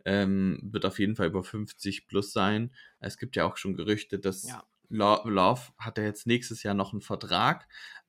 ähm, 0.06 0.60
wird 0.64 0.86
auf 0.86 1.00
jeden 1.00 1.16
Fall 1.16 1.28
über 1.28 1.44
50 1.44 2.08
plus 2.08 2.32
sein. 2.32 2.74
Es 3.00 3.18
gibt 3.18 3.36
ja 3.36 3.46
auch 3.46 3.58
schon 3.58 3.76
Gerüchte, 3.76 4.20
dass 4.20 4.44
Ja. 4.44 4.64
Lo- 4.90 5.28
Love 5.28 5.62
hat 5.80 5.98
ja 5.98 6.04
jetzt 6.04 6.28
nächstes 6.28 6.62
Jahr 6.64 6.76
noch 6.76 6.94
einen 6.94 7.02
Vertrag, 7.02 7.68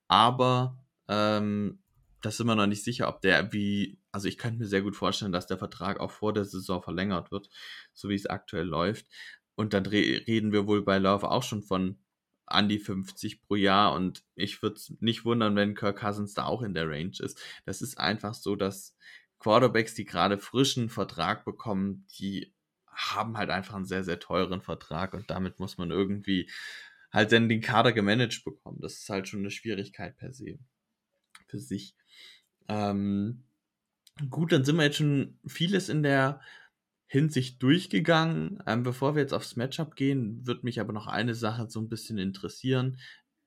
aber 0.08 0.78
ähm, 1.08 1.82
das 2.22 2.36
sind 2.36 2.46
wir 2.46 2.54
noch 2.56 2.66
nicht 2.66 2.84
sicher, 2.84 3.08
ob 3.08 3.20
der 3.20 3.52
wie, 3.52 3.98
also 4.12 4.28
ich 4.28 4.36
könnte 4.38 4.58
mir 4.58 4.66
sehr 4.66 4.82
gut 4.82 4.96
vorstellen, 4.96 5.32
dass 5.32 5.46
der 5.46 5.58
Vertrag 5.58 6.00
auch 6.00 6.10
vor 6.10 6.32
der 6.32 6.44
Saison 6.44 6.82
verlängert 6.82 7.30
wird, 7.30 7.48
so 7.94 8.08
wie 8.08 8.14
es 8.14 8.26
aktuell 8.26 8.66
läuft. 8.66 9.06
Und 9.54 9.72
dann 9.72 9.86
re 9.86 10.22
reden 10.26 10.52
wir 10.52 10.66
wohl 10.66 10.82
bei 10.84 10.98
Love 10.98 11.30
auch 11.30 11.42
schon 11.42 11.62
von 11.62 11.98
an 12.46 12.68
die 12.68 12.78
50 12.78 13.42
pro 13.42 13.56
Jahr 13.56 13.92
und 13.92 14.24
ich 14.34 14.62
würde 14.62 14.76
es 14.76 14.94
nicht 15.00 15.24
wundern, 15.24 15.56
wenn 15.56 15.74
Kirk 15.74 15.98
Cousins 15.98 16.34
da 16.34 16.44
auch 16.44 16.62
in 16.62 16.74
der 16.74 16.88
Range 16.88 17.12
ist. 17.18 17.40
Das 17.64 17.82
ist 17.82 17.98
einfach 17.98 18.34
so, 18.34 18.56
dass 18.56 18.96
Quarterbacks, 19.38 19.94
die 19.94 20.04
gerade 20.04 20.38
frischen 20.38 20.88
Vertrag 20.88 21.44
bekommen, 21.44 22.06
die 22.18 22.54
haben 22.86 23.36
halt 23.36 23.50
einfach 23.50 23.74
einen 23.74 23.84
sehr, 23.84 24.04
sehr 24.04 24.20
teuren 24.20 24.62
Vertrag 24.62 25.12
und 25.12 25.30
damit 25.30 25.58
muss 25.58 25.76
man 25.76 25.90
irgendwie 25.90 26.48
halt 27.12 27.32
dann 27.32 27.48
den 27.48 27.60
Kader 27.60 27.92
gemanagt 27.92 28.44
bekommen. 28.44 28.78
Das 28.80 28.94
ist 28.94 29.08
halt 29.08 29.28
schon 29.28 29.40
eine 29.40 29.50
Schwierigkeit 29.50 30.16
per 30.16 30.32
se 30.32 30.58
für 31.46 31.58
sich. 31.58 31.94
Ähm, 32.68 33.44
gut, 34.30 34.52
dann 34.52 34.64
sind 34.64 34.76
wir 34.76 34.84
jetzt 34.84 34.96
schon 34.96 35.38
vieles 35.46 35.88
in 35.88 36.02
der 36.02 36.40
Hinsicht 37.06 37.62
durchgegangen. 37.62 38.62
Ähm, 38.66 38.82
bevor 38.82 39.14
wir 39.14 39.22
jetzt 39.22 39.34
aufs 39.34 39.56
Matchup 39.56 39.94
gehen, 39.96 40.46
wird 40.46 40.64
mich 40.64 40.80
aber 40.80 40.92
noch 40.92 41.06
eine 41.06 41.34
Sache 41.34 41.68
so 41.68 41.80
ein 41.80 41.88
bisschen 41.88 42.18
interessieren. 42.18 42.98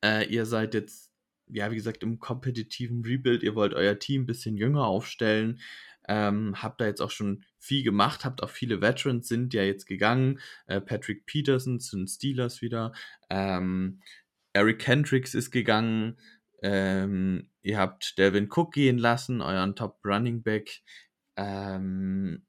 Äh, 0.03 0.27
ihr 0.27 0.45
seid 0.45 0.73
jetzt, 0.73 1.11
ja, 1.47 1.69
wie 1.71 1.75
gesagt, 1.75 2.03
im 2.03 2.19
kompetitiven 2.19 3.03
Rebuild. 3.03 3.43
Ihr 3.43 3.55
wollt 3.55 3.73
euer 3.73 3.99
Team 3.99 4.23
ein 4.23 4.27
bisschen 4.27 4.55
jünger 4.57 4.85
aufstellen. 4.85 5.59
Ähm, 6.07 6.55
habt 6.61 6.81
da 6.81 6.85
jetzt 6.85 7.01
auch 7.01 7.11
schon 7.11 7.43
viel 7.59 7.83
gemacht, 7.83 8.25
habt 8.25 8.41
auch 8.41 8.49
viele 8.49 8.81
Veterans 8.81 9.27
sind 9.27 9.53
ja 9.53 9.61
jetzt 9.61 9.85
gegangen. 9.85 10.39
Äh, 10.65 10.81
Patrick 10.81 11.25
Peterson 11.27 11.79
zu 11.79 11.97
den 11.97 12.07
Steelers 12.07 12.61
wieder. 12.61 12.93
Ähm, 13.29 14.01
Eric 14.53 14.79
Kendricks 14.79 15.35
ist 15.35 15.51
gegangen. 15.51 16.17
Ähm, 16.63 17.49
ihr 17.61 17.77
habt 17.77 18.17
Delvin 18.17 18.49
Cook 18.49 18.73
gehen 18.73 18.97
lassen, 18.97 19.41
euren 19.41 19.75
Top 19.75 19.99
Running 20.03 20.41
Back. 20.41 20.81
Ähm, 21.35 22.45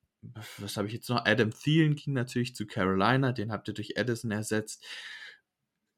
was 0.58 0.76
habe 0.76 0.88
ich 0.88 0.94
jetzt 0.94 1.08
noch? 1.08 1.24
Adam 1.24 1.50
Thielen 1.50 1.94
ging 1.94 2.12
natürlich 2.14 2.54
zu 2.54 2.66
Carolina, 2.66 3.32
den 3.32 3.52
habt 3.52 3.68
ihr 3.68 3.74
durch 3.74 3.98
Addison 3.98 4.30
ersetzt. 4.30 4.84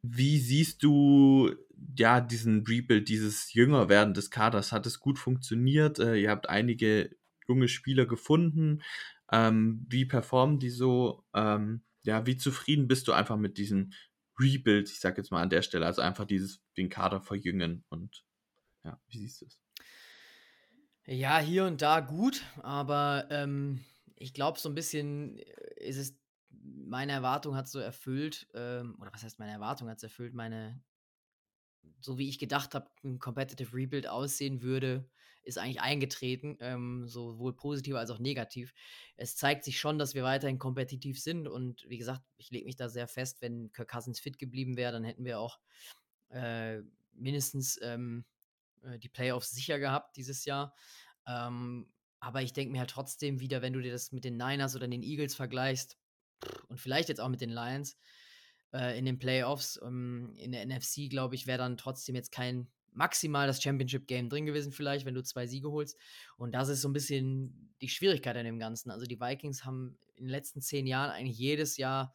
Wie 0.03 0.39
siehst 0.39 0.83
du 0.83 1.55
ja 1.97 2.21
diesen 2.21 2.65
Rebuild, 2.67 3.09
dieses 3.09 3.53
Jüngerwerden 3.53 4.15
des 4.15 4.31
Kaders? 4.31 4.73
Hat 4.73 4.87
es 4.87 5.01
gut 5.01 5.19
funktioniert? 5.19 5.99
Äh, 5.99 6.17
ihr 6.17 6.31
habt 6.31 6.49
einige 6.49 7.17
junge 7.47 7.69
Spieler 7.69 8.07
gefunden. 8.07 8.83
Ähm, 9.31 9.87
wie 9.89 10.05
performen 10.05 10.59
die 10.59 10.71
so? 10.71 11.25
Ähm, 11.35 11.83
ja, 12.03 12.27
wie 12.27 12.37
zufrieden 12.37 12.89
bist 12.89 13.07
du 13.07 13.13
einfach 13.13 13.37
mit 13.37 13.59
diesem 13.59 13.93
Rebuild, 14.39 14.91
ich 14.91 15.01
sag 15.01 15.19
jetzt 15.19 15.31
mal 15.31 15.43
an 15.43 15.51
der 15.51 15.63
Stelle, 15.63 15.87
also 15.87 16.03
einfach 16.03 16.25
dieses, 16.25 16.61
den 16.77 16.89
Kader 16.89 17.21
verjüngen 17.21 17.85
und 17.89 18.25
ja, 18.85 19.01
wie 19.09 19.19
siehst 19.19 19.43
du 19.43 19.47
es? 19.47 19.61
Ja, 21.05 21.39
hier 21.39 21.67
und 21.67 21.83
da 21.83 22.01
gut, 22.01 22.43
aber 22.63 23.27
ähm, 23.31 23.85
ich 24.23 24.35
glaube, 24.35 24.59
so 24.59 24.69
ein 24.69 24.75
bisschen 24.75 25.39
äh, 25.39 25.85
ist 25.85 25.97
es, 25.99 26.17
meine 26.51 27.13
Erwartung 27.13 27.57
hat 27.57 27.69
so 27.69 27.81
erfüllt, 27.81 28.47
ähm, 28.55 28.97
oder 29.01 29.13
was 29.13 29.23
heißt 29.23 29.39
meine 29.39 29.53
Erwartung 29.53 29.89
hat 29.89 29.97
es 29.97 30.03
erfüllt, 30.05 30.35
meine, 30.35 30.83
so 32.01 32.19
wie 32.19 32.29
ich 32.29 32.39
gedacht 32.39 32.75
habe, 32.75 32.89
ein 33.05 33.19
Competitive 33.19 33.75
Rebuild 33.77 34.07
aussehen 34.07 34.63
würde, 34.63 35.09
ist 35.43 35.59
eigentlich 35.59 35.81
eingetreten, 35.81 36.57
ähm, 36.61 37.09
sowohl 37.09 37.57
positiv 37.57 37.97
als 37.97 38.11
auch 38.11 38.21
negativ. 38.21 38.73
Es 39.17 39.35
zeigt 39.35 39.65
sich 39.65 39.81
schon, 39.81 39.99
dass 39.99 40.15
wir 40.15 40.23
weiterhin 40.23 40.61
kompetitiv 40.61 41.21
sind 41.21 41.49
und 41.49 41.85
wie 41.89 41.99
gesagt, 41.99 42.23
ich 42.37 42.51
lege 42.51 42.67
mich 42.67 42.77
da 42.77 42.89
sehr 42.89 43.09
fest, 43.09 43.43
wenn 43.43 43.73
Kirk 43.73 43.91
Cousins 43.91 44.21
fit 44.21 44.39
geblieben 44.39 44.77
wäre, 44.77 44.93
dann 44.93 45.03
hätten 45.03 45.25
wir 45.25 45.41
auch 45.41 45.59
äh, 46.29 46.83
mindestens 47.13 47.81
ähm, 47.83 48.25
äh, 48.83 49.01
die 49.01 49.09
Playoffs 49.09 49.51
sicher 49.51 49.81
gehabt 49.81 50.17
dieses 50.17 50.45
Jahr. 50.45 50.77
Ähm, 51.27 51.93
aber 52.23 52.41
ich 52.41 52.53
denke 52.53 52.71
mir 52.71 52.79
halt 52.79 52.91
trotzdem 52.91 53.41
wieder, 53.41 53.63
wenn 53.63 53.73
du 53.73 53.83
dir 53.83 53.91
das 53.91 54.13
mit 54.13 54.23
den 54.23 54.37
Niners 54.37 54.77
oder 54.77 54.87
den 54.87 55.03
Eagles 55.03 55.35
vergleichst 55.35 55.99
und 56.69 56.79
vielleicht 56.79 57.09
jetzt 57.09 57.21
auch 57.21 57.29
mit 57.29 57.41
den 57.41 57.51
Lions 57.51 57.97
äh, 58.73 58.97
in 58.97 59.05
den 59.05 59.19
Playoffs, 59.19 59.81
ähm, 59.83 60.33
in 60.37 60.53
der 60.53 60.65
NFC, 60.65 61.11
glaube 61.11 61.35
ich, 61.35 61.49
wäre 61.49 61.59
dann 61.59 61.77
trotzdem 61.77 62.15
jetzt 62.15 62.31
kein 62.31 62.69
maximal 62.93 63.49
das 63.49 63.61
Championship-Game 63.61 64.29
drin 64.29 64.47
gewesen, 64.47 64.71
vielleicht, 64.71 65.05
wenn 65.05 65.15
du 65.15 65.25
zwei 65.25 65.49
Siege 65.49 65.69
holst. 65.73 65.99
Und 66.37 66.55
das 66.55 66.69
ist 66.69 66.83
so 66.83 66.89
ein 66.89 66.93
bisschen 66.93 67.75
die 67.81 67.89
Schwierigkeit 67.89 68.37
an 68.37 68.45
dem 68.45 68.61
Ganzen. 68.61 68.93
Also 68.93 69.05
die 69.05 69.21
Vikings 69.21 69.65
haben 69.65 69.99
in 70.15 70.27
den 70.27 70.31
letzten 70.31 70.61
zehn 70.61 70.87
Jahren 70.87 71.11
eigentlich 71.11 71.39
jedes 71.39 71.77
Jahr 71.77 72.15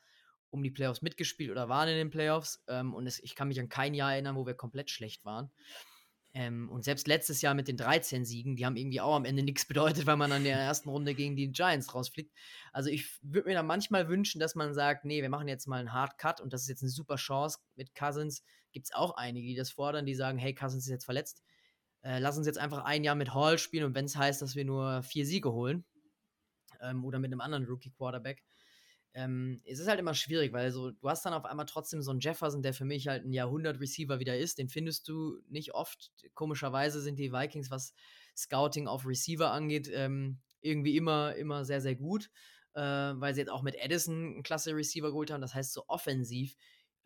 um 0.51 0.63
die 0.63 0.71
Playoffs 0.71 1.01
mitgespielt 1.01 1.51
oder 1.51 1.67
waren 1.67 1.89
in 1.89 1.97
den 1.97 2.11
Playoffs. 2.11 2.63
Ähm, 2.69 2.93
und 2.93 3.07
es, 3.07 3.21
ich 3.21 3.35
kann 3.35 3.49
mich 3.49 3.59
an 3.59 3.67
kein 3.67 3.93
Jahr 3.93 4.13
erinnern, 4.13 4.37
wo 4.37 4.45
wir 4.45 4.53
komplett 4.53 4.89
schlecht 4.89 5.25
waren. 5.25 5.51
Ähm, 6.37 6.69
und 6.69 6.83
selbst 6.83 7.07
letztes 7.07 7.41
Jahr 7.41 7.55
mit 7.55 7.67
den 7.67 7.77
13 7.77 8.23
Siegen, 8.23 8.55
die 8.55 8.63
haben 8.63 8.75
irgendwie 8.75 9.01
auch 9.01 9.15
am 9.15 9.25
Ende 9.25 9.41
nichts 9.41 9.65
bedeutet, 9.65 10.05
weil 10.05 10.17
man 10.17 10.31
an 10.31 10.43
der 10.43 10.55
ersten 10.55 10.87
Runde 10.87 11.15
gegen 11.15 11.35
die 11.35 11.51
Giants 11.51 11.95
rausfliegt. 11.95 12.31
Also 12.71 12.91
ich 12.91 13.09
würde 13.23 13.49
mir 13.49 13.55
da 13.55 13.63
manchmal 13.63 14.07
wünschen, 14.07 14.39
dass 14.39 14.53
man 14.53 14.75
sagt, 14.75 15.03
nee, 15.03 15.23
wir 15.23 15.29
machen 15.29 15.47
jetzt 15.47 15.67
mal 15.67 15.79
einen 15.79 15.93
Hard 15.93 16.19
Cut 16.19 16.39
und 16.39 16.53
das 16.53 16.61
ist 16.61 16.69
jetzt 16.69 16.83
eine 16.83 16.91
super 16.91 17.15
Chance 17.15 17.57
mit 17.75 17.95
Cousins. 17.95 18.43
Gibt 18.71 18.85
es 18.85 18.93
auch 18.93 19.17
einige, 19.17 19.47
die 19.47 19.55
das 19.55 19.71
fordern, 19.71 20.05
die 20.05 20.13
sagen, 20.13 20.37
hey, 20.37 20.53
Cousins 20.53 20.83
ist 20.83 20.91
jetzt 20.91 21.05
verletzt. 21.05 21.41
Äh, 22.03 22.19
lass 22.19 22.37
uns 22.37 22.45
jetzt 22.45 22.59
einfach 22.59 22.83
ein 22.85 23.03
Jahr 23.03 23.15
mit 23.15 23.33
Hall 23.33 23.57
spielen 23.57 23.85
und 23.85 23.95
wenn 23.95 24.05
es 24.05 24.15
heißt, 24.15 24.39
dass 24.39 24.55
wir 24.55 24.63
nur 24.63 25.01
vier 25.01 25.25
Siege 25.25 25.51
holen 25.51 25.85
ähm, 26.81 27.03
oder 27.03 27.17
mit 27.17 27.31
einem 27.31 27.41
anderen 27.41 27.65
Rookie-Quarterback, 27.65 28.43
ähm, 29.17 29.61
es 29.65 29.79
ist 29.79 29.87
halt 29.87 29.99
immer 29.99 30.13
schwierig, 30.13 30.53
weil 30.53 30.71
so, 30.71 30.91
du 30.91 31.09
hast 31.09 31.25
dann 31.25 31.33
auf 31.33 31.45
einmal 31.45 31.65
trotzdem 31.65 32.03
so 32.03 32.11
einen 32.11 32.19
Jefferson, 32.19 32.61
der 32.61 32.75
für 32.75 32.85
mich 32.85 33.07
halt 33.07 33.25
ein 33.25 33.33
Jahrhundert-Receiver 33.33 34.19
wieder 34.19 34.37
ist. 34.37 34.59
Den 34.59 34.69
findest 34.69 35.07
du 35.07 35.39
nicht 35.49 35.73
oft. 35.73 36.11
Komischerweise 36.35 37.01
sind 37.01 37.17
die 37.17 37.33
Vikings, 37.33 37.71
was 37.71 37.95
Scouting 38.35 38.85
auf 38.87 39.07
Receiver 39.07 39.51
angeht, 39.51 39.89
ähm, 39.91 40.37
irgendwie 40.61 40.95
immer, 40.95 41.35
immer 41.35 41.65
sehr, 41.65 41.81
sehr 41.81 41.95
gut, 41.95 42.29
äh, 42.75 42.81
weil 42.81 43.33
sie 43.33 43.41
jetzt 43.41 43.49
auch 43.49 43.63
mit 43.63 43.73
Edison 43.73 44.33
einen 44.33 44.43
klasse 44.43 44.75
Receiver 44.75 45.09
geholt 45.09 45.31
haben. 45.31 45.41
Das 45.41 45.55
heißt, 45.55 45.73
so 45.73 45.85
offensiv 45.87 46.55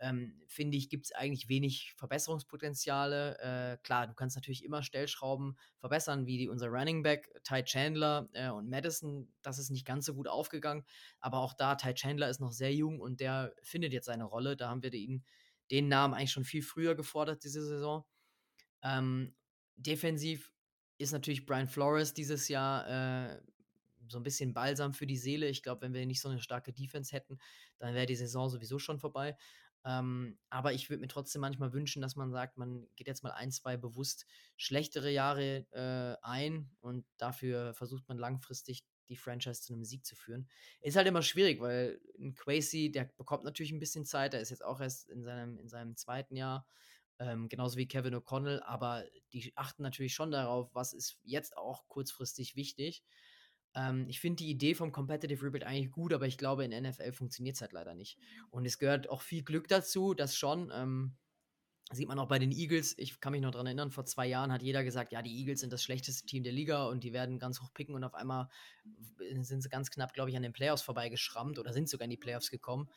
ähm, 0.02 0.34
finde 0.47 0.78
ich, 0.78 0.89
gibt 0.89 1.06
es 1.06 1.12
eigentlich 1.12 1.47
wenig 1.47 1.93
Verbesserungspotenziale. 1.95 3.38
Äh, 3.39 3.78
klar, 3.84 4.08
du 4.08 4.16
kannst 4.16 4.36
natürlich 4.36 4.66
immer 4.66 4.82
Stellschrauben 4.82 5.58
verbessern, 5.78 6.26
wie 6.26 6.39
die, 6.39 6.49
unser 6.49 6.68
Running 6.70 7.04
Back 7.04 7.32
Ty 7.43 7.64
Chandler 7.64 8.28
äh, 8.34 8.49
und 8.49 8.68
Madison. 8.68 9.32
Das 9.43 9.60
ist 9.60 9.70
nicht 9.70 9.86
ganz 9.86 10.08
so 10.08 10.16
gut 10.16 10.28
aufgegangen, 10.28 10.84
aber 11.20 11.38
auch 11.38 11.54
da, 11.54 11.76
Ty 11.76 11.93
Chandler 11.93 12.30
ist 12.30 12.41
noch 12.41 12.52
sehr 12.52 12.74
jung 12.74 12.99
und 12.99 13.20
der 13.20 13.54
findet 13.62 13.93
jetzt 13.93 14.08
seine 14.08 14.26
Rolle. 14.26 14.58
Da 14.58 14.70
haben 14.70 14.82
wir 14.82 14.89
den, 14.89 15.24
den 15.70 15.88
Namen 15.88 16.16
eigentlich 16.16 16.32
schon 16.32 16.45
viel 16.45 16.64
früher 16.64 16.95
gefordert 16.95 17.43
diese 17.43 17.64
Saison. 17.64 18.04
Ähm, 18.82 19.36
defensiv 19.76 20.52
ist 20.97 21.12
natürlich 21.12 21.45
Brian 21.45 21.68
Flores 21.68 22.16
dieses 22.16 22.47
Jahr 22.47 23.30
äh, 23.30 23.41
so 24.08 24.18
ein 24.18 24.24
bisschen 24.24 24.54
Balsam 24.54 24.93
für 24.93 25.06
die 25.06 25.18
Seele. 25.18 25.47
Ich 25.47 25.64
glaube, 25.64 25.82
wenn 25.82 25.93
wir 25.93 26.06
nicht 26.06 26.22
so 26.22 26.30
eine 26.30 26.41
starke 26.41 26.74
Defense 26.74 27.16
hätten, 27.16 27.38
dann 27.78 27.93
wäre 27.93 28.06
die 28.06 28.16
Saison 28.16 28.49
sowieso 28.49 28.80
schon 28.80 28.99
vorbei. 28.99 29.38
Ähm, 29.84 30.38
aber 30.49 30.73
ich 30.73 30.89
würde 30.89 31.01
mir 31.01 31.07
trotzdem 31.07 31.41
manchmal 31.41 31.73
wünschen, 31.73 32.01
dass 32.01 32.15
man 32.15 32.32
sagt, 32.32 32.57
man 32.57 32.88
geht 32.95 33.07
jetzt 33.07 33.23
mal 33.23 33.32
ein, 33.32 33.51
zwei 33.51 33.77
bewusst 33.77 34.27
schlechtere 34.55 35.11
Jahre 35.11 35.65
äh, 35.71 36.17
ein 36.21 36.69
und 36.82 37.05
dafür 37.17 37.73
versucht 37.73 38.07
man 38.07 38.17
langfristig 38.17 38.86
die 39.09 39.17
Franchise 39.17 39.61
zu 39.61 39.73
einem 39.73 39.84
Sieg 39.84 40.05
zu 40.05 40.15
führen. 40.15 40.47
Ist 40.82 40.95
halt 40.95 41.07
immer 41.07 41.21
schwierig, 41.21 41.59
weil 41.59 41.99
ein 42.17 42.34
Quasi, 42.36 42.91
der 42.91 43.05
bekommt 43.17 43.43
natürlich 43.43 43.71
ein 43.71 43.79
bisschen 43.79 44.05
Zeit, 44.05 44.34
der 44.34 44.41
ist 44.41 44.51
jetzt 44.51 44.63
auch 44.63 44.79
erst 44.79 45.09
in 45.09 45.23
seinem, 45.23 45.57
in 45.57 45.67
seinem 45.67 45.97
zweiten 45.97 46.36
Jahr, 46.36 46.65
ähm, 47.19 47.49
genauso 47.49 47.77
wie 47.77 47.88
Kevin 47.88 48.15
O'Connell, 48.15 48.61
aber 48.61 49.03
die 49.34 49.51
achten 49.55 49.84
natürlich 49.84 50.13
schon 50.13 50.32
darauf, 50.32 50.73
was 50.73 50.93
ist 50.93 51.19
jetzt 51.23 51.57
auch 51.57 51.88
kurzfristig 51.88 52.55
wichtig. 52.55 53.03
Ähm, 53.76 54.05
ich 54.07 54.19
finde 54.19 54.43
die 54.43 54.49
Idee 54.49 54.76
vom 54.76 54.91
Competitive 54.91 55.45
Rebuild 55.45 55.63
eigentlich 55.63 55.91
gut, 55.91 56.13
aber 56.13 56.28
ich 56.28 56.38
glaube, 56.38 56.65
in 56.65 56.72
NFL 56.72 57.13
funktioniert 57.13 57.55
es 57.55 57.61
halt 57.61 57.74
leider 57.74 57.95
nicht. 57.95 58.17
Und 58.49 58.65
es 58.65 58.78
gehört 58.78 59.09
auch 59.09 59.22
viel 59.22 59.43
Glück 59.43 59.67
dazu, 59.67 60.13
das 60.13 60.36
schon. 60.36 60.72
Ähm, 60.74 61.15
sieht 61.91 62.07
man 62.07 62.19
auch 62.19 62.28
bei 62.28 62.39
den 62.39 62.51
Eagles. 62.51 62.95
Ich 62.97 63.19
kann 63.19 63.32
mich 63.32 63.41
noch 63.41 63.51
daran 63.51 63.67
erinnern, 63.67 63.91
vor 63.91 64.05
zwei 64.05 64.28
Jahren 64.28 64.51
hat 64.51 64.61
jeder 64.61 64.84
gesagt, 64.84 65.11
ja, 65.11 65.22
die 65.22 65.38
Eagles 65.39 65.59
sind 65.59 65.74
das 65.74 65.84
schlechteste 65.84 66.26
Team 66.26 66.43
der 66.43 66.53
Liga 66.53 66.86
und 66.86 67.03
die 67.03 67.13
werden 67.13 67.39
ganz 67.39 67.61
hoch 67.61 67.74
picken 67.74 67.95
und 67.95 68.03
auf 68.03 68.13
einmal 68.13 68.47
sind 69.41 69.61
sie 69.61 69.69
ganz 69.69 69.91
knapp, 69.91 70.13
glaube 70.13 70.30
ich, 70.30 70.38
an 70.38 70.43
den 70.43 70.53
Playoffs 70.53 70.82
vorbeigeschrammt 70.82 71.59
oder 71.59 71.74
sind 71.74 71.89
sogar 71.89 72.05
in 72.05 72.11
die 72.11 72.17
Playoffs 72.17 72.49
gekommen 72.49 72.89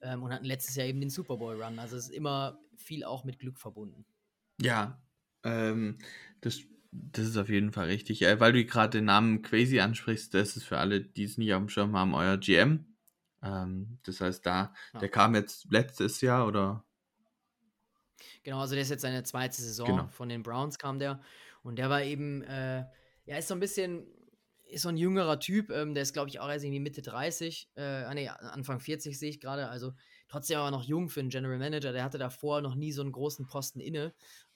ähm, 0.00 0.22
und 0.22 0.32
hatten 0.32 0.44
letztes 0.44 0.76
Jahr 0.76 0.86
eben 0.86 1.00
den 1.00 1.10
Super 1.10 1.36
Bowl 1.36 1.60
Run. 1.62 1.78
Also 1.78 1.96
es 1.96 2.04
ist 2.08 2.14
immer 2.14 2.60
viel 2.76 3.04
auch 3.04 3.24
mit 3.24 3.38
Glück 3.38 3.58
verbunden. 3.58 4.04
Ja, 4.60 5.02
ähm, 5.44 5.98
das 6.40 6.60
das 6.92 7.26
ist 7.26 7.36
auf 7.38 7.48
jeden 7.48 7.72
Fall 7.72 7.86
richtig. 7.86 8.22
Äh, 8.22 8.38
weil 8.38 8.52
du 8.52 8.64
gerade 8.64 8.98
den 8.98 9.06
Namen 9.06 9.42
Crazy 9.42 9.80
ansprichst, 9.80 10.32
das 10.34 10.56
ist 10.56 10.64
für 10.64 10.78
alle, 10.78 11.00
die 11.00 11.24
es 11.24 11.38
nicht 11.38 11.52
auf 11.54 11.60
dem 11.60 11.68
Schirm 11.68 11.96
haben, 11.96 12.14
euer 12.14 12.36
GM. 12.36 12.84
Ähm, 13.42 13.98
das 14.04 14.20
heißt, 14.20 14.44
da, 14.44 14.74
ja. 14.92 15.00
der 15.00 15.08
kam 15.08 15.34
jetzt 15.34 15.70
letztes 15.70 16.20
Jahr 16.20 16.46
oder? 16.46 16.84
Genau, 18.44 18.60
also 18.60 18.74
der 18.74 18.82
ist 18.82 18.90
jetzt 18.90 19.02
seine 19.02 19.24
zweite 19.24 19.60
Saison. 19.60 19.86
Genau. 19.86 20.08
Von 20.08 20.28
den 20.28 20.42
Browns 20.42 20.78
kam 20.78 20.98
der. 20.98 21.20
Und 21.62 21.76
der 21.76 21.88
war 21.88 22.02
eben, 22.02 22.42
äh, 22.42 22.84
ja, 23.24 23.36
ist 23.38 23.48
so 23.48 23.54
ein 23.54 23.60
bisschen, 23.60 24.06
ist 24.68 24.82
so 24.82 24.88
ein 24.88 24.96
jüngerer 24.96 25.40
Typ. 25.40 25.70
Ähm, 25.70 25.94
der 25.94 26.02
ist, 26.02 26.12
glaube 26.12 26.28
ich, 26.28 26.40
auch 26.40 26.48
erst 26.48 26.64
irgendwie 26.64 26.80
Mitte 26.80 27.02
30. 27.02 27.70
Äh, 27.74 27.82
ah, 27.82 28.14
nee, 28.14 28.28
Anfang 28.28 28.80
40 28.80 29.18
sehe 29.18 29.30
ich 29.30 29.40
gerade. 29.40 29.68
Also 29.68 29.92
trotzdem 30.28 30.58
aber 30.58 30.70
noch 30.70 30.84
jung 30.84 31.08
für 31.08 31.20
einen 31.20 31.30
General 31.30 31.58
Manager. 31.58 31.92
Der 31.92 32.04
hatte 32.04 32.18
davor 32.18 32.60
noch 32.60 32.74
nie 32.74 32.92
so 32.92 33.02
einen 33.02 33.12
großen 33.12 33.46
Posten 33.46 33.80
inne. 33.80 34.12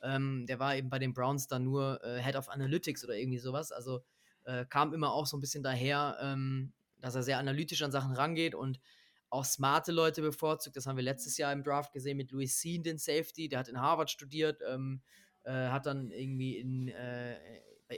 Ähm, 0.07 0.47
der 0.47 0.59
war 0.59 0.77
eben 0.77 0.89
bei 0.89 0.99
den 0.99 1.13
Browns 1.13 1.49
dann 1.49 1.65
nur 1.65 2.03
äh, 2.05 2.23
Head 2.23 2.37
of 2.37 2.49
Analytics 2.49 3.05
oder 3.05 3.17
irgendwie 3.17 3.39
sowas. 3.39 3.73
Also 3.73 4.03
äh, 4.45 4.65
kam 4.65 4.95
immer 4.95 5.13
auch 5.13 5.27
so 5.27 5.37
ein 5.37 5.41
bisschen 5.41 5.63
daher, 5.63 6.17
ähm, 6.21 6.73
dass 7.01 7.15
er 7.15 7.23
sehr 7.23 7.39
analytisch 7.39 7.83
an 7.83 7.93
Sachen 7.93 8.15
rangeht 8.15 8.55
und 8.55 8.81
auch 9.29 9.45
smarte 9.45 9.93
Leute 9.93 10.23
bevorzugt. 10.23 10.77
Das 10.77 10.87
haben 10.87 10.97
wir 10.97 11.03
letztes 11.05 11.37
Jahr 11.37 11.53
im 11.53 11.65
Draft 11.65 11.93
gesehen 11.93 12.17
mit 12.17 12.31
Louis 12.31 12.61
Sean, 12.61 12.83
den 12.83 12.99
Safety. 12.99 13.49
Der 13.49 13.59
hat 13.59 13.69
in 13.69 13.81
Harvard 13.81 14.11
studiert, 14.11 14.63
ähm, 14.67 15.03
äh, 15.43 15.53
hat 15.53 15.87
dann 15.87 16.11
irgendwie 16.11 16.57
in, 16.59 16.89
äh, 16.89 17.37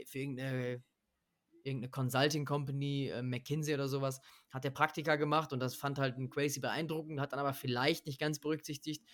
für 0.05 0.19
irgendeine 0.19 0.83
irgendeine 1.63 1.91
Consulting 1.91 2.45
Company, 2.45 3.09
äh, 3.09 3.21
McKinsey 3.21 3.73
oder 3.73 3.87
sowas, 3.87 4.21
hat 4.49 4.63
der 4.63 4.71
Praktika 4.71 5.15
gemacht 5.15 5.53
und 5.53 5.59
das 5.59 5.75
fand 5.75 5.99
halt 5.99 6.17
ein 6.17 6.29
crazy 6.29 6.59
beeindruckend, 6.59 7.19
hat 7.19 7.33
dann 7.33 7.39
aber 7.39 7.53
vielleicht 7.53 8.05
nicht 8.05 8.19
ganz 8.19 8.39
berücksichtigt, 8.39 9.05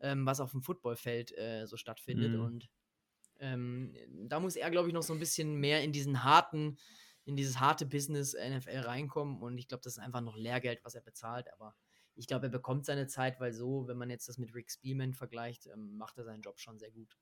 ähm, 0.00 0.26
was 0.26 0.40
auf 0.40 0.52
dem 0.52 0.62
Footballfeld 0.62 1.36
äh, 1.36 1.66
so 1.66 1.76
stattfindet. 1.76 2.32
Mhm. 2.32 2.40
Und 2.40 2.68
ähm, 3.40 3.94
da 4.28 4.40
muss 4.40 4.56
er, 4.56 4.70
glaube 4.70 4.88
ich, 4.88 4.94
noch 4.94 5.02
so 5.02 5.12
ein 5.12 5.18
bisschen 5.18 5.56
mehr 5.56 5.82
in 5.82 5.92
diesen 5.92 6.24
harten, 6.24 6.78
in 7.24 7.36
dieses 7.36 7.60
harte 7.60 7.86
Business 7.86 8.34
NFL 8.34 8.80
reinkommen. 8.80 9.40
Und 9.40 9.58
ich 9.58 9.68
glaube, 9.68 9.82
das 9.82 9.94
ist 9.94 10.02
einfach 10.02 10.20
noch 10.20 10.36
Lehrgeld, 10.36 10.84
was 10.84 10.94
er 10.94 11.02
bezahlt. 11.02 11.52
Aber 11.52 11.74
ich 12.14 12.26
glaube, 12.26 12.46
er 12.46 12.50
bekommt 12.50 12.84
seine 12.84 13.06
Zeit, 13.06 13.38
weil 13.40 13.52
so, 13.52 13.86
wenn 13.86 13.98
man 13.98 14.10
jetzt 14.10 14.28
das 14.28 14.38
mit 14.38 14.54
Rick 14.54 14.70
Spielman 14.70 15.14
vergleicht, 15.14 15.66
ähm, 15.66 15.96
macht 15.96 16.18
er 16.18 16.24
seinen 16.24 16.42
Job 16.42 16.58
schon 16.58 16.78
sehr 16.78 16.90
gut. 16.90 17.16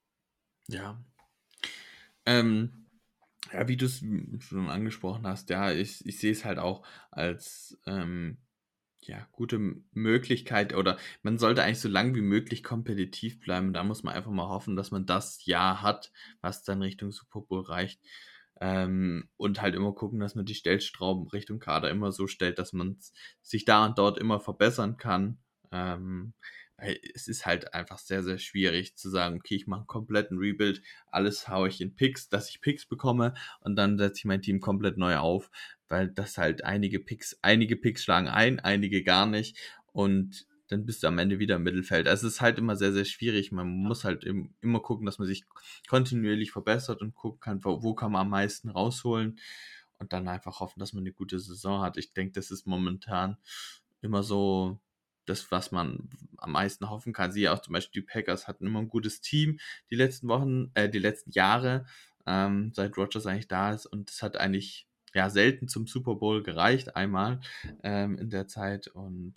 Ja. 0.68 1.02
Ähm, 2.24 2.86
ja, 3.52 3.68
wie 3.68 3.76
du 3.76 3.86
es 3.86 3.98
schon 3.98 4.68
angesprochen 4.68 5.26
hast, 5.26 5.50
ja, 5.50 5.70
ich, 5.70 6.04
ich 6.06 6.18
sehe 6.18 6.32
es 6.32 6.44
halt 6.44 6.58
auch 6.58 6.84
als 7.10 7.78
ähm, 7.86 8.38
ja, 9.02 9.26
gute 9.32 9.58
Möglichkeit 9.92 10.74
oder 10.74 10.98
man 11.22 11.38
sollte 11.38 11.62
eigentlich 11.62 11.80
so 11.80 11.88
lang 11.88 12.14
wie 12.14 12.22
möglich 12.22 12.64
kompetitiv 12.64 13.40
bleiben. 13.40 13.72
Da 13.72 13.84
muss 13.84 14.02
man 14.02 14.14
einfach 14.14 14.30
mal 14.30 14.48
hoffen, 14.48 14.76
dass 14.76 14.90
man 14.90 15.06
das 15.06 15.44
Jahr 15.44 15.82
hat, 15.82 16.12
was 16.40 16.64
dann 16.64 16.82
Richtung 16.82 17.12
Super 17.12 17.40
Bowl 17.40 17.62
reicht. 17.62 18.00
Ähm, 18.60 19.28
und 19.36 19.60
halt 19.60 19.74
immer 19.74 19.92
gucken, 19.92 20.18
dass 20.18 20.34
man 20.34 20.46
die 20.46 20.54
Stellstrauben 20.54 21.28
Richtung 21.28 21.58
Kader 21.58 21.90
immer 21.90 22.10
so 22.10 22.26
stellt, 22.26 22.58
dass 22.58 22.72
man 22.72 22.98
sich 23.42 23.64
da 23.66 23.84
und 23.84 23.98
dort 23.98 24.18
immer 24.18 24.40
verbessern 24.40 24.96
kann. 24.96 25.38
Ähm, 25.72 26.32
es 26.78 27.28
ist 27.28 27.46
halt 27.46 27.72
einfach 27.74 27.98
sehr, 27.98 28.22
sehr 28.22 28.38
schwierig 28.38 28.96
zu 28.96 29.08
sagen, 29.08 29.36
okay, 29.36 29.56
ich 29.56 29.66
mache 29.66 29.80
einen 29.80 29.86
kompletten 29.86 30.38
Rebuild, 30.38 30.82
alles 31.10 31.48
haue 31.48 31.68
ich 31.68 31.80
in 31.80 31.94
Picks, 31.94 32.28
dass 32.28 32.50
ich 32.50 32.60
Picks 32.60 32.86
bekomme 32.86 33.34
und 33.60 33.76
dann 33.76 33.98
setze 33.98 34.18
ich 34.18 34.24
mein 34.26 34.42
Team 34.42 34.60
komplett 34.60 34.98
neu 34.98 35.16
auf, 35.16 35.50
weil 35.88 36.08
das 36.08 36.36
halt 36.36 36.64
einige 36.64 37.00
Picks, 37.00 37.38
einige 37.42 37.76
Picks 37.76 38.04
schlagen 38.04 38.28
ein, 38.28 38.60
einige 38.60 39.02
gar 39.02 39.26
nicht 39.26 39.58
und 39.92 40.46
dann 40.68 40.84
bist 40.84 41.02
du 41.02 41.06
am 41.06 41.18
Ende 41.18 41.38
wieder 41.38 41.56
im 41.56 41.62
Mittelfeld. 41.62 42.08
Also 42.08 42.26
es 42.26 42.34
ist 42.34 42.40
halt 42.40 42.58
immer 42.58 42.74
sehr, 42.74 42.92
sehr 42.92 43.04
schwierig. 43.04 43.52
Man 43.52 43.68
muss 43.68 44.02
halt 44.02 44.24
immer 44.24 44.80
gucken, 44.80 45.06
dass 45.06 45.18
man 45.18 45.28
sich 45.28 45.44
kontinuierlich 45.88 46.50
verbessert 46.50 47.02
und 47.02 47.14
gucken 47.14 47.40
kann, 47.40 47.64
wo 47.64 47.94
kann 47.94 48.10
man 48.10 48.22
am 48.22 48.30
meisten 48.30 48.70
rausholen 48.70 49.38
und 49.98 50.12
dann 50.12 50.26
einfach 50.28 50.58
hoffen, 50.60 50.80
dass 50.80 50.92
man 50.92 51.04
eine 51.04 51.12
gute 51.12 51.38
Saison 51.38 51.82
hat. 51.82 51.96
Ich 51.96 52.12
denke, 52.14 52.32
das 52.32 52.50
ist 52.50 52.66
momentan 52.66 53.36
immer 54.02 54.24
so 54.24 54.80
das, 55.26 55.50
was 55.50 55.72
man 55.72 56.08
am 56.38 56.52
meisten 56.52 56.88
hoffen 56.88 57.12
kann. 57.12 57.32
Sie 57.32 57.48
auch 57.48 57.60
zum 57.60 57.72
Beispiel 57.74 58.02
die 58.02 58.06
Packers 58.06 58.48
hatten 58.48 58.66
immer 58.66 58.80
ein 58.80 58.88
gutes 58.88 59.20
Team 59.20 59.58
die 59.90 59.96
letzten 59.96 60.28
Wochen, 60.28 60.70
äh, 60.74 60.88
die 60.88 60.98
letzten 60.98 61.32
Jahre, 61.32 61.86
ähm, 62.26 62.72
seit 62.74 62.96
Rogers 62.96 63.26
eigentlich 63.26 63.48
da 63.48 63.72
ist 63.72 63.86
und 63.86 64.10
es 64.10 64.22
hat 64.22 64.36
eigentlich 64.36 64.88
ja 65.14 65.30
selten 65.30 65.68
zum 65.68 65.86
Super 65.86 66.16
Bowl 66.16 66.42
gereicht, 66.42 66.96
einmal 66.96 67.40
ähm, 67.82 68.18
in 68.18 68.30
der 68.30 68.48
Zeit 68.48 68.88
und 68.88 69.34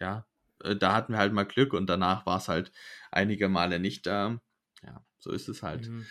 ja, 0.00 0.26
äh, 0.62 0.76
da 0.76 0.94
hatten 0.94 1.12
wir 1.12 1.18
halt 1.18 1.32
mal 1.32 1.44
Glück 1.44 1.72
und 1.72 1.88
danach 1.88 2.26
war 2.26 2.38
es 2.38 2.48
halt 2.48 2.72
einige 3.10 3.48
Male 3.48 3.78
nicht 3.78 4.06
da. 4.06 4.40
Ja, 4.82 5.04
so 5.18 5.30
ist 5.30 5.48
es 5.48 5.62
halt. 5.62 5.88
Mhm. 5.88 6.06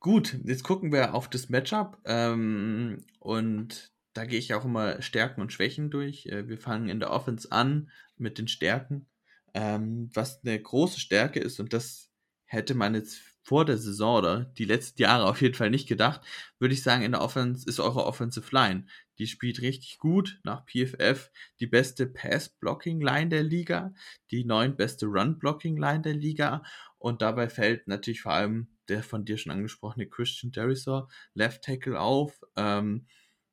Gut, 0.00 0.38
jetzt 0.44 0.62
gucken 0.62 0.92
wir 0.92 1.14
auf 1.14 1.28
das 1.28 1.48
Matchup 1.48 1.98
ähm, 2.04 3.04
und 3.18 3.92
da 4.16 4.24
gehe 4.24 4.38
ich 4.38 4.54
auch 4.54 4.64
immer 4.64 5.02
Stärken 5.02 5.40
und 5.40 5.52
Schwächen 5.52 5.90
durch. 5.90 6.26
Äh, 6.26 6.48
wir 6.48 6.58
fangen 6.58 6.88
in 6.88 7.00
der 7.00 7.10
Offense 7.10 7.50
an 7.52 7.90
mit 8.16 8.38
den 8.38 8.48
Stärken. 8.48 9.06
Ähm, 9.54 10.10
was 10.14 10.42
eine 10.44 10.60
große 10.60 11.00
Stärke 11.00 11.40
ist, 11.40 11.60
und 11.60 11.72
das 11.72 12.10
hätte 12.44 12.74
man 12.74 12.94
jetzt 12.94 13.20
vor 13.42 13.64
der 13.64 13.78
Saison 13.78 14.18
oder 14.18 14.44
die 14.44 14.64
letzten 14.64 15.02
Jahre 15.02 15.26
auf 15.26 15.40
jeden 15.40 15.54
Fall 15.54 15.70
nicht 15.70 15.88
gedacht, 15.88 16.20
würde 16.58 16.74
ich 16.74 16.82
sagen, 16.82 17.02
in 17.02 17.12
der 17.12 17.20
Offense 17.20 17.68
ist 17.68 17.78
eure 17.78 18.04
Offensive 18.04 18.52
Line. 18.52 18.86
Die 19.18 19.26
spielt 19.26 19.62
richtig 19.62 19.98
gut 19.98 20.40
nach 20.42 20.66
PFF, 20.66 21.30
die 21.60 21.66
beste 21.66 22.06
Pass-Blocking-Line 22.06 23.28
der 23.28 23.42
Liga, 23.44 23.94
die 24.30 24.44
neun 24.44 24.76
beste 24.76 25.06
Run-Blocking-Line 25.06 26.02
der 26.02 26.14
Liga 26.14 26.62
und 26.98 27.22
dabei 27.22 27.48
fällt 27.48 27.86
natürlich 27.86 28.22
vor 28.22 28.32
allem 28.32 28.68
der 28.88 29.02
von 29.02 29.24
dir 29.24 29.38
schon 29.38 29.52
angesprochene 29.52 30.08
Christian 30.08 30.52
Derisor, 30.52 31.08
Left 31.34 31.62
Tackle 31.62 32.00
auf. 32.00 32.40
Ähm, 32.56 33.06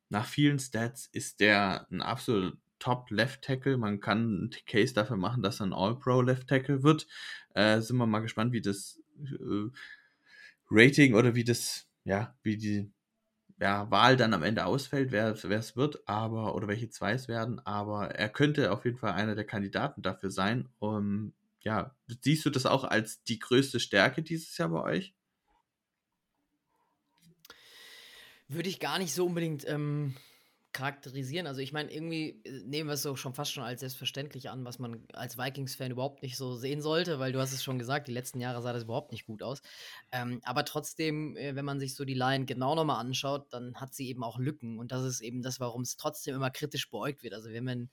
nach 0.08 0.26
vielen 0.26 0.58
Stats 0.58 1.06
ist 1.12 1.40
der 1.40 1.86
ein 1.90 2.02
absolut 2.02 2.58
Top 2.78 3.10
Left 3.10 3.42
Tackle. 3.42 3.78
Man 3.78 4.00
kann 4.00 4.18
einen 4.18 4.50
Case 4.66 4.92
dafür 4.92 5.16
machen, 5.16 5.42
dass 5.42 5.60
er 5.60 5.66
ein 5.66 5.72
All-Pro 5.72 6.20
Left 6.20 6.48
Tackle 6.48 6.82
wird. 6.82 7.06
Äh, 7.54 7.80
sind 7.80 7.96
wir 7.96 8.06
mal 8.06 8.20
gespannt, 8.20 8.52
wie 8.52 8.60
das 8.60 9.00
äh, 9.22 9.70
Rating 10.70 11.14
oder 11.14 11.34
wie 11.34 11.44
das, 11.44 11.88
ja, 12.04 12.36
wie 12.42 12.56
die 12.56 12.92
ja, 13.60 13.90
Wahl 13.90 14.16
dann 14.16 14.34
am 14.34 14.42
Ende 14.42 14.66
ausfällt, 14.66 15.12
wer 15.12 15.32
es 15.32 15.76
wird, 15.76 16.06
aber, 16.08 16.54
oder 16.54 16.68
welche 16.68 16.90
zwei 16.90 17.12
es 17.12 17.28
werden, 17.28 17.60
aber 17.64 18.10
er 18.10 18.28
könnte 18.28 18.72
auf 18.72 18.84
jeden 18.84 18.98
Fall 18.98 19.12
einer 19.12 19.34
der 19.34 19.46
Kandidaten 19.46 20.02
dafür 20.02 20.30
sein. 20.30 20.68
Um, 20.80 21.32
ja, 21.60 21.94
siehst 22.20 22.44
du 22.44 22.50
das 22.50 22.66
auch 22.66 22.84
als 22.84 23.22
die 23.24 23.38
größte 23.38 23.80
Stärke 23.80 24.22
dieses 24.22 24.56
Jahr 24.58 24.68
bei 24.70 24.82
euch? 24.82 25.14
Würde 28.48 28.68
ich 28.68 28.80
gar 28.80 28.98
nicht 28.98 29.14
so 29.14 29.26
unbedingt 29.26 29.66
ähm, 29.66 30.14
charakterisieren. 30.74 31.46
Also 31.46 31.60
ich 31.60 31.72
meine, 31.72 31.90
irgendwie 31.90 32.40
äh, 32.44 32.62
nehmen 32.64 32.88
wir 32.88 32.94
es 32.94 33.02
so 33.02 33.16
schon 33.16 33.32
fast 33.32 33.52
schon 33.52 33.62
als 33.62 33.80
selbstverständlich 33.80 34.50
an, 34.50 34.64
was 34.66 34.78
man 34.78 35.06
als 35.14 35.38
Vikings-Fan 35.38 35.92
überhaupt 35.92 36.22
nicht 36.22 36.36
so 36.36 36.56
sehen 36.56 36.82
sollte, 36.82 37.18
weil 37.18 37.32
du 37.32 37.40
hast 37.40 37.52
es 37.52 37.62
schon 37.62 37.78
gesagt, 37.78 38.08
die 38.08 38.12
letzten 38.12 38.40
Jahre 38.40 38.60
sah 38.60 38.72
das 38.72 38.82
überhaupt 38.82 39.12
nicht 39.12 39.24
gut 39.24 39.42
aus. 39.42 39.62
Ähm, 40.12 40.40
aber 40.42 40.64
trotzdem, 40.64 41.36
äh, 41.36 41.54
wenn 41.54 41.64
man 41.64 41.80
sich 41.80 41.94
so 41.94 42.04
die 42.04 42.14
Line 42.14 42.44
genau 42.44 42.74
nochmal 42.74 43.00
anschaut, 43.00 43.46
dann 43.50 43.76
hat 43.76 43.94
sie 43.94 44.08
eben 44.08 44.22
auch 44.22 44.38
Lücken 44.38 44.78
und 44.78 44.92
das 44.92 45.04
ist 45.04 45.20
eben 45.20 45.42
das, 45.42 45.60
warum 45.60 45.82
es 45.82 45.96
trotzdem 45.96 46.34
immer 46.34 46.50
kritisch 46.50 46.90
beäugt 46.90 47.22
wird. 47.22 47.34
Also 47.34 47.50
wenn 47.50 47.64
man 47.64 47.90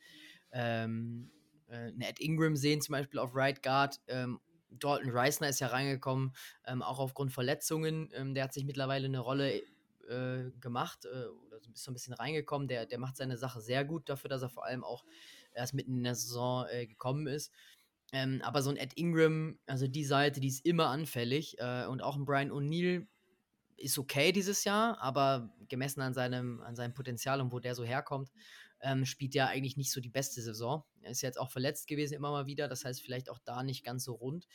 ähm, 0.52 1.32
äh, 1.70 1.92
Ed 2.00 2.20
Ingram 2.20 2.56
sehen, 2.56 2.82
zum 2.82 2.94
Beispiel 2.94 3.20
auf 3.20 3.36
Right 3.36 3.64
Guard, 3.64 4.00
ähm, 4.08 4.40
Dalton 4.72 5.12
Reisner 5.12 5.50
ist 5.50 5.60
ja 5.60 5.68
reingekommen, 5.68 6.34
ähm, 6.66 6.82
auch 6.82 7.00
aufgrund 7.00 7.32
Verletzungen. 7.32 8.10
Ähm, 8.14 8.34
der 8.34 8.46
hat 8.46 8.54
sich 8.54 8.64
mittlerweile 8.64 9.06
eine 9.06 9.20
Rolle 9.20 9.62
äh, 10.12 10.52
gemacht 10.60 11.06
äh, 11.06 11.26
oder 11.28 11.58
ist 11.74 11.84
so 11.84 11.92
ein 11.92 11.94
bisschen 11.94 12.14
reingekommen. 12.14 12.68
Der, 12.68 12.86
der 12.86 13.00
macht 13.00 13.18
seine 13.18 13.38
Sache 13.38 13.62
sehr 13.62 13.86
gut 13.86 14.10
dafür, 14.10 14.30
dass 14.30 14.42
er 14.42 14.50
vor 14.50 14.66
allem 14.66 14.84
auch 14.84 15.04
erst 15.54 15.74
mitten 15.74 15.98
in 15.98 16.04
der 16.04 16.16
Saison 16.16 16.66
äh, 16.70 16.86
gekommen 16.86 17.28
ist. 17.28 17.52
Ähm, 18.14 18.42
aber 18.44 18.62
so 18.62 18.70
ein 18.70 18.78
Ed 18.78 18.94
Ingram, 18.96 19.58
also 19.66 19.88
die 19.88 20.04
Seite, 20.04 20.42
die 20.42 20.50
ist 20.50 20.66
immer 20.66 20.88
anfällig. 20.88 21.58
Äh, 21.60 21.86
und 21.86 22.02
auch 22.02 22.18
ein 22.18 22.26
Brian 22.26 22.52
O'Neill 22.52 23.08
ist 23.78 23.98
okay 23.98 24.32
dieses 24.32 24.64
Jahr, 24.64 25.00
aber 25.02 25.54
gemessen 25.70 26.02
an 26.02 26.14
seinem, 26.14 26.62
an 26.62 26.76
seinem 26.76 26.94
Potenzial 26.94 27.42
und 27.42 27.52
wo 27.52 27.60
der 27.60 27.76
so 27.76 27.84
herkommt, 27.84 28.32
ähm, 28.82 29.06
spielt 29.06 29.34
der 29.34 29.48
eigentlich 29.48 29.78
nicht 29.78 29.92
so 29.92 30.02
die 30.02 30.10
beste 30.10 30.42
Saison. 30.42 30.84
Er 31.02 31.12
ist 31.12 31.22
jetzt 31.22 31.40
auch 31.40 31.52
verletzt 31.52 31.88
gewesen 31.88 32.14
immer 32.16 32.32
mal 32.32 32.46
wieder, 32.46 32.68
das 32.68 32.86
heißt 32.86 33.02
vielleicht 33.02 33.30
auch 33.30 33.40
da 33.40 33.64
nicht 33.64 33.84
ganz 33.84 34.04
so 34.04 34.14
rund. 34.14 34.48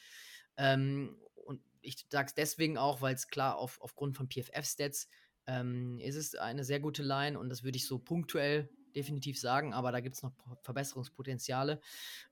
Ähm, 0.56 1.16
und 1.34 1.60
ich 1.80 2.06
sage 2.10 2.26
es 2.26 2.34
deswegen 2.34 2.78
auch, 2.78 3.00
weil 3.00 3.14
es 3.14 3.28
klar 3.28 3.56
auf, 3.56 3.80
aufgrund 3.80 4.16
von 4.16 4.28
PFF-Stats 4.28 5.08
ähm, 5.46 5.98
ist 5.98 6.16
es 6.16 6.34
eine 6.34 6.64
sehr 6.64 6.80
gute 6.80 7.02
Line 7.02 7.38
und 7.38 7.48
das 7.48 7.62
würde 7.62 7.76
ich 7.76 7.86
so 7.86 7.98
punktuell 7.98 8.68
definitiv 8.96 9.38
sagen, 9.38 9.74
aber 9.74 9.92
da 9.92 10.00
gibt 10.00 10.16
es 10.16 10.22
noch 10.22 10.32
Verbesserungspotenziale, 10.62 11.80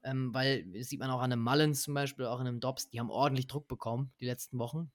ähm, 0.03 0.33
weil 0.33 0.67
sieht 0.83 0.99
man 0.99 1.11
auch 1.11 1.21
an 1.21 1.33
einem 1.33 1.43
Mullins 1.43 1.83
zum 1.83 1.95
Beispiel, 1.95 2.25
auch 2.25 2.41
in 2.41 2.47
einem 2.47 2.61
Dobbs, 2.61 2.89
die 2.89 2.99
haben 2.99 3.11
ordentlich 3.11 3.47
Druck 3.47 3.69
bekommen 3.69 4.13
die 4.21 4.27
letzten 4.27 4.59
Wochen. 4.59 4.91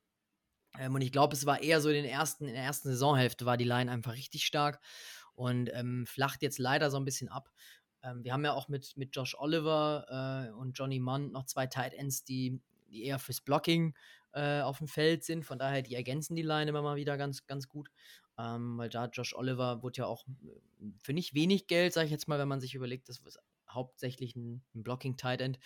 Ähm, 0.78 0.96
und 0.96 1.02
ich 1.02 1.12
glaube, 1.12 1.36
es 1.36 1.46
war 1.46 1.62
eher 1.62 1.80
so 1.80 1.90
in, 1.90 1.96
den 1.96 2.06
ersten, 2.06 2.46
in 2.46 2.54
der 2.54 2.64
ersten 2.64 2.90
Saisonhälfte 2.90 3.46
war 3.46 3.56
die 3.56 3.66
Line 3.66 3.92
einfach 3.92 4.14
richtig 4.14 4.46
stark 4.46 4.80
und 5.36 5.70
ähm, 5.74 6.06
flacht 6.06 6.42
jetzt 6.42 6.58
leider 6.58 6.92
so 6.92 6.98
ein 6.98 7.06
bisschen 7.06 7.30
ab. 7.30 7.50
Ähm, 8.04 8.24
wir 8.24 8.34
haben 8.34 8.44
ja 8.44 8.54
auch 8.54 8.68
mit, 8.68 8.98
mit 8.98 9.16
Josh 9.16 9.36
Oliver 9.38 10.50
äh, 10.50 10.52
und 10.52 10.74
Johnny 10.74 11.00
Munn 11.00 11.32
noch 11.32 11.46
zwei 11.46 11.68
Tight 11.68 11.94
Ends, 11.94 12.24
die, 12.24 12.60
die 12.90 13.06
eher 13.06 13.20
fürs 13.20 13.42
Blocking 13.42 13.96
äh, 14.34 14.62
auf 14.62 14.80
dem 14.80 14.88
Feld 14.88 15.24
sind. 15.24 15.46
Von 15.46 15.60
daher, 15.60 15.82
die 15.82 15.96
ergänzen 15.96 16.36
die 16.36 16.42
Line 16.42 16.70
immer 16.70 16.82
mal 16.82 16.96
wieder 16.96 17.18
ganz, 17.18 17.46
ganz 17.46 17.68
gut. 17.68 17.90
Ähm, 18.38 18.78
weil 18.78 18.90
da 18.90 19.06
Josh 19.08 19.36
Oliver 19.36 19.84
wurde 19.84 20.00
ja 20.00 20.06
auch 20.06 20.26
äh, 20.28 20.92
für 20.98 21.14
nicht 21.14 21.34
wenig 21.34 21.68
Geld, 21.68 21.94
sage 21.94 22.06
ich 22.06 22.12
jetzt 22.12 22.28
mal, 22.28 22.40
wenn 22.40 22.48
man 22.48 22.62
sich 22.62 22.74
überlegt, 22.76 23.10
das 23.10 23.20
ist 23.20 23.40
hauptsächlich 23.70 24.36
ein, 24.36 24.64
ein 24.74 24.84
Blocking 24.84 25.18
Tight 25.18 25.42
End, 25.42 25.60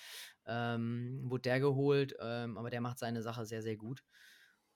ähm, 0.45 1.21
wurde 1.25 1.43
der 1.43 1.59
geholt, 1.59 2.15
ähm, 2.19 2.57
aber 2.57 2.69
der 2.69 2.81
macht 2.81 2.99
seine 2.99 3.21
Sache 3.21 3.45
sehr, 3.45 3.61
sehr 3.61 3.77
gut. 3.77 4.03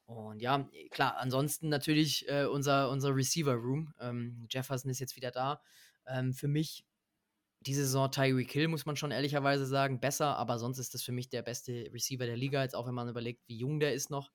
Und 0.06 0.42
ja, 0.42 0.70
klar, 0.92 1.18
ansonsten 1.18 1.68
natürlich 1.68 2.28
äh, 2.30 2.46
unser, 2.46 2.90
unser 2.90 3.14
Receiver 3.14 3.54
Room. 3.54 3.94
Ähm, 4.00 4.48
Jefferson 4.50 4.90
ist 4.90 5.00
jetzt 5.00 5.18
wieder 5.18 5.32
da. 5.32 5.62
Ähm, 6.06 6.34
für 6.34 6.48
mich 6.48 6.86
diese 7.62 7.86
Saison 7.86 8.12
Tyreek 8.12 8.52
Hill, 8.52 8.68
muss 8.68 8.86
man 8.86 8.96
schon 8.96 9.12
ehrlicherweise 9.12 9.66
sagen, 9.66 10.00
besser, 10.00 10.38
aber 10.38 10.60
sonst 10.60 10.80
ist 10.80 10.94
das 10.94 11.04
für 11.04 11.12
mich 11.12 11.30
der 11.30 11.42
beste 11.42 11.90
Receiver 11.94 12.26
der 12.26 12.38
Liga, 12.38 12.62
jetzt 12.62 12.76
auch 12.76 12.88
wenn 12.88 12.94
man 12.94 13.10
überlegt, 13.10 13.42
wie 13.48 13.58
jung 13.58 13.80
der 13.80 13.94
ist 13.94 14.10
noch. 14.10 14.32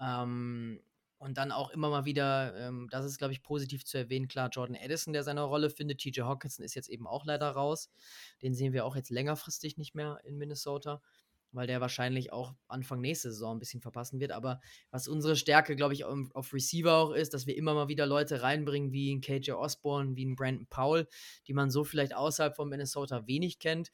Ähm, 0.00 0.80
und 1.18 1.38
dann 1.38 1.52
auch 1.52 1.70
immer 1.70 1.88
mal 1.88 2.04
wieder, 2.04 2.54
ähm, 2.56 2.88
das 2.90 3.06
ist, 3.06 3.18
glaube 3.18 3.32
ich, 3.32 3.42
positiv 3.42 3.84
zu 3.84 3.96
erwähnen, 3.96 4.28
klar, 4.28 4.50
Jordan 4.50 4.76
Addison, 4.76 5.12
der 5.12 5.22
seine 5.22 5.42
Rolle 5.42 5.70
findet. 5.70 5.98
TJ 5.98 6.20
Hawkinson 6.22 6.64
ist 6.64 6.74
jetzt 6.74 6.88
eben 6.88 7.06
auch 7.06 7.24
leider 7.24 7.50
raus. 7.50 7.90
Den 8.42 8.54
sehen 8.54 8.72
wir 8.72 8.84
auch 8.84 8.94
jetzt 8.94 9.10
längerfristig 9.10 9.78
nicht 9.78 9.94
mehr 9.94 10.20
in 10.24 10.36
Minnesota 10.36 11.00
weil 11.54 11.66
der 11.66 11.80
wahrscheinlich 11.80 12.32
auch 12.32 12.54
Anfang 12.68 13.00
nächste 13.00 13.30
Saison 13.30 13.56
ein 13.56 13.58
bisschen 13.58 13.80
verpassen 13.80 14.20
wird. 14.20 14.32
Aber 14.32 14.60
was 14.90 15.08
unsere 15.08 15.36
Stärke, 15.36 15.76
glaube 15.76 15.94
ich, 15.94 16.04
auf 16.04 16.52
Receiver 16.52 16.92
auch 16.94 17.12
ist, 17.12 17.34
dass 17.34 17.46
wir 17.46 17.56
immer 17.56 17.74
mal 17.74 17.88
wieder 17.88 18.06
Leute 18.06 18.42
reinbringen, 18.42 18.92
wie 18.92 19.14
ein 19.14 19.20
KJ 19.20 19.52
Osborne, 19.52 20.16
wie 20.16 20.26
ein 20.26 20.36
Brandon 20.36 20.66
Powell, 20.68 21.06
die 21.46 21.54
man 21.54 21.70
so 21.70 21.84
vielleicht 21.84 22.14
außerhalb 22.14 22.54
von 22.54 22.68
Minnesota 22.68 23.26
wenig 23.26 23.58
kennt. 23.58 23.90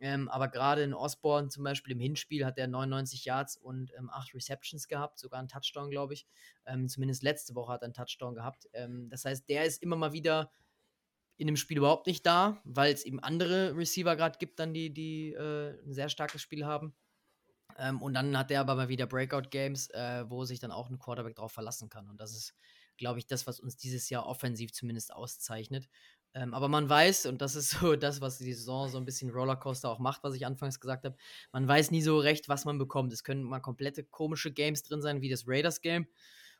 Ähm, 0.00 0.28
aber 0.28 0.48
gerade 0.48 0.82
in 0.82 0.92
Osborne 0.92 1.48
zum 1.48 1.64
Beispiel 1.64 1.92
im 1.92 2.00
Hinspiel 2.00 2.44
hat 2.44 2.58
er 2.58 2.66
99 2.66 3.24
Yards 3.24 3.56
und 3.56 3.92
ähm, 3.96 4.10
8 4.10 4.34
Receptions 4.34 4.88
gehabt, 4.88 5.18
sogar 5.18 5.38
einen 5.38 5.48
Touchdown, 5.48 5.90
glaube 5.90 6.14
ich. 6.14 6.26
Ähm, 6.66 6.88
zumindest 6.88 7.22
letzte 7.22 7.54
Woche 7.54 7.72
hat 7.72 7.82
er 7.82 7.86
einen 7.86 7.94
Touchdown 7.94 8.34
gehabt. 8.34 8.68
Ähm, 8.72 9.08
das 9.08 9.24
heißt, 9.24 9.48
der 9.48 9.64
ist 9.64 9.82
immer 9.82 9.96
mal 9.96 10.12
wieder 10.12 10.50
in 11.36 11.46
dem 11.46 11.56
Spiel 11.56 11.78
überhaupt 11.78 12.06
nicht 12.06 12.24
da, 12.26 12.60
weil 12.64 12.92
es 12.92 13.04
eben 13.04 13.20
andere 13.20 13.76
Receiver 13.76 14.14
gerade 14.16 14.38
gibt, 14.38 14.58
dann 14.58 14.72
die, 14.72 14.92
die 14.92 15.32
äh, 15.32 15.80
ein 15.84 15.92
sehr 15.92 16.08
starkes 16.08 16.42
Spiel 16.42 16.64
haben. 16.64 16.94
Ähm, 17.78 18.00
und 18.02 18.14
dann 18.14 18.36
hat 18.36 18.50
der 18.50 18.60
aber 18.60 18.74
mal 18.74 18.88
wieder 18.88 19.06
Breakout-Games, 19.06 19.90
äh, 19.90 20.24
wo 20.28 20.44
sich 20.44 20.60
dann 20.60 20.70
auch 20.70 20.90
ein 20.90 20.98
Quarterback 20.98 21.36
drauf 21.36 21.52
verlassen 21.52 21.88
kann. 21.88 22.08
Und 22.08 22.20
das 22.20 22.32
ist, 22.32 22.54
glaube 22.96 23.18
ich, 23.18 23.26
das, 23.26 23.46
was 23.46 23.60
uns 23.60 23.76
dieses 23.76 24.08
Jahr 24.10 24.26
offensiv 24.26 24.72
zumindest 24.72 25.12
auszeichnet. 25.12 25.88
Ähm, 26.34 26.52
aber 26.52 26.68
man 26.68 26.88
weiß, 26.88 27.26
und 27.26 27.40
das 27.40 27.54
ist 27.54 27.70
so 27.80 27.96
das, 27.96 28.20
was 28.20 28.38
die 28.38 28.52
Saison 28.52 28.88
so 28.88 28.98
ein 28.98 29.04
bisschen 29.04 29.30
Rollercoaster 29.30 29.88
auch 29.88 29.98
macht, 29.98 30.24
was 30.24 30.34
ich 30.34 30.46
anfangs 30.46 30.80
gesagt 30.80 31.04
habe, 31.04 31.16
man 31.52 31.66
weiß 31.66 31.90
nie 31.90 32.02
so 32.02 32.18
recht, 32.18 32.48
was 32.48 32.64
man 32.64 32.78
bekommt. 32.78 33.12
Es 33.12 33.24
können 33.24 33.42
mal 33.42 33.60
komplette 33.60 34.04
komische 34.04 34.52
Games 34.52 34.82
drin 34.82 35.02
sein, 35.02 35.20
wie 35.20 35.30
das 35.30 35.44
Raiders-Game. 35.46 36.06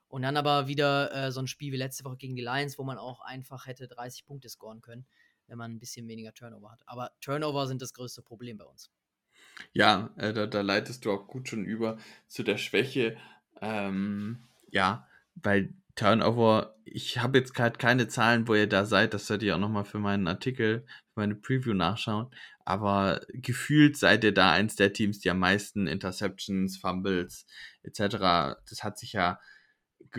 Und 0.08 0.22
dann 0.22 0.36
aber 0.36 0.68
wieder 0.68 1.12
äh, 1.12 1.32
so 1.32 1.40
ein 1.40 1.48
Spiel 1.48 1.72
wie 1.72 1.76
letzte 1.76 2.04
Woche 2.04 2.18
gegen 2.18 2.36
die 2.36 2.42
Lions, 2.42 2.78
wo 2.78 2.84
man 2.84 2.98
auch 2.98 3.20
einfach 3.20 3.66
hätte 3.66 3.88
30 3.88 4.24
Punkte 4.26 4.48
scoren 4.48 4.80
können, 4.80 5.06
wenn 5.48 5.58
man 5.58 5.72
ein 5.72 5.80
bisschen 5.80 6.06
weniger 6.06 6.32
Turnover 6.32 6.70
hat. 6.70 6.82
Aber 6.86 7.10
Turnover 7.20 7.66
sind 7.66 7.82
das 7.82 7.92
größte 7.94 8.22
Problem 8.22 8.58
bei 8.58 8.64
uns. 8.64 8.90
Ja, 9.72 10.10
äh, 10.16 10.32
da, 10.32 10.46
da 10.46 10.60
leitest 10.60 11.04
du 11.04 11.12
auch 11.12 11.26
gut 11.26 11.48
schon 11.48 11.64
über 11.64 11.98
zu 12.28 12.42
der 12.42 12.58
Schwäche. 12.58 13.16
Ähm, 13.60 14.44
ja, 14.70 15.06
weil 15.36 15.74
Turnover, 15.96 16.74
ich 16.84 17.18
habe 17.18 17.38
jetzt 17.38 17.54
gerade 17.54 17.78
keine 17.78 18.08
Zahlen, 18.08 18.48
wo 18.48 18.54
ihr 18.54 18.68
da 18.68 18.84
seid, 18.84 19.14
das 19.14 19.30
werde 19.30 19.46
ich 19.46 19.52
auch 19.52 19.58
nochmal 19.58 19.84
für 19.84 19.98
meinen 19.98 20.26
Artikel, 20.26 20.84
für 21.12 21.20
meine 21.20 21.36
Preview 21.36 21.74
nachschauen. 21.74 22.28
Aber 22.64 23.20
gefühlt 23.28 23.96
seid 23.96 24.24
ihr 24.24 24.32
da 24.32 24.52
eins 24.52 24.76
der 24.76 24.92
Teams, 24.92 25.20
die 25.20 25.30
am 25.30 25.38
meisten 25.38 25.86
Interceptions, 25.86 26.78
Fumbles 26.78 27.46
etc. 27.82 28.56
Das 28.68 28.82
hat 28.82 28.98
sich 28.98 29.12
ja 29.12 29.38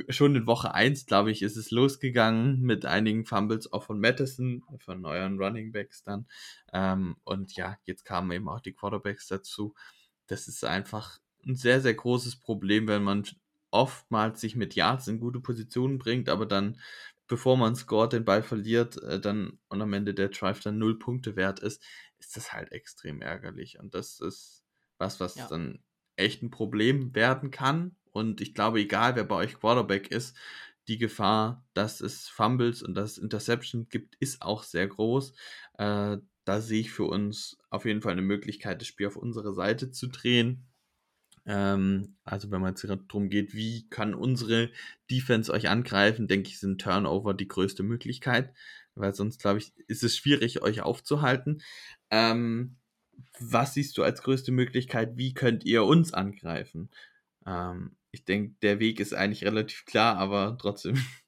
schon 0.10 0.36
in 0.36 0.48
Woche 0.48 0.74
1, 0.74 1.06
glaube 1.06 1.32
ich, 1.32 1.42
ist 1.42 1.58
es 1.58 1.72
losgegangen 1.72 2.62
mit 2.62 2.86
einigen 2.86 3.26
Fumbles 3.26 3.72
auch 3.72 3.84
von 3.84 4.00
Madison, 4.00 4.64
von 4.80 5.06
euren 5.06 5.40
Running 5.40 5.72
Backs 5.72 6.04
dann. 6.04 6.28
Ähm, 6.74 7.18
und 7.24 7.56
ja, 7.56 7.78
jetzt 7.86 8.06
kamen 8.06 8.32
eben 8.32 8.50
auch 8.50 8.62
die 8.62 8.74
Quarterbacks 8.74 9.28
dazu. 9.28 9.74
Das 10.28 10.48
ist 10.48 10.64
einfach 10.66 11.20
ein 11.46 11.56
sehr, 11.56 11.82
sehr 11.82 11.94
großes 11.94 12.38
Problem, 12.38 12.88
wenn 12.88 13.04
man 13.04 13.24
oftmals 13.72 14.42
sich 14.42 14.56
mit 14.56 14.76
Yards 14.76 15.08
in 15.08 15.20
gute 15.20 15.40
Positionen 15.40 15.98
bringt, 15.98 16.30
aber 16.30 16.46
dann, 16.46 16.80
bevor 17.28 17.58
man 17.58 17.76
scored, 17.76 18.14
den 18.14 18.26
Ball 18.26 18.42
verliert, 18.42 19.02
äh, 19.04 19.20
dann 19.20 19.60
und 19.70 19.82
am 19.82 19.94
Ende 19.94 20.14
der 20.14 20.30
Drive 20.30 20.62
dann 20.62 20.78
null 20.78 20.98
Punkte 20.98 21.36
wert 21.36 21.60
ist, 21.60 21.84
ist 22.20 22.36
das 22.38 22.54
halt 22.54 22.72
extrem 22.72 23.22
ärgerlich. 23.22 23.80
Und 23.80 23.94
das 23.94 24.20
ist 24.20 24.64
was, 24.98 25.20
was 25.20 25.36
ja. 25.36 25.48
dann 25.48 25.80
echt 26.16 26.42
ein 26.42 26.52
Problem 26.52 27.14
werden 27.14 27.52
kann 27.52 27.96
und 28.16 28.40
ich 28.40 28.54
glaube, 28.54 28.80
egal 28.80 29.16
wer 29.16 29.26
bei 29.26 29.36
euch 29.36 29.60
Quarterback 29.60 30.10
ist, 30.10 30.38
die 30.88 30.98
Gefahr, 30.98 31.66
dass 31.74 32.00
es 32.00 32.30
Fumbles 32.30 32.82
und 32.82 32.96
dass 32.96 33.14
es 33.14 33.18
Interception 33.18 33.90
gibt, 33.90 34.16
ist 34.22 34.42
auch 34.42 34.64
sehr 34.64 34.88
groß. 34.88 35.34
Äh, 35.78 36.18
da 36.46 36.62
sehe 36.62 36.80
ich 36.80 36.92
für 36.92 37.06
uns 37.06 37.58
auf 37.70 37.86
jeden 37.86 38.02
Fall 38.02 38.14
eine 38.14 38.22
Möglichkeit, 38.22 38.80
das 38.80 38.88
Spiel 38.88 39.08
auf 39.08 39.18
unsere 39.18 39.54
Seite 39.54 39.92
zu 39.92 40.08
drehen. 40.08 40.66
Ähm, 41.46 42.16
also 42.24 42.52
wenn 42.52 42.62
man 42.62 42.76
jetzt 42.76 42.86
darum 42.86 43.30
geht, 43.30 43.54
wie 43.54 43.90
kann 43.90 44.14
unsere 44.14 44.72
Defense 45.12 45.52
euch 45.52 45.68
angreifen, 45.68 46.28
denke 46.28 46.50
ich, 46.50 46.60
sind 46.60 46.80
Turnover 46.80 47.34
die 47.34 47.50
größte 47.50 47.84
Möglichkeit, 47.84 48.54
weil 48.96 49.14
sonst, 49.14 49.42
glaube 49.42 49.60
ich, 49.60 49.74
ist 49.88 50.04
es 50.04 50.16
schwierig, 50.16 50.62
euch 50.62 50.82
aufzuhalten. 50.82 51.62
Ähm, 52.12 52.78
was 53.40 53.74
siehst 53.74 53.98
du 53.98 54.04
als 54.04 54.22
größte 54.22 54.54
Möglichkeit? 54.54 55.18
Wie 55.18 55.34
könnt 55.34 55.66
ihr 55.66 55.84
uns 55.84 56.14
angreifen? 56.14 56.90
Ähm, 57.46 57.96
ich 58.16 58.26
denke, 58.26 58.56
der 58.62 58.80
Weg 58.80 59.00
ist 59.00 59.14
eigentlich 59.14 59.44
relativ 59.44 59.86
klar, 59.86 60.18
aber 60.18 60.58
trotzdem 60.60 60.96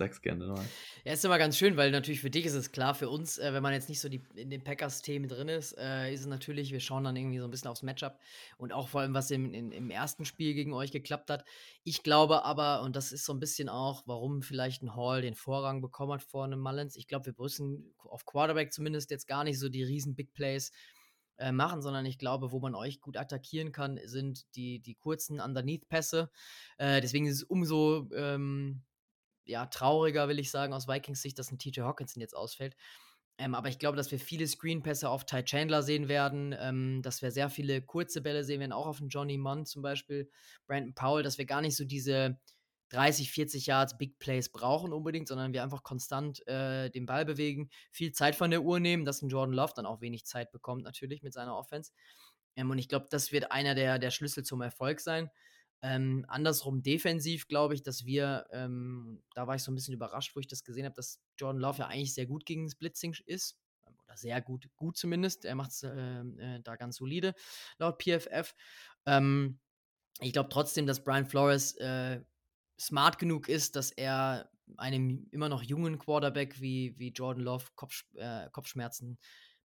Sag's 0.00 0.22
gerne 0.22 0.46
nochmal. 0.46 0.64
Ja, 1.04 1.12
ist 1.12 1.26
immer 1.26 1.36
ganz 1.36 1.58
schön, 1.58 1.76
weil 1.76 1.90
natürlich 1.90 2.22
für 2.22 2.30
dich 2.30 2.46
ist 2.46 2.54
es 2.54 2.72
klar, 2.72 2.94
für 2.94 3.10
uns, 3.10 3.36
äh, 3.36 3.52
wenn 3.52 3.62
man 3.62 3.74
jetzt 3.74 3.90
nicht 3.90 4.00
so 4.00 4.08
die, 4.08 4.22
in 4.34 4.48
den 4.48 4.64
Packers-Themen 4.64 5.28
drin 5.28 5.48
ist, 5.48 5.76
äh, 5.76 6.10
ist 6.10 6.20
es 6.20 6.26
natürlich, 6.26 6.72
wir 6.72 6.80
schauen 6.80 7.04
dann 7.04 7.16
irgendwie 7.16 7.38
so 7.38 7.44
ein 7.44 7.50
bisschen 7.50 7.68
aufs 7.68 7.82
Matchup 7.82 8.18
und 8.56 8.72
auch 8.72 8.88
vor 8.88 9.02
allem, 9.02 9.12
was 9.12 9.30
im, 9.30 9.52
in, 9.52 9.72
im 9.72 9.90
ersten 9.90 10.24
Spiel 10.24 10.54
gegen 10.54 10.72
euch 10.72 10.90
geklappt 10.90 11.28
hat. 11.28 11.44
Ich 11.84 12.02
glaube 12.02 12.46
aber, 12.46 12.80
und 12.80 12.96
das 12.96 13.12
ist 13.12 13.26
so 13.26 13.34
ein 13.34 13.40
bisschen 13.40 13.68
auch, 13.68 14.04
warum 14.06 14.40
vielleicht 14.40 14.82
ein 14.82 14.96
Hall 14.96 15.20
den 15.20 15.34
Vorrang 15.34 15.82
bekommen 15.82 16.14
hat 16.14 16.22
vor 16.22 16.44
einem 16.44 16.60
Mullins, 16.60 16.96
ich 16.96 17.06
glaube, 17.06 17.26
wir 17.26 17.34
müssen 17.36 17.92
auf 17.98 18.24
Quarterback 18.24 18.72
zumindest 18.72 19.10
jetzt 19.10 19.28
gar 19.28 19.44
nicht 19.44 19.58
so 19.58 19.68
die 19.68 19.82
riesen 19.82 20.14
Big 20.14 20.32
Plays 20.32 20.72
äh, 21.40 21.52
machen, 21.52 21.82
sondern 21.82 22.06
ich 22.06 22.18
glaube, 22.18 22.52
wo 22.52 22.60
man 22.60 22.74
euch 22.74 23.00
gut 23.00 23.16
attackieren 23.16 23.72
kann, 23.72 23.98
sind 24.04 24.44
die, 24.54 24.80
die 24.80 24.94
kurzen 24.94 25.40
Underneath-Pässe. 25.40 26.30
Äh, 26.78 27.00
deswegen 27.00 27.26
ist 27.26 27.36
es 27.36 27.42
umso 27.42 28.08
ähm, 28.14 28.82
ja, 29.44 29.66
trauriger, 29.66 30.28
will 30.28 30.38
ich 30.38 30.50
sagen, 30.50 30.72
aus 30.72 30.86
Vikings 30.86 31.22
Sicht, 31.22 31.38
dass 31.38 31.50
ein 31.50 31.58
TJ 31.58 31.80
Hawkinson 31.80 32.20
jetzt 32.20 32.36
ausfällt. 32.36 32.76
Ähm, 33.38 33.54
aber 33.54 33.68
ich 33.68 33.78
glaube, 33.78 33.96
dass 33.96 34.10
wir 34.10 34.20
viele 34.20 34.46
Screenpässe 34.46 35.08
auf 35.08 35.24
Ty 35.24 35.42
Chandler 35.44 35.82
sehen 35.82 36.08
werden, 36.08 36.54
ähm, 36.58 37.00
dass 37.02 37.22
wir 37.22 37.30
sehr 37.30 37.48
viele 37.48 37.80
kurze 37.80 38.20
Bälle 38.20 38.44
sehen 38.44 38.60
werden, 38.60 38.72
auch 38.72 38.86
auf 38.86 38.98
den 38.98 39.08
Johnny 39.08 39.38
Munn 39.38 39.64
zum 39.64 39.80
Beispiel, 39.82 40.30
Brandon 40.66 40.94
Powell, 40.94 41.22
dass 41.22 41.38
wir 41.38 41.46
gar 41.46 41.62
nicht 41.62 41.76
so 41.76 41.84
diese 41.84 42.38
30, 42.90 43.30
40 43.32 43.66
Yards 43.66 43.98
Big 43.98 44.18
Plays 44.18 44.50
brauchen 44.50 44.92
unbedingt, 44.92 45.28
sondern 45.28 45.52
wir 45.52 45.62
einfach 45.62 45.82
konstant 45.82 46.46
äh, 46.46 46.90
den 46.90 47.06
Ball 47.06 47.24
bewegen, 47.24 47.70
viel 47.90 48.12
Zeit 48.12 48.36
von 48.36 48.50
der 48.50 48.62
Uhr 48.62 48.80
nehmen, 48.80 49.04
dass 49.04 49.22
ein 49.22 49.28
Jordan 49.28 49.54
Love 49.54 49.72
dann 49.74 49.86
auch 49.86 50.00
wenig 50.00 50.26
Zeit 50.26 50.52
bekommt, 50.52 50.84
natürlich 50.84 51.22
mit 51.22 51.32
seiner 51.32 51.56
Offense. 51.56 51.92
Ähm, 52.56 52.70
und 52.70 52.78
ich 52.78 52.88
glaube, 52.88 53.06
das 53.10 53.32
wird 53.32 53.52
einer 53.52 53.74
der, 53.74 53.98
der 53.98 54.10
Schlüssel 54.10 54.44
zum 54.44 54.60
Erfolg 54.60 55.00
sein. 55.00 55.30
Ähm, 55.82 56.26
andersrum 56.28 56.82
defensiv 56.82 57.48
glaube 57.48 57.74
ich, 57.74 57.82
dass 57.82 58.04
wir, 58.04 58.46
ähm, 58.50 59.22
da 59.34 59.46
war 59.46 59.54
ich 59.54 59.62
so 59.62 59.72
ein 59.72 59.74
bisschen 59.74 59.94
überrascht, 59.94 60.36
wo 60.36 60.40
ich 60.40 60.48
das 60.48 60.62
gesehen 60.62 60.84
habe, 60.84 60.94
dass 60.94 61.20
Jordan 61.38 61.60
Love 61.60 61.78
ja 61.78 61.86
eigentlich 61.86 62.12
sehr 62.12 62.26
gut 62.26 62.44
gegen 62.44 62.66
das 62.66 62.74
Blitzing 62.74 63.16
ist. 63.24 63.56
Ähm, 63.86 63.94
oder 64.04 64.16
sehr 64.16 64.42
gut, 64.42 64.68
gut 64.76 64.98
zumindest. 64.98 65.44
Er 65.46 65.54
macht 65.54 65.70
es 65.70 65.82
äh, 65.82 66.20
äh, 66.20 66.60
da 66.62 66.76
ganz 66.76 66.96
solide, 66.96 67.34
laut 67.78 68.02
PFF. 68.02 68.54
Ähm, 69.06 69.58
ich 70.20 70.34
glaube 70.34 70.50
trotzdem, 70.50 70.86
dass 70.86 71.02
Brian 71.02 71.24
Flores 71.24 71.76
äh, 71.76 72.20
smart 72.80 73.18
genug 73.18 73.48
ist, 73.48 73.76
dass 73.76 73.90
er 73.92 74.50
einem 74.76 75.26
immer 75.30 75.48
noch 75.48 75.62
jungen 75.62 75.98
Quarterback 75.98 76.60
wie, 76.60 76.94
wie 76.98 77.10
Jordan 77.10 77.42
Love 77.42 77.66
Kopf, 77.74 78.04
äh, 78.14 78.48
Kopfschmerzen 78.50 79.18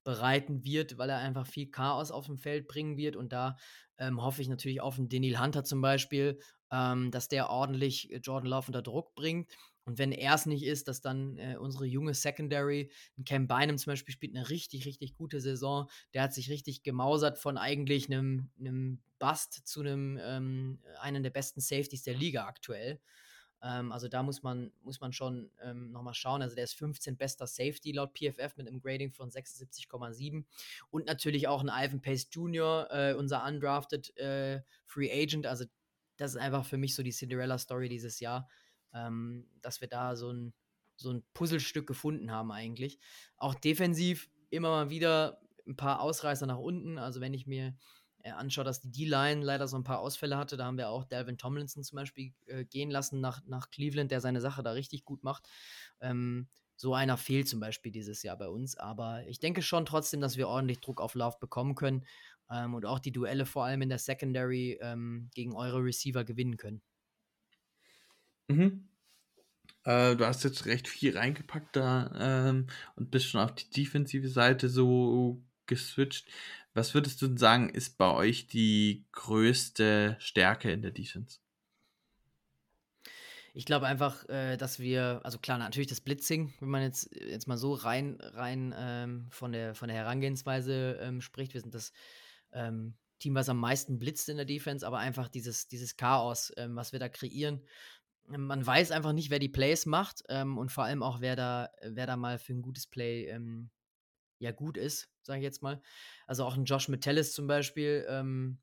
bereiten 0.04 0.64
wird, 0.64 0.98
weil 0.98 1.10
er 1.10 1.18
einfach 1.18 1.48
viel 1.48 1.70
Chaos 1.70 2.12
auf 2.12 2.28
dem 2.28 2.38
Feld 2.38 2.68
bringen 2.68 2.98
wird. 2.98 3.16
Und 3.16 3.34
da 3.34 3.58
ähm, 3.98 4.22
hoffe 4.22 4.42
ich 4.42 4.50
natürlich 4.50 4.82
auf 4.82 4.98
einen 4.98 5.10
Daniel 5.10 5.40
Hunter 5.40 5.64
zum 5.64 5.82
Beispiel, 5.82 6.40
ähm, 6.72 7.12
dass 7.12 7.28
der 7.28 7.50
ordentlich 7.50 8.10
Jordan 8.22 8.50
Love 8.50 8.68
unter 8.68 8.82
Druck 8.82 9.16
bringt. 9.16 9.52
Und 9.86 10.00
wenn 10.00 10.12
er 10.12 10.34
es 10.34 10.46
nicht 10.46 10.64
ist, 10.64 10.88
dass 10.88 11.02
dann 11.02 11.38
äh, 11.38 11.58
unsere 11.60 11.86
junge 11.86 12.14
Secondary, 12.14 12.92
Cam 13.26 13.48
Bynum 13.48 13.78
zum 13.78 13.92
Beispiel, 13.92 14.14
spielt 14.14 14.36
eine 14.36 14.50
richtig, 14.50 14.86
richtig 14.86 15.16
gute 15.16 15.40
Saison. 15.40 15.90
Der 16.14 16.24
hat 16.24 16.34
sich 16.34 16.50
richtig 16.50 16.84
gemausert 16.84 17.38
von 17.38 17.58
eigentlich 17.58 18.08
einem, 18.08 18.50
einem 18.60 19.00
Bust 19.20 19.68
zu 19.68 19.82
einem 19.82 20.20
ähm, 20.22 20.80
einen 21.00 21.24
der 21.24 21.30
besten 21.30 21.62
Safeties 21.62 22.04
der 22.04 22.16
Liga 22.16 22.46
aktuell. 22.46 23.00
Ähm, 23.62 23.92
also 23.92 24.08
da 24.08 24.24
muss 24.24 24.44
man, 24.44 24.72
muss 24.84 25.02
man 25.02 25.14
schon 25.14 25.52
ähm, 25.62 25.92
nochmal 25.92 26.14
schauen. 26.14 26.42
Also 26.42 26.56
der 26.56 26.64
ist 26.64 26.74
15 26.74 27.18
bester 27.18 27.48
Safety 27.48 27.92
laut 27.92 28.18
PFF 28.18 28.58
mit 28.58 28.68
einem 28.68 28.80
Grading 28.80 29.12
von 29.12 29.30
76,7. 29.30 30.46
Und 30.90 31.06
natürlich 31.06 31.48
auch 31.48 31.64
ein 31.64 31.70
Ivan 31.70 32.02
Pace 32.02 32.28
Jr., 32.32 32.88
äh, 32.92 33.14
unser 33.14 33.46
undrafted 33.46 34.18
äh, 34.18 34.62
Free 34.86 35.12
Agent. 35.12 35.46
Also 35.46 35.66
das 36.18 36.32
ist 36.32 36.38
einfach 36.38 36.66
für 36.66 36.78
mich 36.78 36.96
so 36.96 37.04
die 37.04 37.12
Cinderella-Story 37.12 37.90
dieses 37.90 38.20
Jahr, 38.20 38.48
ähm, 38.96 39.48
dass 39.62 39.82
wir 39.82 39.88
da 39.88 40.16
so 40.16 40.32
ein, 40.32 40.54
so 40.96 41.12
ein 41.12 41.24
Puzzlestück 41.34 41.86
gefunden 41.86 42.32
haben 42.32 42.52
eigentlich. 42.52 43.00
Auch 43.38 43.54
defensiv 43.54 44.30
immer 44.50 44.70
mal 44.70 44.90
wieder 44.90 45.42
ein 45.68 45.76
paar 45.76 46.00
Ausreißer 46.00 46.46
nach 46.46 46.58
unten. 46.58 46.98
Also 46.98 47.22
wenn 47.22 47.34
ich 47.34 47.46
mir 47.46 47.76
äh, 48.26 48.32
anschaut, 48.32 48.66
dass 48.66 48.82
die 48.82 48.92
D-Line 48.92 49.44
leider 49.44 49.68
so 49.68 49.78
ein 49.78 49.84
paar 49.84 50.00
Ausfälle 50.00 50.36
hatte. 50.38 50.58
Da 50.58 50.66
haben 50.66 50.78
wir 50.78 50.90
auch 50.90 51.06
Delvin 51.06 51.38
Tomlinson 51.38 51.84
zum 51.84 51.98
Beispiel 51.98 52.34
äh, 52.48 52.66
gehen 52.66 52.90
lassen 52.90 53.22
nach, 53.22 53.42
nach 53.46 53.70
Cleveland, 53.70 54.10
der 54.10 54.20
seine 54.20 54.42
Sache 54.42 54.64
da 54.64 54.72
richtig 54.72 55.06
gut 55.06 55.24
macht. 55.24 55.48
Ähm, 56.02 56.48
so 56.76 56.94
einer 56.94 57.18
fehlt 57.18 57.48
zum 57.48 57.60
Beispiel 57.60 57.92
dieses 57.92 58.24
Jahr 58.24 58.36
bei 58.36 58.48
uns. 58.48 58.78
Aber 58.78 59.26
ich 59.28 59.40
denke 59.40 59.62
schon 59.62 59.86
trotzdem, 59.86 60.22
dass 60.22 60.38
wir 60.38 60.48
ordentlich 60.48 60.82
Druck 60.82 61.02
auf 61.02 61.14
Love 61.14 61.38
bekommen 61.40 61.76
können 61.76 62.04
ähm, 62.52 62.74
und 62.74 62.86
auch 62.86 63.00
die 63.00 63.12
Duelle 63.12 63.46
vor 63.46 63.66
allem 63.66 63.84
in 63.84 63.90
der 63.90 64.00
Secondary 64.00 64.80
ähm, 64.82 65.30
gegen 65.36 65.56
eure 65.56 65.84
Receiver 65.84 66.24
gewinnen 66.24 66.58
können. 66.58 66.82
Mhm. 68.48 68.88
Äh, 69.84 70.16
du 70.16 70.26
hast 70.26 70.44
jetzt 70.44 70.66
recht 70.66 70.88
viel 70.88 71.18
reingepackt 71.18 71.76
da 71.76 72.12
ähm, 72.50 72.68
und 72.96 73.12
bist 73.12 73.28
schon 73.28 73.42
auf 73.42 73.54
die 73.54 73.70
defensive 73.70 74.30
Seite 74.30 74.70
so 74.70 75.42
geswitcht. 75.68 76.28
Was 76.74 76.94
würdest 76.94 77.22
du 77.22 77.38
sagen, 77.38 77.70
ist 77.70 77.98
bei 77.98 78.12
euch 78.12 78.48
die 78.48 79.06
größte 79.12 80.18
Stärke 80.20 80.72
in 80.72 80.82
der 80.82 80.92
Defense? 80.92 81.40
Ich 83.54 83.66
glaube 83.66 83.88
einfach, 83.88 84.28
äh, 84.28 84.58
dass 84.58 84.80
wir, 84.80 85.22
also 85.24 85.40
klar, 85.40 85.58
natürlich 85.58 85.88
das 85.88 86.02
Blitzing, 86.02 86.54
wenn 86.60 86.70
man 86.70 86.82
jetzt, 86.82 87.10
jetzt 87.16 87.48
mal 87.48 87.58
so 87.58 87.74
rein, 87.74 88.18
rein 88.20 88.76
ähm, 88.78 89.28
von, 89.30 89.54
der, 89.54 89.76
von 89.76 89.88
der 89.88 89.96
Herangehensweise 89.96 91.00
ähm, 91.02 91.22
spricht. 91.22 91.54
Wir 91.54 91.62
sind 91.62 91.74
das 91.74 91.94
ähm, 92.52 92.96
Team, 93.20 93.34
was 93.36 93.48
am 93.48 93.58
meisten 93.58 93.98
blitzt 93.98 94.28
in 94.28 94.36
der 94.36 94.46
Defense, 94.46 94.86
aber 94.86 94.98
einfach 94.98 95.30
dieses, 95.30 95.70
dieses 95.70 95.96
Chaos, 95.96 96.52
ähm, 96.58 96.76
was 96.76 96.92
wir 96.92 97.00
da 97.00 97.08
kreieren. 97.08 97.62
Man 98.28 98.66
weiß 98.66 98.92
einfach 98.92 99.14
nicht, 99.14 99.30
wer 99.30 99.40
die 99.40 99.50
Plays 99.50 99.86
macht 99.86 100.24
ähm, 100.30 100.58
und 100.58 100.72
vor 100.72 100.84
allem 100.84 101.04
auch, 101.04 101.22
wer 101.22 101.36
da, 101.36 101.70
wer 101.84 102.08
da 102.08 102.18
mal 102.18 102.40
für 102.40 102.54
ein 102.54 102.62
gutes 102.62 102.88
Play 102.88 103.26
ähm, 103.26 103.70
ja 104.40 104.52
gut 104.52 104.78
ist, 104.78 105.10
sage 105.22 105.40
ich 105.40 105.44
jetzt 105.44 105.62
mal. 105.62 105.82
Also 106.28 106.44
auch 106.44 106.58
ein 106.58 106.66
Josh 106.66 106.88
Metellus 106.88 107.34
zum 107.34 107.48
Beispiel, 107.48 108.06
ähm, 108.10 108.58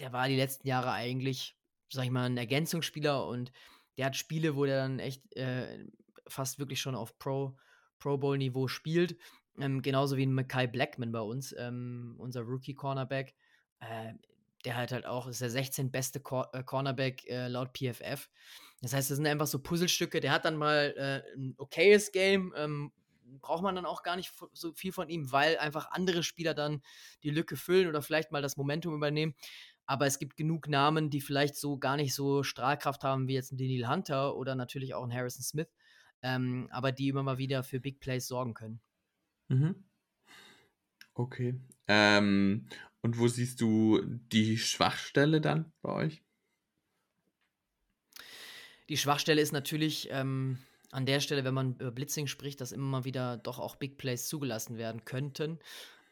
der 0.00 0.12
war 0.12 0.28
die 0.28 0.36
letzten 0.36 0.68
Jahre 0.68 0.92
eigentlich, 0.92 1.56
sag 1.90 2.04
ich 2.04 2.10
mal, 2.10 2.26
ein 2.26 2.36
Ergänzungsspieler 2.36 3.26
und 3.26 3.52
der 3.96 4.06
hat 4.06 4.16
Spiele, 4.16 4.54
wo 4.54 4.64
der 4.64 4.76
dann 4.76 5.00
echt 5.00 5.34
äh, 5.36 5.86
fast 6.28 6.58
wirklich 6.58 6.80
schon 6.80 6.94
auf 6.94 7.18
Pro, 7.18 7.56
Pro 7.98 8.16
Bowl-Niveau 8.16 8.68
spielt. 8.68 9.16
Ähm, 9.58 9.82
genauso 9.82 10.16
wie 10.16 10.24
ein 10.24 10.34
Mackay 10.34 10.68
Blackman 10.68 11.10
bei 11.10 11.20
uns, 11.20 11.54
ähm, 11.58 12.14
unser 12.18 12.42
Rookie-Cornerback. 12.42 13.34
Äh, 13.80 14.14
der 14.68 14.76
halt 14.76 14.92
halt 14.92 15.06
auch, 15.06 15.26
ist 15.26 15.40
der 15.40 15.48
16 15.48 15.90
beste 15.90 16.20
Cor 16.20 16.50
äh, 16.52 16.62
Cornerback 16.62 17.26
äh, 17.26 17.48
laut 17.48 17.70
PFF. 17.72 18.28
Das 18.82 18.92
heißt, 18.92 19.10
das 19.10 19.16
sind 19.16 19.26
einfach 19.26 19.46
so 19.46 19.60
Puzzlestücke. 19.62 20.20
Der 20.20 20.30
hat 20.30 20.44
dann 20.44 20.56
mal 20.56 20.94
äh, 20.94 21.36
ein 21.36 21.54
okayes 21.56 22.12
Game, 22.12 22.52
ähm, 22.54 22.92
braucht 23.40 23.62
man 23.62 23.74
dann 23.74 23.86
auch 23.86 24.02
gar 24.02 24.16
nicht 24.16 24.34
so 24.52 24.74
viel 24.74 24.92
von 24.92 25.08
ihm, 25.08 25.32
weil 25.32 25.56
einfach 25.56 25.90
andere 25.90 26.22
Spieler 26.22 26.52
dann 26.52 26.82
die 27.22 27.30
Lücke 27.30 27.56
füllen 27.56 27.88
oder 27.88 28.02
vielleicht 28.02 28.30
mal 28.30 28.42
das 28.42 28.58
Momentum 28.58 28.94
übernehmen. 28.94 29.34
Aber 29.86 30.06
es 30.06 30.18
gibt 30.18 30.36
genug 30.36 30.68
Namen, 30.68 31.08
die 31.08 31.22
vielleicht 31.22 31.56
so 31.56 31.78
gar 31.78 31.96
nicht 31.96 32.14
so 32.14 32.42
Strahlkraft 32.42 33.04
haben 33.04 33.26
wie 33.26 33.34
jetzt 33.34 33.52
ein 33.52 33.56
Daniel 33.56 33.88
Hunter 33.88 34.36
oder 34.36 34.54
natürlich 34.54 34.92
auch 34.92 35.02
ein 35.02 35.14
Harrison 35.14 35.42
Smith, 35.42 35.68
ähm, 36.20 36.68
aber 36.72 36.92
die 36.92 37.08
immer 37.08 37.22
mal 37.22 37.38
wieder 37.38 37.62
für 37.62 37.80
Big 37.80 38.00
Plays 38.00 38.28
sorgen 38.28 38.52
können. 38.52 38.82
Mhm. 39.48 39.88
Okay. 41.14 41.58
Ähm, 41.88 42.68
und 43.02 43.18
wo 43.18 43.28
siehst 43.28 43.60
du 43.60 44.02
die 44.04 44.58
Schwachstelle 44.58 45.40
dann 45.40 45.72
bei 45.82 45.92
euch? 45.92 46.22
Die 48.88 48.96
Schwachstelle 48.96 49.40
ist 49.40 49.52
natürlich, 49.52 50.08
ähm, 50.10 50.58
an 50.90 51.04
der 51.04 51.20
Stelle, 51.20 51.44
wenn 51.44 51.54
man 51.54 51.74
über 51.74 51.90
Blitzing 51.90 52.26
spricht, 52.26 52.60
dass 52.60 52.72
immer 52.72 52.86
mal 52.86 53.04
wieder 53.04 53.36
doch 53.36 53.58
auch 53.58 53.76
Big 53.76 53.98
Plays 53.98 54.26
zugelassen 54.26 54.78
werden 54.78 55.04
könnten. 55.04 55.58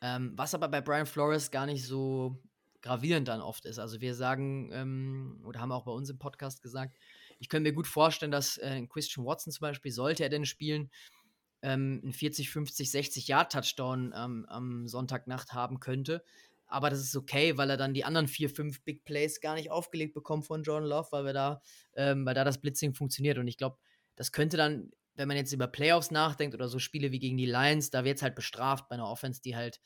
Ähm, 0.02 0.32
was 0.36 0.54
aber 0.54 0.68
bei 0.68 0.82
Brian 0.82 1.06
Flores 1.06 1.50
gar 1.50 1.64
nicht 1.64 1.84
so 1.84 2.38
gravierend 2.82 3.28
dann 3.28 3.40
oft 3.40 3.64
ist. 3.64 3.78
Also 3.78 4.00
wir 4.00 4.14
sagen, 4.14 4.70
ähm, 4.72 5.40
oder 5.44 5.60
haben 5.60 5.72
auch 5.72 5.84
bei 5.84 5.92
uns 5.92 6.10
im 6.10 6.18
Podcast 6.18 6.62
gesagt, 6.62 6.96
ich 7.38 7.48
könnte 7.48 7.70
mir 7.70 7.74
gut 7.74 7.86
vorstellen, 7.86 8.30
dass 8.30 8.58
äh, 8.58 8.86
Christian 8.86 9.26
Watson 9.26 9.52
zum 9.52 9.62
Beispiel, 9.62 9.92
sollte 9.92 10.22
er 10.22 10.28
denn 10.28 10.44
spielen, 10.44 10.90
ähm, 11.62 12.00
einen 12.02 12.12
40, 12.12 12.50
50, 12.50 12.90
60 12.90 13.28
Yard 13.28 13.52
Touchdown 13.52 14.14
ähm, 14.16 14.46
am 14.48 14.86
Sonntagnacht 14.86 15.52
haben 15.52 15.80
könnte. 15.80 16.22
Aber 16.66 16.90
das 16.90 17.00
ist 17.00 17.16
okay, 17.16 17.56
weil 17.56 17.70
er 17.70 17.76
dann 17.76 17.94
die 17.94 18.04
anderen 18.04 18.26
vier, 18.26 18.50
fünf 18.50 18.82
Big 18.82 19.04
Plays 19.04 19.40
gar 19.40 19.54
nicht 19.54 19.70
aufgelegt 19.70 20.14
bekommt 20.14 20.46
von 20.46 20.62
John 20.62 20.84
Love, 20.84 21.08
weil 21.12 21.24
wir 21.24 21.32
da, 21.32 21.62
ähm, 21.94 22.26
weil 22.26 22.34
da 22.34 22.44
das 22.44 22.60
Blitzing 22.60 22.94
funktioniert. 22.94 23.38
Und 23.38 23.46
ich 23.46 23.56
glaube, 23.56 23.78
das 24.16 24.32
könnte 24.32 24.56
dann, 24.56 24.90
wenn 25.14 25.28
man 25.28 25.36
jetzt 25.36 25.52
über 25.52 25.68
Playoffs 25.68 26.10
nachdenkt 26.10 26.54
oder 26.54 26.68
so 26.68 26.78
Spiele 26.78 27.12
wie 27.12 27.18
gegen 27.18 27.36
die 27.36 27.46
Lions, 27.46 27.90
da 27.90 28.04
wird 28.04 28.16
es 28.16 28.22
halt 28.22 28.34
bestraft 28.34 28.88
bei 28.88 28.94
einer 28.94 29.08
Offense, 29.08 29.40
die 29.40 29.56
halt 29.56 29.80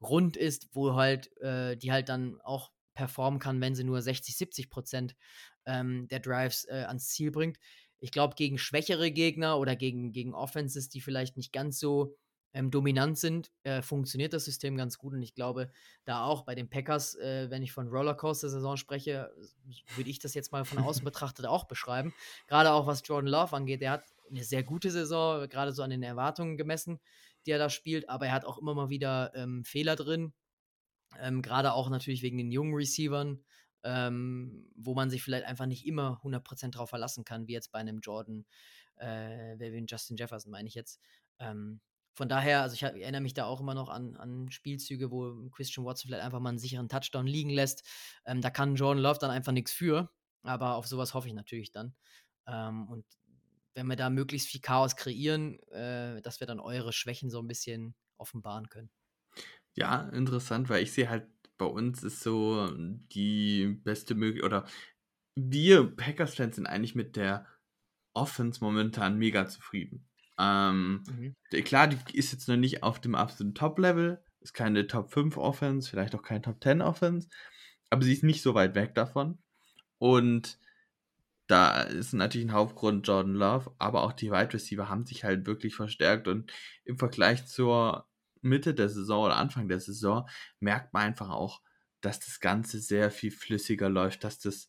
rund 0.00 0.36
ist, 0.36 0.68
wo 0.72 0.94
halt, 0.94 1.34
äh, 1.40 1.76
die 1.76 1.90
halt 1.90 2.08
dann 2.08 2.40
auch 2.42 2.70
performen 2.94 3.40
kann, 3.40 3.60
wenn 3.60 3.74
sie 3.74 3.84
nur 3.84 4.02
60, 4.02 4.36
70 4.36 4.70
Prozent 4.70 5.16
ähm, 5.64 6.08
der 6.08 6.20
Drives 6.20 6.64
äh, 6.68 6.84
ans 6.86 7.08
Ziel 7.08 7.30
bringt. 7.30 7.58
Ich 7.98 8.10
glaube, 8.10 8.34
gegen 8.36 8.58
schwächere 8.58 9.10
Gegner 9.10 9.58
oder 9.58 9.74
gegen, 9.74 10.12
gegen 10.12 10.34
Offenses, 10.34 10.88
die 10.88 11.00
vielleicht 11.00 11.36
nicht 11.36 11.52
ganz 11.52 11.78
so 11.78 12.14
ähm, 12.52 12.70
dominant 12.70 13.18
sind, 13.18 13.50
äh, 13.64 13.82
funktioniert 13.82 14.32
das 14.32 14.44
System 14.44 14.76
ganz 14.76 14.98
gut. 14.98 15.12
Und 15.12 15.22
ich 15.22 15.34
glaube, 15.34 15.70
da 16.04 16.24
auch 16.24 16.42
bei 16.42 16.54
den 16.54 16.68
Packers, 16.68 17.14
äh, 17.16 17.50
wenn 17.50 17.62
ich 17.62 17.72
von 17.72 17.88
Rollercoaster-Saison 17.88 18.76
spreche, 18.76 19.30
würde 19.94 20.10
ich 20.10 20.18
das 20.18 20.34
jetzt 20.34 20.52
mal 20.52 20.64
von 20.64 20.78
außen 20.78 21.04
betrachtet 21.04 21.46
auch 21.46 21.64
beschreiben. 21.64 22.14
Gerade 22.46 22.72
auch 22.72 22.86
was 22.86 23.02
Jordan 23.04 23.30
Love 23.30 23.54
angeht, 23.54 23.82
der 23.82 23.92
hat 23.92 24.04
eine 24.30 24.44
sehr 24.44 24.62
gute 24.62 24.90
Saison, 24.90 25.48
gerade 25.48 25.72
so 25.72 25.82
an 25.82 25.90
den 25.90 26.02
Erwartungen 26.02 26.56
gemessen, 26.56 26.98
die 27.44 27.50
er 27.50 27.58
da 27.58 27.70
spielt, 27.70 28.08
aber 28.08 28.26
er 28.26 28.32
hat 28.32 28.44
auch 28.44 28.58
immer 28.58 28.74
mal 28.74 28.88
wieder 28.88 29.32
ähm, 29.34 29.64
Fehler 29.64 29.96
drin. 29.96 30.32
Ähm, 31.20 31.42
gerade 31.42 31.72
auch 31.72 31.88
natürlich 31.90 32.22
wegen 32.22 32.38
den 32.38 32.50
jungen 32.50 32.74
Receivern, 32.74 33.44
ähm, 33.84 34.66
wo 34.74 34.94
man 34.94 35.10
sich 35.10 35.22
vielleicht 35.22 35.44
einfach 35.44 35.66
nicht 35.66 35.86
immer 35.86 36.20
100% 36.24 36.72
drauf 36.72 36.90
verlassen 36.90 37.24
kann, 37.24 37.46
wie 37.46 37.52
jetzt 37.52 37.70
bei 37.70 37.78
einem 37.78 38.00
Jordan, 38.00 38.44
äh, 38.96 39.58
wie 39.58 39.84
Justin 39.88 40.16
Jefferson, 40.16 40.50
meine 40.50 40.68
ich 40.68 40.74
jetzt. 40.74 41.00
Ähm, 41.38 41.80
von 42.16 42.30
daher, 42.30 42.62
also 42.62 42.74
ich, 42.74 42.82
ich, 42.82 43.02
erinnere 43.02 43.20
mich 43.20 43.34
da 43.34 43.44
auch 43.44 43.60
immer 43.60 43.74
noch 43.74 43.90
an, 43.90 44.16
an 44.16 44.50
Spielzüge, 44.50 45.10
wo 45.10 45.50
Christian 45.50 45.84
Watson 45.84 46.08
vielleicht 46.08 46.24
einfach 46.24 46.40
mal 46.40 46.48
einen 46.48 46.58
sicheren 46.58 46.88
Touchdown 46.88 47.26
liegen 47.26 47.50
lässt. 47.50 47.86
Ähm, 48.24 48.40
da 48.40 48.48
kann 48.48 48.74
Jordan 48.74 49.02
Love 49.02 49.18
dann 49.20 49.30
einfach 49.30 49.52
nichts 49.52 49.70
für, 49.70 50.10
aber 50.42 50.76
auf 50.76 50.86
sowas 50.86 51.12
hoffe 51.12 51.28
ich 51.28 51.34
natürlich 51.34 51.72
dann. 51.72 51.94
Ähm, 52.46 52.88
und 52.88 53.04
wenn 53.74 53.86
wir 53.86 53.96
da 53.96 54.08
möglichst 54.08 54.48
viel 54.48 54.62
Chaos 54.62 54.96
kreieren, 54.96 55.60
äh, 55.68 56.22
dass 56.22 56.40
wir 56.40 56.46
dann 56.46 56.58
eure 56.58 56.94
Schwächen 56.94 57.28
so 57.28 57.38
ein 57.38 57.48
bisschen 57.48 57.94
offenbaren 58.16 58.70
können. 58.70 58.88
Ja, 59.74 60.08
interessant, 60.08 60.70
weil 60.70 60.82
ich 60.82 60.92
sehe 60.92 61.10
halt, 61.10 61.28
bei 61.58 61.66
uns 61.66 62.02
ist 62.02 62.20
so 62.20 62.70
die 62.74 63.78
beste 63.84 64.14
Möglichkeit, 64.14 64.46
oder 64.46 64.66
wir 65.34 65.94
Packers-Fans 65.94 66.56
sind 66.56 66.66
eigentlich 66.66 66.94
mit 66.94 67.16
der 67.16 67.46
Offense 68.14 68.64
momentan 68.64 69.18
mega 69.18 69.46
zufrieden. 69.46 70.08
Ähm, 70.38 71.02
mhm. 71.08 71.36
Klar, 71.64 71.88
die 71.88 72.16
ist 72.16 72.32
jetzt 72.32 72.48
noch 72.48 72.56
nicht 72.56 72.82
auf 72.82 73.00
dem 73.00 73.14
absoluten 73.14 73.54
Top-Level, 73.54 74.22
ist 74.40 74.52
keine 74.52 74.86
Top 74.86 75.10
5 75.10 75.36
Offense, 75.36 75.88
vielleicht 75.88 76.14
auch 76.14 76.22
keine 76.22 76.42
Top 76.42 76.62
10 76.62 76.82
Offense, 76.82 77.28
aber 77.90 78.04
sie 78.04 78.12
ist 78.12 78.22
nicht 78.22 78.42
so 78.42 78.54
weit 78.54 78.74
weg 78.74 78.94
davon. 78.94 79.38
Und 79.98 80.58
da 81.46 81.82
ist 81.82 82.12
natürlich 82.12 82.48
ein 82.48 82.52
Hauptgrund 82.52 83.06
Jordan 83.06 83.34
Love, 83.34 83.74
aber 83.78 84.02
auch 84.02 84.12
die 84.12 84.30
Wide 84.30 84.52
Receiver 84.52 84.88
haben 84.88 85.06
sich 85.06 85.24
halt 85.24 85.46
wirklich 85.46 85.74
verstärkt 85.76 86.28
und 86.28 86.52
im 86.84 86.98
Vergleich 86.98 87.46
zur 87.46 88.08
Mitte 88.42 88.74
der 88.74 88.88
Saison 88.88 89.24
oder 89.26 89.36
Anfang 89.36 89.68
der 89.68 89.80
Saison 89.80 90.28
merkt 90.60 90.92
man 90.92 91.02
einfach 91.02 91.30
auch, 91.30 91.62
dass 92.00 92.20
das 92.20 92.40
Ganze 92.40 92.80
sehr 92.80 93.10
viel 93.10 93.30
flüssiger 93.30 93.88
läuft, 93.88 94.24
dass 94.24 94.38
das 94.38 94.68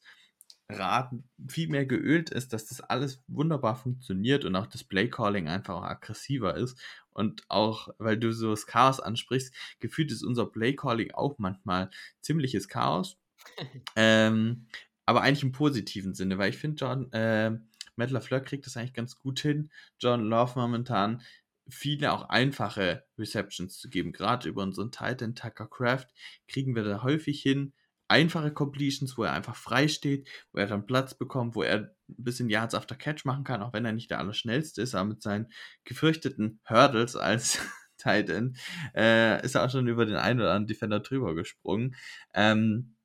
Rad 0.69 1.11
viel 1.47 1.69
mehr 1.69 1.85
geölt 1.85 2.29
ist, 2.29 2.51
dass 2.51 2.65
das 2.65 2.81
alles 2.81 3.23
wunderbar 3.27 3.75
funktioniert 3.75 4.43
und 4.43 4.55
auch 4.55 4.67
das 4.67 4.83
Playcalling 4.83 5.47
einfach 5.47 5.75
auch 5.75 5.83
aggressiver 5.83 6.55
ist. 6.55 6.77
Und 7.11 7.43
auch, 7.47 7.89
weil 7.97 8.17
du 8.17 8.33
so 8.33 8.51
das 8.51 8.67
Chaos 8.67 8.99
ansprichst, 8.99 9.53
gefühlt 9.79 10.11
ist 10.11 10.23
unser 10.23 10.45
Playcalling 10.45 11.11
auch 11.11 11.37
manchmal 11.37 11.89
ziemliches 12.21 12.67
Chaos. 12.67 13.17
ähm, 13.95 14.67
aber 15.05 15.21
eigentlich 15.21 15.43
im 15.43 15.53
positiven 15.53 16.13
Sinne, 16.13 16.37
weil 16.37 16.49
ich 16.49 16.57
finde, 16.57 16.85
John, 16.85 17.11
äh, 17.13 17.51
Matt 17.95 18.11
LaFleur 18.11 18.41
kriegt 18.41 18.65
das 18.65 18.75
eigentlich 18.75 18.93
ganz 18.93 19.17
gut 19.17 19.39
hin. 19.39 19.71
John 19.99 20.25
Love 20.25 20.59
momentan 20.59 21.21
viele 21.69 22.11
auch 22.11 22.29
einfache 22.29 23.05
Receptions 23.17 23.79
zu 23.79 23.89
geben. 23.89 24.11
Gerade 24.11 24.49
über 24.49 24.63
unseren 24.63 24.91
Titan 24.91 25.33
Tucker 25.33 25.67
Craft 25.67 26.07
kriegen 26.47 26.75
wir 26.75 26.83
da 26.83 27.03
häufig 27.03 27.41
hin, 27.41 27.73
einfache 28.07 28.51
Completions, 28.51 29.17
wo 29.17 29.23
er 29.23 29.33
einfach 29.33 29.55
frei 29.55 29.87
steht, 29.87 30.29
wo 30.51 30.59
er 30.59 30.67
dann 30.67 30.85
Platz 30.85 31.13
bekommt, 31.13 31.55
wo 31.55 31.63
er 31.63 31.75
ein 32.09 32.23
bisschen 32.23 32.49
Yards 32.49 32.75
after 32.75 32.95
Catch 32.95 33.25
machen 33.25 33.43
kann, 33.43 33.61
auch 33.61 33.73
wenn 33.73 33.85
er 33.85 33.91
nicht 33.91 34.09
der 34.11 34.19
Allerschnellste 34.19 34.81
ist, 34.81 34.95
aber 34.95 35.09
mit 35.09 35.21
seinen 35.21 35.47
gefürchteten 35.83 36.59
Hurdles 36.67 37.15
als 37.15 37.59
Titan 37.97 38.55
äh, 38.95 39.43
ist 39.43 39.55
er 39.55 39.65
auch 39.65 39.71
schon 39.71 39.87
über 39.87 40.05
den 40.05 40.15
einen 40.15 40.39
oder 40.39 40.51
anderen 40.51 40.67
Defender 40.67 40.99
drüber 40.99 41.35
gesprungen. 41.35 41.95
Ähm, 42.33 42.95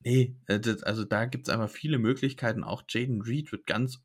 nee, 0.00 0.36
äh, 0.46 0.60
das, 0.60 0.82
also 0.82 1.04
da 1.04 1.26
gibt 1.26 1.48
es 1.48 1.54
einfach 1.54 1.70
viele 1.70 1.98
Möglichkeiten. 1.98 2.64
Auch 2.64 2.84
Jaden 2.88 3.22
Reed 3.22 3.52
wird 3.52 3.66
ganz 3.66 4.00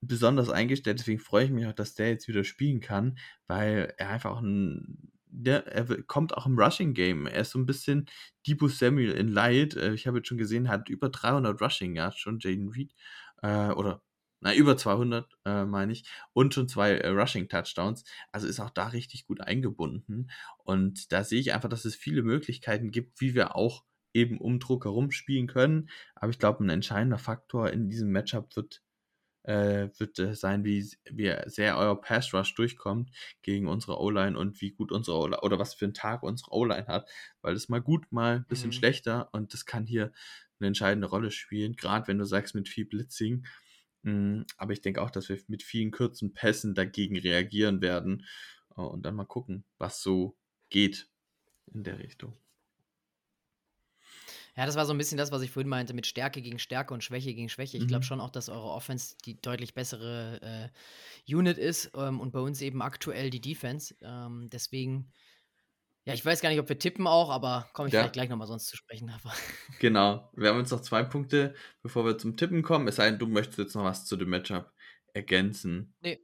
besonders 0.00 0.50
eingestellt, 0.50 1.00
deswegen 1.00 1.20
freue 1.20 1.46
ich 1.46 1.50
mich 1.50 1.66
auch, 1.66 1.72
dass 1.72 1.94
der 1.94 2.10
jetzt 2.10 2.28
wieder 2.28 2.44
spielen 2.44 2.80
kann, 2.80 3.18
weil 3.46 3.94
er 3.98 4.10
einfach 4.10 4.32
auch 4.32 4.42
ein 4.42 5.12
der, 5.36 5.66
er 5.66 6.02
kommt 6.04 6.36
auch 6.36 6.46
im 6.46 6.58
Rushing 6.58 6.94
Game. 6.94 7.26
Er 7.26 7.42
ist 7.42 7.50
so 7.50 7.58
ein 7.58 7.66
bisschen 7.66 8.06
Debo 8.46 8.68
Samuel 8.68 9.12
in 9.12 9.28
Light. 9.28 9.76
Äh, 9.76 9.94
ich 9.94 10.06
habe 10.06 10.18
jetzt 10.18 10.28
schon 10.28 10.38
gesehen, 10.38 10.68
hat 10.68 10.88
über 10.88 11.08
300 11.10 11.60
Rushing 11.60 11.94
Yards 11.96 12.18
schon, 12.18 12.38
Jaden 12.40 12.68
Reed. 12.70 12.94
Äh, 13.42 13.70
oder, 13.70 14.02
na, 14.40 14.54
über 14.54 14.76
200, 14.76 15.26
äh, 15.44 15.64
meine 15.64 15.92
ich. 15.92 16.04
Und 16.32 16.54
schon 16.54 16.68
zwei 16.68 16.92
äh, 16.92 17.08
Rushing 17.08 17.48
Touchdowns. 17.48 18.04
Also 18.32 18.46
ist 18.46 18.60
auch 18.60 18.70
da 18.70 18.88
richtig 18.88 19.26
gut 19.26 19.40
eingebunden. 19.40 20.30
Und 20.64 21.12
da 21.12 21.24
sehe 21.24 21.40
ich 21.40 21.52
einfach, 21.54 21.68
dass 21.68 21.84
es 21.84 21.96
viele 21.96 22.22
Möglichkeiten 22.22 22.90
gibt, 22.90 23.20
wie 23.20 23.34
wir 23.34 23.56
auch 23.56 23.84
eben 24.14 24.38
um 24.38 24.58
Druck 24.60 24.84
herum 24.86 25.10
spielen 25.10 25.46
können. 25.46 25.90
Aber 26.14 26.30
ich 26.30 26.38
glaube, 26.38 26.64
ein 26.64 26.70
entscheidender 26.70 27.18
Faktor 27.18 27.70
in 27.70 27.88
diesem 27.90 28.10
Matchup 28.10 28.56
wird 28.56 28.82
äh, 29.46 29.88
wird 29.98 30.18
äh, 30.18 30.34
sein, 30.34 30.64
wie, 30.64 30.90
wie 31.10 31.32
sehr 31.46 31.78
euer 31.78 32.00
Pass 32.00 32.34
Rush 32.34 32.54
durchkommt 32.54 33.10
gegen 33.42 33.68
unsere 33.68 34.00
O-Line 34.00 34.36
und 34.36 34.60
wie 34.60 34.72
gut 34.72 34.90
unsere 34.90 35.18
O-Line 35.18 35.40
oder 35.42 35.58
was 35.58 35.74
für 35.74 35.84
einen 35.84 35.94
Tag 35.94 36.22
unsere 36.22 36.52
O-Line 36.52 36.86
hat, 36.88 37.08
weil 37.42 37.54
das 37.54 37.68
mal 37.68 37.80
gut, 37.80 38.10
mal 38.10 38.36
ein 38.36 38.46
bisschen 38.46 38.70
mhm. 38.70 38.74
schlechter 38.74 39.28
und 39.32 39.52
das 39.52 39.64
kann 39.64 39.86
hier 39.86 40.12
eine 40.58 40.68
entscheidende 40.68 41.06
Rolle 41.06 41.30
spielen, 41.30 41.76
gerade 41.76 42.08
wenn 42.08 42.18
du 42.18 42.24
sagst 42.24 42.54
mit 42.54 42.68
viel 42.68 42.86
Blitzing. 42.86 43.46
Mm, 44.02 44.42
aber 44.56 44.72
ich 44.72 44.80
denke 44.80 45.02
auch, 45.02 45.10
dass 45.10 45.28
wir 45.28 45.38
mit 45.48 45.62
vielen 45.62 45.90
kurzen 45.90 46.32
Pässen 46.32 46.74
dagegen 46.74 47.18
reagieren 47.18 47.80
werden 47.80 48.26
äh, 48.76 48.80
und 48.80 49.02
dann 49.02 49.14
mal 49.14 49.26
gucken, 49.26 49.64
was 49.78 50.02
so 50.02 50.36
geht 50.70 51.08
in 51.72 51.84
der 51.84 51.98
Richtung. 51.98 52.36
Ja, 54.56 54.64
das 54.64 54.76
war 54.76 54.86
so 54.86 54.94
ein 54.94 54.98
bisschen 54.98 55.18
das, 55.18 55.32
was 55.32 55.42
ich 55.42 55.50
vorhin 55.50 55.68
meinte, 55.68 55.92
mit 55.92 56.06
Stärke 56.06 56.40
gegen 56.40 56.58
Stärke 56.58 56.94
und 56.94 57.04
Schwäche 57.04 57.34
gegen 57.34 57.50
Schwäche. 57.50 57.76
Ich 57.76 57.84
mhm. 57.84 57.88
glaube 57.88 58.04
schon 58.04 58.20
auch, 58.20 58.30
dass 58.30 58.48
eure 58.48 58.70
Offense 58.70 59.14
die 59.26 59.38
deutlich 59.40 59.74
bessere 59.74 60.40
äh, 61.28 61.34
Unit 61.34 61.58
ist 61.58 61.90
ähm, 61.94 62.20
und 62.20 62.32
bei 62.32 62.40
uns 62.40 62.62
eben 62.62 62.80
aktuell 62.80 63.28
die 63.28 63.42
Defense. 63.42 63.94
Ähm, 64.00 64.48
deswegen, 64.50 65.12
ja, 66.06 66.14
ich 66.14 66.24
weiß 66.24 66.40
gar 66.40 66.48
nicht, 66.48 66.58
ob 66.58 66.70
wir 66.70 66.78
tippen 66.78 67.06
auch, 67.06 67.28
aber 67.28 67.68
komme 67.74 67.88
ich 67.88 67.94
ja. 67.94 68.00
vielleicht 68.00 68.14
gleich 68.14 68.28
nochmal 68.30 68.46
sonst 68.46 68.68
zu 68.68 68.78
sprechen. 68.78 69.12
genau. 69.78 70.30
Wir 70.34 70.48
haben 70.48 70.58
jetzt 70.58 70.70
noch 70.70 70.80
zwei 70.80 71.02
Punkte, 71.02 71.54
bevor 71.82 72.06
wir 72.06 72.16
zum 72.16 72.38
Tippen 72.38 72.62
kommen. 72.62 72.88
Es 72.88 72.96
sei 72.96 73.10
denn, 73.10 73.18
du 73.18 73.26
möchtest 73.26 73.58
jetzt 73.58 73.74
noch 73.74 73.84
was 73.84 74.06
zu 74.06 74.16
dem 74.16 74.30
Matchup 74.30 74.72
ergänzen. 75.12 75.94
Nee. 76.00 76.18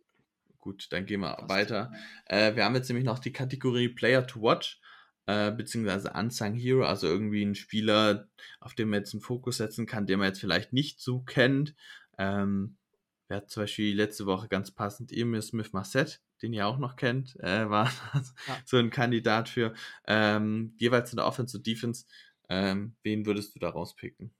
Gut, 0.58 0.86
dann 0.90 1.04
gehen 1.04 1.20
wir 1.20 1.34
Passt. 1.34 1.50
weiter. 1.50 1.92
Äh, 2.24 2.54
wir 2.54 2.64
haben 2.64 2.76
jetzt 2.76 2.88
nämlich 2.88 3.04
noch 3.04 3.18
die 3.18 3.32
Kategorie 3.32 3.88
Player 3.88 4.26
to 4.26 4.40
Watch 4.40 4.80
äh, 5.26 5.52
beziehungsweise 5.52 6.12
Unsung 6.12 6.54
Hero, 6.54 6.84
also 6.84 7.06
irgendwie 7.06 7.44
ein 7.44 7.54
Spieler, 7.54 8.28
auf 8.60 8.74
den 8.74 8.88
man 8.88 9.00
jetzt 9.00 9.14
einen 9.14 9.22
Fokus 9.22 9.58
setzen 9.58 9.86
kann, 9.86 10.06
den 10.06 10.18
man 10.18 10.28
jetzt 10.28 10.40
vielleicht 10.40 10.72
nicht 10.72 11.00
so 11.00 11.20
kennt. 11.20 11.74
Ähm, 12.18 12.76
wer 13.28 13.38
hat 13.38 13.50
zum 13.50 13.62
Beispiel 13.62 13.94
letzte 13.94 14.26
Woche 14.26 14.48
ganz 14.48 14.70
passend 14.70 15.12
Emil 15.12 15.42
Smith 15.42 15.72
Marset, 15.72 16.20
den 16.42 16.52
ihr 16.52 16.66
auch 16.66 16.78
noch 16.78 16.96
kennt, 16.96 17.38
äh, 17.40 17.68
war 17.70 17.90
ja. 18.46 18.58
so 18.64 18.76
ein 18.76 18.90
Kandidat 18.90 19.48
für 19.48 19.74
ähm, 20.06 20.74
jeweils 20.78 21.12
in 21.12 21.16
der 21.16 21.26
Offense 21.26 21.56
und 21.56 21.66
Defense. 21.66 22.06
Ähm, 22.48 22.96
wen 23.02 23.24
würdest 23.24 23.54
du 23.54 23.58
da 23.60 23.70
rauspicken? 23.70 24.34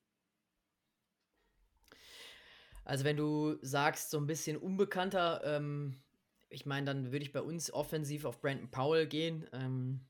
Also 2.84 3.04
wenn 3.04 3.16
du 3.16 3.56
sagst, 3.62 4.10
so 4.10 4.18
ein 4.18 4.26
bisschen 4.26 4.56
unbekannter, 4.56 5.42
ähm, 5.44 6.02
ich 6.50 6.66
meine, 6.66 6.86
dann 6.86 7.12
würde 7.12 7.24
ich 7.24 7.32
bei 7.32 7.40
uns 7.40 7.72
offensiv 7.72 8.24
auf 8.24 8.40
Brandon 8.40 8.70
Powell 8.70 9.06
gehen. 9.06 9.46
Ähm, 9.52 10.00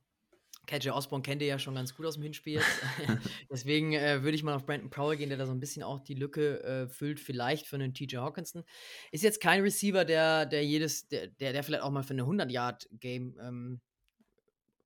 KJ 0.67 0.91
Osborne 0.91 1.23
kennt 1.23 1.43
ihr 1.43 1.49
ja 1.49 1.59
schon 1.59 1.75
ganz 1.75 1.95
gut 1.95 2.07
aus 2.07 2.15
dem 2.15 2.23
Hinspiel 2.23 2.55
jetzt. 2.55 2.69
Deswegen 3.51 3.93
äh, 3.95 4.23
würde 4.23 4.37
ich 4.37 4.43
mal 4.43 4.55
auf 4.55 4.65
Brandon 4.65 4.91
Prowell 4.91 5.17
gehen, 5.17 5.29
der 5.29 5.39
da 5.39 5.47
so 5.47 5.53
ein 5.53 5.61
bisschen 5.61 5.83
auch 5.83 6.01
die 6.01 6.15
Lücke 6.15 6.63
äh, 6.63 6.89
füllt, 6.89 7.21
vielleicht 7.21 7.67
für 7.67 7.77
einen 7.77 7.95
TJ 7.95 8.17
Hawkinson. 8.17 8.65
Ist 9.11 9.25
jetzt 9.25 9.41
kein 9.41 9.61
Receiver, 9.63 10.05
der, 10.05 10.47
der 10.47 10.65
jedes, 10.65 11.09
der, 11.09 11.29
der, 11.29 11.53
der 11.53 11.63
vielleicht 11.65 11.83
auch 11.83 11.91
mal 11.91 12.03
für 12.03 12.15
eine 12.15 12.23
100-Yard-Game 12.23 13.37
ähm, 13.41 13.81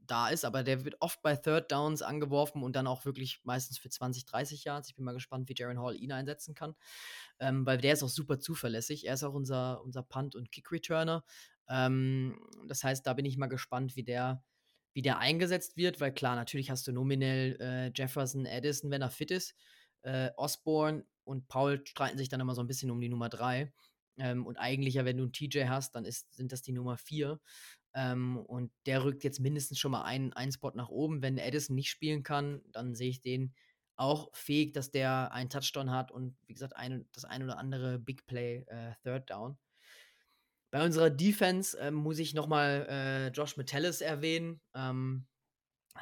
da 0.07 0.29
ist, 0.29 0.45
aber 0.45 0.63
der 0.63 0.85
wird 0.85 0.97
oft 1.01 1.21
bei 1.23 1.37
Third 1.37 1.71
Downs 1.71 2.03
angeworfen 2.03 2.63
und 2.63 2.77
dann 2.77 2.87
auch 2.87 3.05
wirklich 3.05 3.41
meistens 3.45 3.79
für 3.79 3.89
20, 3.89 4.25
30 4.25 4.65
Yards. 4.65 4.89
Ich 4.89 4.95
bin 4.95 5.05
mal 5.05 5.13
gespannt, 5.13 5.49
wie 5.49 5.55
Jaron 5.57 5.81
Hall 5.81 5.97
ihn 5.97 6.13
einsetzen 6.13 6.55
kann, 6.55 6.75
ähm, 7.39 7.67
weil 7.67 7.79
der 7.79 7.95
ist 7.95 8.03
auch 8.03 8.09
super 8.09 8.39
zuverlässig. 8.39 9.07
Er 9.07 9.15
ist 9.15 9.25
auch 9.25 9.35
unser, 9.35 9.83
unser 9.83 10.03
Punt- 10.03 10.35
und 10.35 10.53
Kick-Returner. 10.53 11.25
Ähm, 11.69 12.39
das 12.67 12.85
heißt, 12.85 13.07
da 13.07 13.15
bin 13.15 13.25
ich 13.25 13.37
mal 13.37 13.49
gespannt, 13.49 13.97
wie 13.97 14.05
der 14.05 14.43
wie 14.97 15.03
der 15.03 15.19
eingesetzt 15.19 15.77
wird, 15.77 16.01
weil 16.01 16.11
klar, 16.11 16.37
natürlich 16.37 16.71
hast 16.71 16.87
du 16.87 16.93
nominell 16.93 17.59
äh, 17.61 17.93
Jefferson, 17.95 18.47
Addison, 18.47 18.91
wenn 18.91 19.03
er 19.03 19.11
fit 19.11 19.31
ist. 19.31 19.55
Äh, 20.01 20.31
Osborne 20.39 21.05
und 21.25 21.49
Paul 21.49 21.87
streiten 21.87 22.17
sich 22.17 22.31
dann 22.31 22.41
immer 22.41 22.55
so 22.55 22.63
ein 22.63 22.67
bisschen 22.67 22.91
um 22.91 22.99
die 22.99 23.11
Nummer 23.11 23.29
3. 23.29 23.71
Ähm, 24.17 24.47
und 24.47 24.57
eigentlich 24.57 24.95
ja, 24.95 25.05
wenn 25.05 25.19
du 25.19 25.25
einen 25.25 25.35
TJ 25.35 25.65
hast, 25.69 25.95
dann 25.97 26.07
ist, 26.07 26.35
sind 26.35 26.51
das 26.51 26.63
die 26.63 26.73
Nummer 26.73 26.97
4. 26.97 27.39
Ähm, 27.93 28.39
und 28.39 28.73
der 28.87 29.05
rückt 29.05 29.23
jetzt 29.23 29.39
mindestens 29.39 29.79
schon 29.79 29.91
mal 29.91 30.05
einen, 30.05 30.33
einen 30.33 30.53
Spot 30.53 30.73
nach 30.75 30.89
oben. 30.89 31.21
Wenn 31.21 31.39
Addison 31.39 31.77
nicht 31.77 31.91
spielen 31.91 32.23
kann, 32.23 32.63
dann 32.73 32.95
sehe 32.95 33.11
ich 33.11 33.21
den 33.21 33.53
auch 33.97 34.31
fähig, 34.33 34.73
dass 34.73 34.91
der 34.91 35.31
einen 35.31 35.51
Touchdown 35.51 35.91
hat 35.91 36.11
und 36.11 36.39
wie 36.47 36.55
gesagt, 36.55 36.75
ein, 36.75 37.07
das 37.13 37.27
ein 37.27 37.43
oder 37.43 37.59
andere 37.59 37.99
Big 37.99 38.25
Play 38.25 38.65
äh, 38.69 38.95
Third 39.03 39.29
Down. 39.29 39.59
Bei 40.77 40.85
unserer 40.85 41.09
Defense 41.09 41.75
ähm, 41.81 41.95
muss 41.95 42.19
ich 42.19 42.35
nochmal 42.35 42.87
äh, 42.91 43.29
Josh 43.29 43.57
Metellus 43.57 44.03
erwähnen. 44.03 44.61
Ähm, 44.75 45.27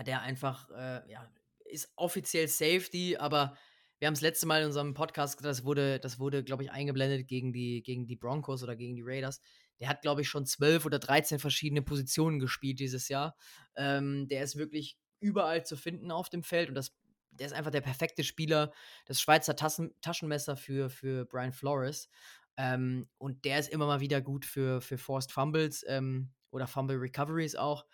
der 0.04 0.22
einfach, 0.22 0.68
äh, 0.70 1.08
ja, 1.08 1.30
ist 1.64 1.92
offiziell 1.94 2.48
Safety, 2.48 3.16
aber 3.16 3.56
wir 4.00 4.08
haben 4.08 4.14
es 4.14 4.20
letzte 4.20 4.46
Mal 4.46 4.62
in 4.62 4.66
unserem 4.66 4.92
Podcast, 4.92 5.44
das 5.44 5.64
wurde, 5.64 6.00
das 6.00 6.18
wurde, 6.18 6.42
glaube 6.42 6.64
ich, 6.64 6.72
eingeblendet 6.72 7.28
gegen 7.28 7.52
die, 7.52 7.84
gegen 7.84 8.08
die 8.08 8.16
Broncos 8.16 8.64
oder 8.64 8.74
gegen 8.74 8.96
die 8.96 9.04
Raiders. 9.04 9.40
Der 9.78 9.88
hat, 9.88 10.02
glaube 10.02 10.22
ich, 10.22 10.28
schon 10.28 10.44
zwölf 10.44 10.84
oder 10.84 10.98
13 10.98 11.38
verschiedene 11.38 11.82
Positionen 11.82 12.40
gespielt 12.40 12.80
dieses 12.80 13.08
Jahr. 13.08 13.36
Ähm, 13.76 14.26
der 14.26 14.42
ist 14.42 14.56
wirklich 14.56 14.98
überall 15.20 15.64
zu 15.64 15.76
finden 15.76 16.10
auf 16.10 16.30
dem 16.30 16.42
Feld 16.42 16.68
und 16.68 16.74
das, 16.74 16.96
der 17.30 17.46
ist 17.46 17.52
einfach 17.52 17.70
der 17.70 17.80
perfekte 17.80 18.24
Spieler, 18.24 18.72
das 19.06 19.20
Schweizer 19.20 19.54
Tassen, 19.54 19.94
Taschenmesser 20.00 20.56
für, 20.56 20.90
für 20.90 21.26
Brian 21.26 21.52
Flores. 21.52 22.08
Ähm, 22.56 23.08
und 23.18 23.44
der 23.44 23.58
ist 23.58 23.70
immer 23.70 23.86
mal 23.86 24.00
wieder 24.00 24.20
gut 24.20 24.44
für, 24.44 24.80
für 24.80 24.98
Forced 24.98 25.32
Fumbles 25.32 25.84
ähm, 25.88 26.30
oder 26.50 26.66
Fumble 26.66 26.96
Recoveries 26.96 27.56
auch. 27.56 27.84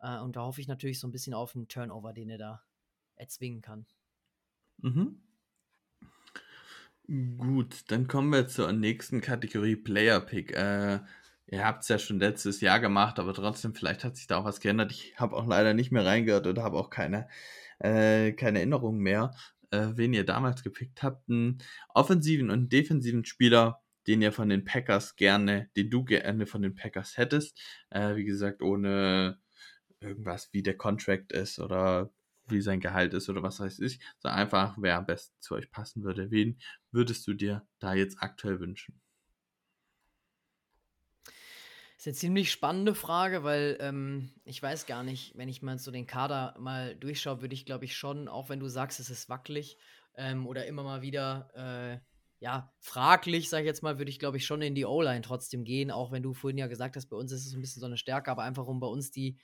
Äh, 0.00 0.18
und 0.18 0.36
da 0.36 0.42
hoffe 0.42 0.60
ich 0.60 0.68
natürlich 0.68 1.00
so 1.00 1.06
ein 1.06 1.12
bisschen 1.12 1.34
auf 1.34 1.54
einen 1.54 1.68
Turnover, 1.68 2.12
den 2.12 2.30
er 2.30 2.38
da 2.38 2.62
erzwingen 3.16 3.62
kann. 3.62 3.86
Mhm. 4.78 5.20
Gut, 7.38 7.90
dann 7.90 8.06
kommen 8.06 8.30
wir 8.30 8.48
zur 8.48 8.70
nächsten 8.72 9.22
Kategorie 9.22 9.76
Player 9.76 10.20
Pick. 10.20 10.52
Äh, 10.52 11.00
ihr 11.46 11.64
habt 11.64 11.82
es 11.82 11.88
ja 11.88 11.98
schon 11.98 12.18
letztes 12.18 12.60
Jahr 12.60 12.80
gemacht, 12.80 13.18
aber 13.18 13.32
trotzdem, 13.32 13.74
vielleicht 13.74 14.04
hat 14.04 14.16
sich 14.16 14.26
da 14.26 14.36
auch 14.38 14.44
was 14.44 14.60
geändert. 14.60 14.92
Ich 14.92 15.18
habe 15.18 15.34
auch 15.34 15.46
leider 15.46 15.72
nicht 15.72 15.90
mehr 15.90 16.04
reingehört 16.04 16.46
oder 16.46 16.62
habe 16.62 16.76
auch 16.76 16.90
keine, 16.90 17.26
äh, 17.78 18.32
keine 18.32 18.58
Erinnerung 18.58 18.98
mehr, 18.98 19.34
äh, 19.70 19.88
wen 19.94 20.12
ihr 20.12 20.26
damals 20.26 20.62
gepickt 20.62 21.02
habt. 21.02 21.30
Einen 21.30 21.62
offensiven 21.94 22.50
und 22.50 22.72
defensiven 22.72 23.24
Spieler, 23.24 23.80
den 24.08 24.22
ihr 24.22 24.32
von 24.32 24.48
den 24.48 24.64
Packers 24.64 25.16
gerne, 25.16 25.70
den 25.76 25.90
du 25.90 26.04
gerne 26.04 26.46
von 26.46 26.62
den 26.62 26.74
Packers 26.74 27.16
hättest. 27.18 27.60
Äh, 27.90 28.16
wie 28.16 28.24
gesagt, 28.24 28.62
ohne 28.62 29.38
irgendwas 30.00 30.48
wie 30.52 30.62
der 30.62 30.76
Contract 30.76 31.32
ist 31.32 31.58
oder 31.58 32.10
wie 32.46 32.62
sein 32.62 32.80
Gehalt 32.80 33.12
ist 33.12 33.28
oder 33.28 33.42
was 33.42 33.60
weiß 33.60 33.80
ich, 33.80 34.00
sondern 34.18 34.40
einfach, 34.40 34.76
wer 34.80 34.96
am 34.96 35.06
besten 35.06 35.36
zu 35.40 35.54
euch 35.54 35.70
passen 35.70 36.02
würde. 36.02 36.30
Wen 36.30 36.58
würdest 36.90 37.26
du 37.26 37.34
dir 37.34 37.66
da 37.78 37.92
jetzt 37.94 38.22
aktuell 38.22 38.60
wünschen? 38.60 38.98
Das 41.24 42.06
ist 42.06 42.06
eine 42.06 42.14
ziemlich 42.14 42.52
spannende 42.52 42.94
Frage, 42.94 43.42
weil 43.42 43.76
ähm, 43.80 44.30
ich 44.44 44.62
weiß 44.62 44.86
gar 44.86 45.02
nicht, 45.02 45.36
wenn 45.36 45.48
ich 45.48 45.62
mal 45.62 45.78
so 45.78 45.90
den 45.90 46.06
Kader 46.06 46.54
mal 46.58 46.94
durchschaue, 46.94 47.42
würde 47.42 47.54
ich 47.54 47.66
glaube 47.66 47.84
ich 47.84 47.96
schon, 47.96 48.28
auch 48.28 48.48
wenn 48.48 48.60
du 48.60 48.68
sagst, 48.68 49.00
es 49.00 49.10
ist 49.10 49.28
wackelig 49.28 49.78
ähm, 50.14 50.46
oder 50.46 50.66
immer 50.66 50.84
mal 50.84 51.02
wieder 51.02 51.50
äh, 51.54 51.98
ja, 52.40 52.72
fraglich, 52.80 53.48
sag 53.48 53.60
ich 53.60 53.66
jetzt 53.66 53.82
mal, 53.82 53.98
würde 53.98 54.10
ich, 54.10 54.18
glaube 54.18 54.36
ich, 54.36 54.46
schon 54.46 54.62
in 54.62 54.74
die 54.74 54.84
O-Line 54.84 55.22
trotzdem 55.22 55.64
gehen, 55.64 55.90
auch 55.90 56.12
wenn 56.12 56.22
du 56.22 56.34
vorhin 56.34 56.58
ja 56.58 56.68
gesagt 56.68 56.96
hast, 56.96 57.06
bei 57.06 57.16
uns 57.16 57.32
ist 57.32 57.46
es 57.46 57.54
ein 57.54 57.60
bisschen 57.60 57.80
so 57.80 57.86
eine 57.86 57.96
Stärke, 57.96 58.30
aber 58.30 58.42
einfach 58.44 58.66
um 58.66 58.78
bei 58.80 58.86
uns 58.86 59.10
die, 59.10 59.38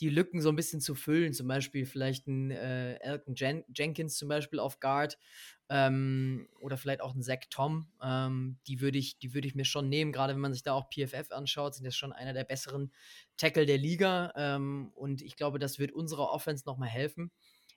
die 0.00 0.08
Lücken 0.10 0.40
so 0.40 0.48
ein 0.48 0.56
bisschen 0.56 0.80
zu 0.80 0.94
füllen. 0.94 1.32
Zum 1.32 1.46
Beispiel 1.48 1.86
vielleicht 1.86 2.26
ein 2.26 2.50
äh, 2.50 2.94
Elton 3.00 3.34
Jen 3.36 3.64
Jenkins 3.74 4.16
zum 4.16 4.28
Beispiel 4.28 4.58
auf 4.58 4.80
Guard 4.80 5.18
ähm, 5.68 6.48
oder 6.60 6.76
vielleicht 6.76 7.00
auch 7.00 7.14
ein 7.14 7.22
Zach 7.22 7.38
Tom. 7.50 7.88
Ähm, 8.02 8.58
die 8.66 8.80
würde 8.80 8.98
ich, 8.98 9.18
die 9.18 9.36
ich 9.38 9.54
mir 9.54 9.64
schon 9.64 9.88
nehmen, 9.88 10.12
gerade 10.12 10.34
wenn 10.34 10.40
man 10.40 10.52
sich 10.52 10.62
da 10.62 10.72
auch 10.72 10.90
PFF 10.90 11.30
anschaut, 11.30 11.74
sind 11.74 11.84
das 11.86 11.96
schon 11.96 12.12
einer 12.12 12.32
der 12.32 12.44
besseren 12.44 12.92
Tackle 13.36 13.66
der 13.66 13.78
Liga. 13.78 14.32
Ähm, 14.36 14.90
und 14.94 15.22
ich 15.22 15.36
glaube, 15.36 15.58
das 15.58 15.78
wird 15.78 15.92
unserer 15.92 16.30
Offense 16.30 16.64
nochmal 16.66 16.88
helfen. 16.88 17.30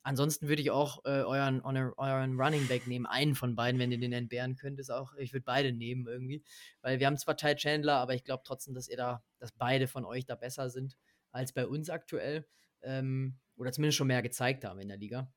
Ansonsten 0.03 0.47
würde 0.47 0.61
ich 0.61 0.71
auch 0.71 1.03
äh, 1.05 1.23
euren, 1.23 1.61
euren 1.61 2.39
Running 2.39 2.67
Back 2.67 2.87
nehmen, 2.87 3.05
einen 3.05 3.35
von 3.35 3.55
beiden, 3.55 3.79
wenn 3.79 3.91
ihr 3.91 3.99
den 3.99 4.13
entbehren 4.13 4.55
könnt. 4.55 4.79
Ist 4.79 4.89
auch, 4.89 5.13
ich 5.15 5.33
würde 5.33 5.43
beide 5.43 5.73
nehmen 5.73 6.07
irgendwie. 6.07 6.43
Weil 6.81 6.99
wir 6.99 7.07
haben 7.07 7.17
zwar 7.17 7.35
Ty 7.35 7.55
Chandler, 7.55 7.95
aber 7.95 8.15
ich 8.15 8.23
glaube 8.23 8.43
trotzdem, 8.45 8.73
dass 8.73 8.87
ihr 8.87 8.97
da, 8.97 9.23
dass 9.39 9.51
beide 9.51 9.87
von 9.87 10.05
euch 10.05 10.25
da 10.25 10.35
besser 10.35 10.69
sind 10.69 10.97
als 11.31 11.51
bei 11.51 11.67
uns 11.67 11.89
aktuell. 11.89 12.47
Ähm, 12.83 13.37
oder 13.57 13.71
zumindest 13.71 13.97
schon 13.97 14.07
mehr 14.07 14.21
gezeigt 14.21 14.63
haben 14.63 14.79
in 14.79 14.87
der 14.87 14.97
Liga. 14.97 15.31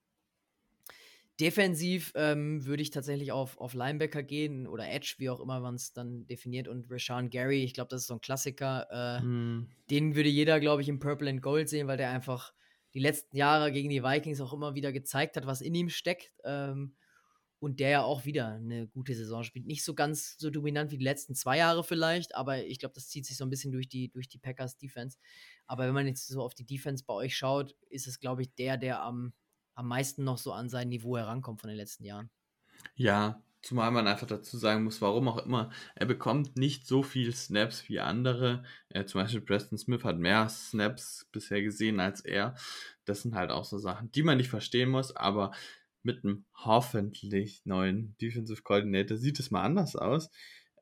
Defensiv 1.40 2.12
ähm, 2.16 2.66
würde 2.66 2.82
ich 2.82 2.90
tatsächlich 2.90 3.32
auf, 3.32 3.56
auf 3.58 3.72
Linebacker 3.72 4.22
gehen 4.22 4.66
oder 4.66 4.90
Edge, 4.90 5.14
wie 5.16 5.30
auch 5.30 5.40
immer 5.40 5.58
man 5.60 5.74
es 5.74 5.94
dann 5.94 6.26
definiert. 6.26 6.68
Und 6.68 6.90
Rashawn 6.90 7.30
Gary, 7.30 7.64
ich 7.64 7.72
glaube, 7.72 7.88
das 7.88 8.02
ist 8.02 8.08
so 8.08 8.14
ein 8.14 8.20
Klassiker. 8.20 8.86
Äh, 8.90 9.22
hm. 9.22 9.70
Den 9.88 10.14
würde 10.14 10.28
jeder, 10.28 10.60
glaube 10.60 10.82
ich, 10.82 10.88
im 10.88 10.98
Purple 10.98 11.30
and 11.30 11.40
Gold 11.40 11.70
sehen, 11.70 11.86
weil 11.86 11.96
der 11.96 12.10
einfach 12.10 12.52
die 12.94 13.00
letzten 13.00 13.36
Jahre 13.36 13.72
gegen 13.72 13.88
die 13.88 14.02
Vikings 14.02 14.40
auch 14.40 14.52
immer 14.52 14.74
wieder 14.74 14.92
gezeigt 14.92 15.36
hat, 15.36 15.46
was 15.46 15.60
in 15.60 15.74
ihm 15.74 15.88
steckt. 15.88 16.32
Ähm, 16.44 16.94
und 17.60 17.78
der 17.78 17.90
ja 17.90 18.02
auch 18.02 18.24
wieder 18.24 18.54
eine 18.54 18.88
gute 18.88 19.14
Saison 19.14 19.44
spielt. 19.44 19.66
Nicht 19.66 19.84
so 19.84 19.94
ganz 19.94 20.36
so 20.38 20.48
dominant 20.48 20.90
wie 20.90 20.96
die 20.96 21.04
letzten 21.04 21.34
zwei 21.34 21.58
Jahre 21.58 21.84
vielleicht, 21.84 22.34
aber 22.34 22.64
ich 22.64 22.78
glaube, 22.78 22.94
das 22.94 23.08
zieht 23.08 23.26
sich 23.26 23.36
so 23.36 23.44
ein 23.44 23.50
bisschen 23.50 23.70
durch 23.70 23.86
die, 23.86 24.10
durch 24.10 24.28
die 24.28 24.38
Packers 24.38 24.78
Defense. 24.78 25.18
Aber 25.66 25.86
wenn 25.86 25.92
man 25.92 26.06
jetzt 26.06 26.26
so 26.26 26.42
auf 26.42 26.54
die 26.54 26.64
Defense 26.64 27.04
bei 27.06 27.12
euch 27.12 27.36
schaut, 27.36 27.76
ist 27.90 28.06
es, 28.06 28.18
glaube 28.18 28.42
ich, 28.42 28.54
der, 28.54 28.78
der 28.78 29.02
am, 29.02 29.34
am 29.74 29.88
meisten 29.88 30.24
noch 30.24 30.38
so 30.38 30.52
an 30.52 30.70
sein 30.70 30.88
Niveau 30.88 31.18
herankommt 31.18 31.60
von 31.60 31.68
den 31.68 31.76
letzten 31.76 32.04
Jahren. 32.04 32.30
Ja, 32.94 33.42
zumal 33.62 33.90
man 33.90 34.06
einfach 34.06 34.26
dazu 34.26 34.56
sagen 34.56 34.84
muss, 34.84 35.02
warum 35.02 35.28
auch 35.28 35.44
immer, 35.44 35.70
er 35.94 36.06
bekommt 36.06 36.56
nicht 36.56 36.86
so 36.86 37.02
viel 37.02 37.34
Snaps 37.34 37.88
wie 37.88 38.00
andere. 38.00 38.62
Äh, 38.88 39.04
zum 39.04 39.20
Beispiel 39.20 39.40
Preston 39.40 39.78
Smith 39.78 40.04
hat 40.04 40.18
mehr 40.18 40.48
Snaps 40.48 41.28
bisher 41.32 41.62
gesehen 41.62 42.00
als 42.00 42.20
er. 42.20 42.54
Das 43.04 43.22
sind 43.22 43.34
halt 43.34 43.50
auch 43.50 43.64
so 43.64 43.78
Sachen, 43.78 44.10
die 44.12 44.22
man 44.22 44.38
nicht 44.38 44.50
verstehen 44.50 44.90
muss, 44.90 45.14
aber 45.14 45.52
mit 46.02 46.24
einem 46.24 46.46
hoffentlich 46.54 47.62
neuen 47.64 48.16
Defensive 48.20 48.62
Coordinator 48.62 49.16
sieht 49.18 49.38
es 49.38 49.50
mal 49.50 49.62
anders 49.62 49.96
aus. 49.96 50.30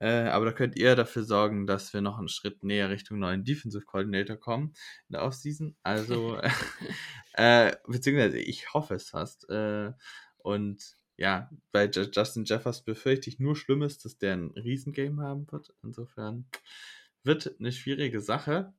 Äh, 0.01 0.29
aber 0.29 0.45
da 0.45 0.53
könnt 0.53 0.77
ihr 0.77 0.95
dafür 0.95 1.25
sorgen, 1.25 1.67
dass 1.67 1.93
wir 1.93 2.01
noch 2.01 2.19
einen 2.19 2.29
Schritt 2.29 2.63
näher 2.63 2.89
Richtung 2.89 3.19
neuen 3.19 3.45
Defensive 3.45 3.85
Coordinator 3.85 4.37
kommen 4.37 4.75
in 5.09 5.15
der 5.15 5.25
Offseason. 5.25 5.77
Also, 5.83 6.39
äh, 7.33 7.75
beziehungsweise 7.87 8.39
ich 8.39 8.73
hoffe 8.75 8.95
es 8.95 9.11
fast. 9.11 9.49
Äh, 9.51 9.93
und 10.39 10.97
ja, 11.19 11.51
bei 11.73 11.87
Justin 11.91 12.45
Jeffers 12.45 12.85
befürchte 12.85 13.29
ich 13.29 13.41
nur 13.41 13.57
Schlimmes, 13.57 13.99
dass 13.99 14.19
der 14.19 14.35
ein 14.35 14.53
Riesengame 14.53 15.23
haben 15.23 15.51
wird. 15.51 15.75
Insofern 15.83 16.49
wird 17.25 17.57
eine 17.59 17.73
schwierige 17.73 18.21
Sache. 18.21 18.73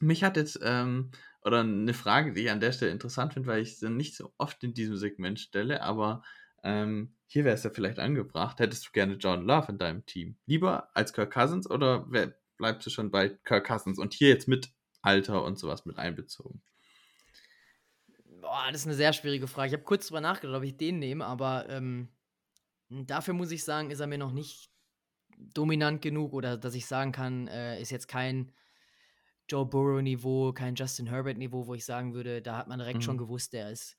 Mich 0.00 0.24
hat 0.24 0.36
jetzt 0.36 0.58
ähm, 0.62 1.10
oder 1.42 1.60
eine 1.60 1.94
Frage, 1.94 2.32
die 2.32 2.42
ich 2.42 2.50
an 2.50 2.60
der 2.60 2.72
Stelle 2.72 2.90
interessant 2.90 3.34
finde, 3.34 3.48
weil 3.48 3.62
ich 3.62 3.78
sie 3.78 3.90
nicht 3.90 4.16
so 4.16 4.32
oft 4.38 4.64
in 4.64 4.74
diesem 4.74 4.96
Segment 4.96 5.38
stelle, 5.38 5.82
aber 5.82 6.22
ähm, 6.62 7.14
hier 7.26 7.44
wäre 7.44 7.54
es 7.54 7.62
ja 7.62 7.70
vielleicht 7.70 7.98
angebracht. 7.98 8.58
Hättest 8.58 8.86
du 8.86 8.90
gerne 8.92 9.14
John 9.14 9.46
Love 9.46 9.70
in 9.70 9.78
deinem 9.78 10.04
Team? 10.06 10.38
Lieber 10.46 10.88
als 10.96 11.12
Kirk 11.12 11.32
Cousins 11.32 11.70
oder 11.70 12.08
bleibst 12.56 12.86
du 12.86 12.90
schon 12.90 13.10
bei 13.10 13.28
Kirk 13.28 13.66
Cousins 13.66 13.98
und 13.98 14.14
hier 14.14 14.28
jetzt 14.28 14.48
mit 14.48 14.70
Alter 15.02 15.44
und 15.44 15.58
sowas 15.58 15.84
mit 15.84 15.98
einbezogen? 15.98 16.62
Boah, 18.40 18.66
das 18.70 18.82
ist 18.82 18.86
eine 18.86 18.94
sehr 18.94 19.12
schwierige 19.12 19.46
Frage. 19.46 19.68
Ich 19.68 19.72
habe 19.74 19.84
kurz 19.84 20.08
drüber 20.08 20.20
nachgedacht, 20.20 20.56
ob 20.56 20.62
ich 20.62 20.76
den 20.76 20.98
nehme, 20.98 21.24
aber 21.24 21.68
ähm, 21.68 22.08
dafür 22.88 23.34
muss 23.34 23.50
ich 23.50 23.64
sagen, 23.64 23.90
ist 23.90 24.00
er 24.00 24.06
mir 24.06 24.18
noch 24.18 24.32
nicht 24.32 24.70
dominant 25.38 26.02
genug 26.02 26.32
oder 26.32 26.56
dass 26.56 26.74
ich 26.74 26.86
sagen 26.86 27.12
kann, 27.12 27.48
äh, 27.48 27.80
ist 27.80 27.90
jetzt 27.90 28.08
kein 28.08 28.52
Joe 29.48 29.66
Burrow-Niveau, 29.66 30.52
kein 30.52 30.74
Justin 30.74 31.06
Herbert-Niveau, 31.06 31.66
wo 31.66 31.74
ich 31.74 31.84
sagen 31.84 32.14
würde, 32.14 32.42
da 32.42 32.56
hat 32.56 32.68
man 32.68 32.78
direkt 32.78 32.98
mhm. 32.98 33.02
schon 33.02 33.18
gewusst, 33.18 33.52
der 33.52 33.70
ist, 33.70 33.96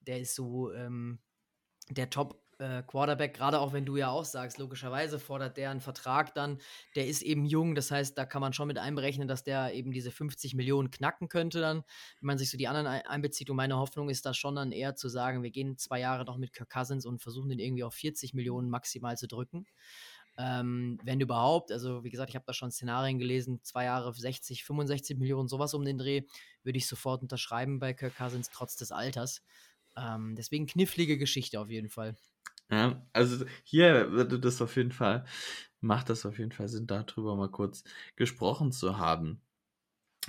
der 0.00 0.20
ist 0.20 0.34
so 0.34 0.72
ähm, 0.72 1.20
der 1.88 2.10
Top 2.10 2.41
äh, 2.62 2.82
Quarterback, 2.86 3.34
gerade 3.34 3.58
auch 3.60 3.72
wenn 3.72 3.84
du 3.84 3.96
ja 3.96 4.08
auch 4.10 4.24
sagst, 4.24 4.58
logischerweise 4.58 5.18
fordert 5.18 5.56
der 5.56 5.70
einen 5.70 5.80
Vertrag 5.80 6.32
dann, 6.34 6.58
der 6.94 7.06
ist 7.06 7.22
eben 7.22 7.44
jung, 7.44 7.74
das 7.74 7.90
heißt, 7.90 8.16
da 8.16 8.24
kann 8.24 8.40
man 8.40 8.52
schon 8.52 8.68
mit 8.68 8.78
einberechnen, 8.78 9.26
dass 9.26 9.42
der 9.42 9.74
eben 9.74 9.90
diese 9.90 10.10
50 10.10 10.54
Millionen 10.54 10.90
knacken 10.90 11.28
könnte 11.28 11.60
dann, 11.60 11.78
wenn 12.20 12.26
man 12.26 12.38
sich 12.38 12.50
so 12.50 12.56
die 12.56 12.68
anderen 12.68 12.86
einbezieht 12.86 13.50
und 13.50 13.56
meine 13.56 13.76
Hoffnung 13.76 14.08
ist 14.08 14.24
da 14.24 14.32
schon 14.32 14.54
dann 14.54 14.70
eher 14.72 14.94
zu 14.94 15.08
sagen, 15.08 15.42
wir 15.42 15.50
gehen 15.50 15.76
zwei 15.76 16.00
Jahre 16.00 16.24
noch 16.24 16.38
mit 16.38 16.52
Kirk 16.52 16.70
Cousins 16.70 17.04
und 17.04 17.20
versuchen 17.20 17.48
den 17.48 17.58
irgendwie 17.58 17.84
auf 17.84 17.94
40 17.94 18.32
Millionen 18.34 18.70
maximal 18.70 19.16
zu 19.16 19.26
drücken. 19.26 19.66
Ähm, 20.38 20.98
wenn 21.02 21.20
überhaupt, 21.20 21.70
also 21.72 22.04
wie 22.04 22.10
gesagt, 22.10 22.30
ich 22.30 22.36
habe 22.36 22.46
da 22.46 22.54
schon 22.54 22.70
Szenarien 22.70 23.18
gelesen, 23.18 23.60
zwei 23.64 23.84
Jahre 23.84 24.12
60, 24.14 24.64
65 24.64 25.18
Millionen, 25.18 25.48
sowas 25.48 25.74
um 25.74 25.84
den 25.84 25.98
Dreh, 25.98 26.22
würde 26.62 26.78
ich 26.78 26.86
sofort 26.86 27.20
unterschreiben 27.20 27.80
bei 27.80 27.92
Kirk 27.92 28.16
Cousins, 28.16 28.48
trotz 28.50 28.76
des 28.76 28.92
Alters. 28.92 29.42
Ähm, 29.94 30.34
deswegen 30.36 30.66
knifflige 30.66 31.18
Geschichte 31.18 31.60
auf 31.60 31.68
jeden 31.68 31.90
Fall. 31.90 32.16
Ja, 32.70 33.06
also 33.12 33.44
hier 33.64 34.12
würde 34.12 34.40
das 34.40 34.62
auf 34.62 34.76
jeden 34.76 34.92
Fall, 34.92 35.26
macht 35.80 36.08
das 36.08 36.24
auf 36.26 36.38
jeden 36.38 36.52
Fall 36.52 36.68
Sinn, 36.68 36.86
darüber 36.86 37.36
mal 37.36 37.50
kurz 37.50 37.84
gesprochen 38.16 38.72
zu 38.72 38.96
haben. 38.98 39.42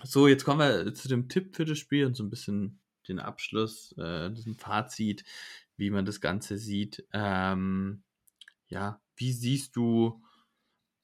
So, 0.03 0.27
jetzt 0.27 0.45
kommen 0.45 0.59
wir 0.61 0.93
zu 0.93 1.07
dem 1.09 1.29
Tipp 1.29 1.55
für 1.55 1.65
das 1.65 1.79
Spiel 1.79 2.05
und 2.05 2.15
so 2.15 2.23
ein 2.23 2.29
bisschen 2.29 2.81
den 3.07 3.19
Abschluss, 3.19 3.93
äh, 3.97 4.31
diesem 4.31 4.55
Fazit, 4.57 5.23
wie 5.77 5.89
man 5.91 6.05
das 6.05 6.21
Ganze 6.21 6.57
sieht. 6.57 7.07
Ähm, 7.13 8.03
ja, 8.67 9.01
wie 9.17 9.34
siehst 9.34 9.75
du 9.75 10.23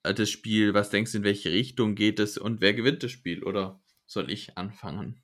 äh, 0.03 0.13
das 0.13 0.29
Spiel? 0.31 0.73
Was 0.73 0.89
denkst 0.91 1.13
du, 1.13 1.19
in 1.19 1.25
welche 1.25 1.51
Richtung 1.51 1.95
geht 1.95 2.19
es 2.19 2.37
und 2.37 2.61
wer 2.61 2.73
gewinnt 2.73 3.03
das 3.03 3.11
Spiel? 3.11 3.43
Oder 3.43 3.81
soll 4.07 4.31
ich 4.31 4.57
anfangen? 4.57 5.23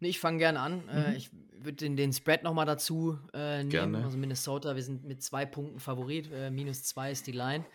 Nee, 0.00 0.08
ich 0.08 0.20
fange 0.20 0.38
gerne 0.38 0.60
an. 0.60 0.88
Äh, 0.88 1.16
Mhm. 1.16 1.16
ich 1.16 1.30
würde 1.66 1.76
den, 1.76 1.96
den 1.96 2.12
Spread 2.12 2.42
nochmal 2.42 2.64
dazu 2.64 3.18
äh, 3.34 3.58
nehmen. 3.58 3.70
Gerne. 3.70 4.04
Also 4.04 4.16
Minnesota, 4.16 4.74
wir 4.74 4.82
sind 4.82 5.04
mit 5.04 5.22
zwei 5.22 5.44
Punkten 5.44 5.80
Favorit. 5.80 6.30
Äh, 6.32 6.50
minus 6.50 6.84
zwei 6.84 7.10
ist 7.10 7.26
die 7.26 7.32
Line. 7.32 7.66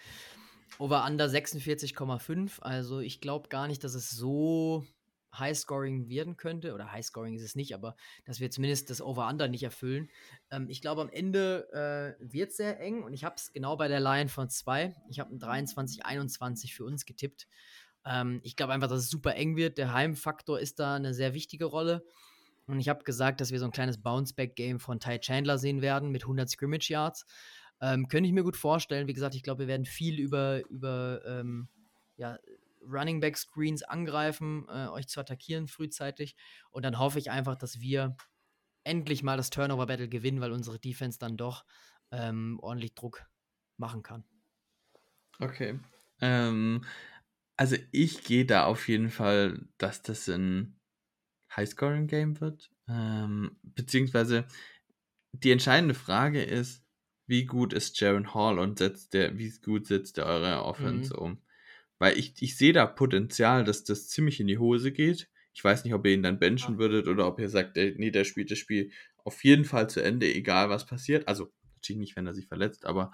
Over 0.79 1.05
under 1.05 1.25
46,5. 1.25 2.61
Also 2.61 2.99
ich 2.99 3.21
glaube 3.21 3.49
gar 3.49 3.67
nicht, 3.67 3.83
dass 3.83 3.93
es 3.93 4.09
so 4.09 4.83
High-Scoring 5.37 6.09
werden 6.09 6.37
könnte. 6.37 6.73
Oder 6.73 6.91
High-Scoring 6.91 7.35
ist 7.35 7.43
es 7.43 7.55
nicht, 7.55 7.73
aber 7.73 7.95
dass 8.25 8.39
wir 8.39 8.49
zumindest 8.49 8.89
das 8.89 9.01
Over-Under 9.01 9.47
nicht 9.47 9.63
erfüllen. 9.63 10.09
Ähm, 10.49 10.67
ich 10.69 10.81
glaube, 10.81 11.01
am 11.01 11.09
Ende 11.09 12.17
äh, 12.19 12.33
wird 12.33 12.49
es 12.49 12.57
sehr 12.57 12.79
eng. 12.79 13.03
Und 13.03 13.13
ich 13.13 13.23
habe 13.23 13.35
es 13.35 13.53
genau 13.53 13.77
bei 13.77 13.87
der 13.87 13.99
Line 13.99 14.29
von 14.29 14.49
zwei. 14.49 14.95
Ich 15.09 15.19
habe 15.19 15.33
ein 15.35 15.39
23-21 15.39 16.73
für 16.73 16.85
uns 16.85 17.05
getippt. 17.05 17.47
Ähm, 18.05 18.41
ich 18.43 18.55
glaube 18.55 18.73
einfach, 18.73 18.89
dass 18.89 19.03
es 19.03 19.09
super 19.09 19.35
eng 19.35 19.55
wird. 19.55 19.77
Der 19.77 19.93
Heimfaktor 19.93 20.59
ist 20.59 20.79
da 20.79 20.95
eine 20.95 21.13
sehr 21.13 21.33
wichtige 21.33 21.65
Rolle. 21.65 22.03
Und 22.72 22.80
ich 22.80 22.89
habe 22.89 23.03
gesagt, 23.03 23.41
dass 23.41 23.51
wir 23.51 23.59
so 23.59 23.65
ein 23.65 23.72
kleines 23.72 24.01
Bounce-Back-Game 24.01 24.80
von 24.80 24.99
Ty 24.99 25.19
Chandler 25.19 25.57
sehen 25.57 25.82
werden 25.82 26.09
mit 26.09 26.24
100 26.24 26.49
Scrimmage 26.49 26.89
Yards. 26.89 27.26
Ähm, 27.82 28.07
könnte 28.07 28.28
ich 28.28 28.34
mir 28.34 28.43
gut 28.43 28.55
vorstellen. 28.55 29.07
Wie 29.07 29.13
gesagt, 29.13 29.36
ich 29.36 29.43
glaube, 29.43 29.61
wir 29.61 29.67
werden 29.67 29.86
viel 29.86 30.19
über, 30.19 30.65
über 30.69 31.22
ähm, 31.26 31.67
ja, 32.15 32.38
Running 32.82 33.19
Back 33.19 33.38
Screens 33.38 33.84
angreifen, 33.84 34.65
äh, 34.69 34.88
euch 34.88 35.07
zu 35.07 35.19
attackieren 35.19 35.67
frühzeitig. 35.67 36.36
Und 36.69 36.84
dann 36.86 36.99
hoffe 36.99 37.19
ich 37.19 37.30
einfach, 37.30 37.55
dass 37.55 37.80
wir 37.80 38.15
endlich 38.84 39.24
mal 39.24 39.38
das 39.38 39.49
Turnover 39.49 39.86
Battle 39.86 40.09
gewinnen, 40.09 40.41
weil 40.41 40.51
unsere 40.51 40.80
Defense 40.80 41.19
dann 41.19 41.38
doch 41.38 41.65
ähm, 42.11 42.59
ordentlich 42.61 42.95
Druck 42.95 43.26
machen 43.78 44.03
kann. 44.03 44.24
Okay. 45.39 45.80
Ähm, 46.19 46.86
also 47.57 47.76
ich 47.91 48.24
gehe 48.24 48.45
da 48.45 48.65
auf 48.65 48.88
jeden 48.88 49.09
Fall, 49.09 49.67
dass 49.78 50.01
das 50.01 50.28
ein 50.30 50.80
High-Scoring-Game 51.55 52.39
wird. 52.41 52.71
Ähm, 52.87 53.57
beziehungsweise 53.63 54.45
die 55.33 55.51
entscheidende 55.51 55.95
Frage 55.95 56.43
ist, 56.43 56.83
wie 57.27 57.45
gut 57.45 57.73
ist 57.73 57.99
Jaron 57.99 58.33
Hall 58.33 58.59
und 58.59 58.79
setzt 58.79 59.13
der, 59.13 59.37
wie 59.37 59.51
gut 59.63 59.87
setzt 59.87 60.17
der 60.17 60.25
eure 60.25 60.63
Offense 60.65 61.13
Mhm. 61.13 61.19
um? 61.19 61.41
Weil 61.99 62.17
ich, 62.17 62.41
ich 62.41 62.57
sehe 62.57 62.73
da 62.73 62.85
Potenzial, 62.85 63.63
dass 63.63 63.83
das 63.83 64.09
ziemlich 64.09 64.39
in 64.39 64.47
die 64.47 64.57
Hose 64.57 64.91
geht. 64.91 65.29
Ich 65.53 65.63
weiß 65.63 65.83
nicht, 65.83 65.93
ob 65.93 66.05
ihr 66.05 66.13
ihn 66.13 66.23
dann 66.23 66.39
benchen 66.39 66.75
Ja. 66.75 66.79
würdet 66.79 67.07
oder 67.07 67.27
ob 67.27 67.39
ihr 67.39 67.49
sagt, 67.49 67.75
nee, 67.77 68.11
der 68.11 68.23
spielt 68.25 68.51
das 68.51 68.57
Spiel 68.57 68.91
auf 69.23 69.43
jeden 69.43 69.65
Fall 69.65 69.89
zu 69.89 70.01
Ende, 70.03 70.33
egal 70.33 70.69
was 70.69 70.85
passiert. 70.85 71.27
Also 71.27 71.53
natürlich 71.75 71.99
nicht, 71.99 72.15
wenn 72.15 72.27
er 72.27 72.33
sich 72.33 72.47
verletzt, 72.47 72.85
aber 72.85 73.11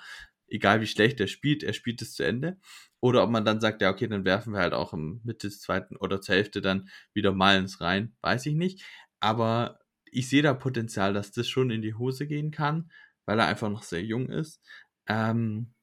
egal 0.48 0.82
wie 0.82 0.88
schlecht 0.88 1.20
er 1.20 1.28
spielt, 1.28 1.64
er 1.64 1.74
spielt 1.74 2.02
es 2.02 2.14
zu 2.14 2.24
Ende. 2.24 2.58
Oder 3.00 3.24
ob 3.24 3.30
man 3.30 3.46
dann 3.46 3.62
sagt, 3.62 3.82
ja, 3.82 3.92
okay, 3.92 4.08
dann 4.08 4.26
werfen 4.26 4.54
wir 4.54 4.60
halt 4.60 4.74
auch 4.74 4.94
im 4.94 5.22
Mitte 5.24 5.48
des 5.48 5.62
zweiten 5.62 5.96
oder 5.98 6.22
zur 6.22 6.36
Hälfte 6.36 6.62
dann 6.62 6.90
wieder 7.14 7.32
Malens 7.32 7.82
rein. 7.82 8.16
Weiß 8.22 8.46
ich 8.48 8.56
nicht. 8.56 8.84
Aber 9.20 9.80
ich 10.06 10.30
sehe 10.30 10.42
da 10.42 10.54
Potenzial, 10.54 11.14
dass 11.14 11.32
das 11.32 11.48
schon 11.48 11.70
in 11.70 11.82
die 11.82 11.94
Hose 11.94 12.28
gehen 12.28 12.52
kann, 12.52 12.92
weil 13.26 13.40
er 13.40 13.48
einfach 13.48 13.70
noch 13.70 13.84
sehr 13.84 14.04
jung 14.04 14.30
ist. 14.30 14.62
Ähm, 15.08 15.74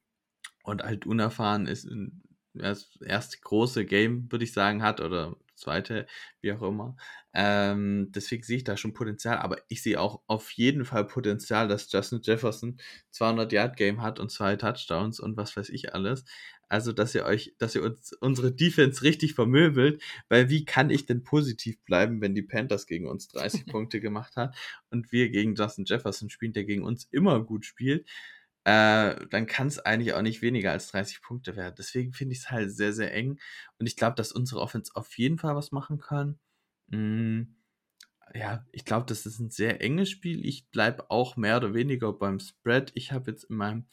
und 0.65 0.83
halt 0.83 1.07
unerfahren 1.07 1.67
ist, 1.67 1.85
in, 1.85 2.23
das 2.55 2.97
erste 3.05 3.39
große 3.41 3.85
Game, 3.85 4.31
würde 4.31 4.45
ich 4.45 4.53
sagen, 4.53 4.83
hat 4.83 5.01
oder 5.01 5.37
zweite, 5.57 6.07
wie 6.41 6.53
auch 6.53 6.63
immer. 6.63 6.97
Ähm, 7.33 8.11
deswegen 8.13 8.43
sehe 8.43 8.59
ich 8.59 8.65
da 8.65 8.77
schon 8.77 8.95
Potenzial, 8.95 9.39
aber 9.39 9.59
ich 9.69 9.83
sehe 9.83 10.01
auch 10.01 10.23
auf 10.27 10.51
jeden 10.53 10.85
Fall 10.85 11.05
Potenzial, 11.07 11.69
dass 11.69 11.91
Justin 11.91 12.21
Jefferson 12.23 12.79
200 13.11 13.53
Yard 13.53 13.77
Game 13.77 14.03
hat 14.03 14.21
und 14.21 14.31
zwei 14.31 14.57
Touchdowns 14.57 15.21
und 15.21 15.37
was 15.37 15.57
weiß 15.57 15.69
ich 15.71 15.95
alles. 15.95 16.25
Also, 16.69 16.93
dass 16.93 17.15
ihr 17.15 17.25
euch, 17.25 17.55
dass 17.59 17.75
ihr 17.75 17.83
uns 17.83 18.13
unsere 18.15 18.53
Defense 18.53 19.03
richtig 19.03 19.35
vermöbelt, 19.35 20.03
weil 20.29 20.49
wie 20.49 20.65
kann 20.65 20.91
ich 20.91 21.07
denn 21.07 21.23
positiv 21.23 21.81
bleiben, 21.85 22.21
wenn 22.21 22.35
die 22.35 22.43
Panthers 22.43 22.87
gegen 22.87 23.07
uns 23.07 23.29
30 23.29 23.67
Punkte 23.67 24.01
gemacht 24.01 24.37
hat 24.37 24.57
und 24.91 25.13
wir 25.13 25.31
gegen 25.31 25.55
Justin 25.55 25.85
Jefferson 25.85 26.31
spielen, 26.31 26.53
der 26.53 26.65
gegen 26.65 26.85
uns 26.85 27.05
immer 27.11 27.41
gut 27.45 27.67
spielt? 27.67 28.09
Äh, 28.65 29.27
dann 29.31 29.47
kann 29.47 29.67
es 29.67 29.79
eigentlich 29.79 30.15
auch 30.15 30.23
nicht 30.23 30.43
weniger 30.43 30.73
als 30.73 30.89
30 30.89 31.21
Punkte 31.23 31.57
werden. 31.57 31.75
Deswegen 31.79 32.13
finde 32.13 32.33
ich 32.33 32.41
es 32.41 32.51
halt 32.51 32.75
sehr, 32.75 32.93
sehr 32.93 33.13
eng. 33.15 33.39
Und 33.79 33.87
ich 33.87 33.97
glaube, 33.97 34.17
dass 34.17 34.33
unsere 34.33 34.61
Offense 34.61 34.93
auf 34.95 35.17
jeden 35.19 35.39
Fall 35.39 35.55
was 35.55 35.71
machen 35.73 35.99
kann. 35.99 36.39
Mm, 36.89 37.43
ja, 38.35 38.65
ich 38.73 38.85
glaube, 38.85 39.07
das 39.07 39.27
ist 39.27 39.39
ein 39.39 39.51
sehr 39.51 39.83
enges 39.83 40.11
Spiel. 40.11 40.45
Ich 40.47 40.69
bleibe 40.71 41.11
auch 41.11 41.37
mehr 41.37 41.59
oder 41.59 41.75
weniger 41.75 42.13
beim 42.13 42.41
Spread. 42.41 42.91
Ich 42.95 43.13
habe 43.13 43.31
jetzt 43.31 43.45
in 43.45 43.57
meinem 43.57 43.87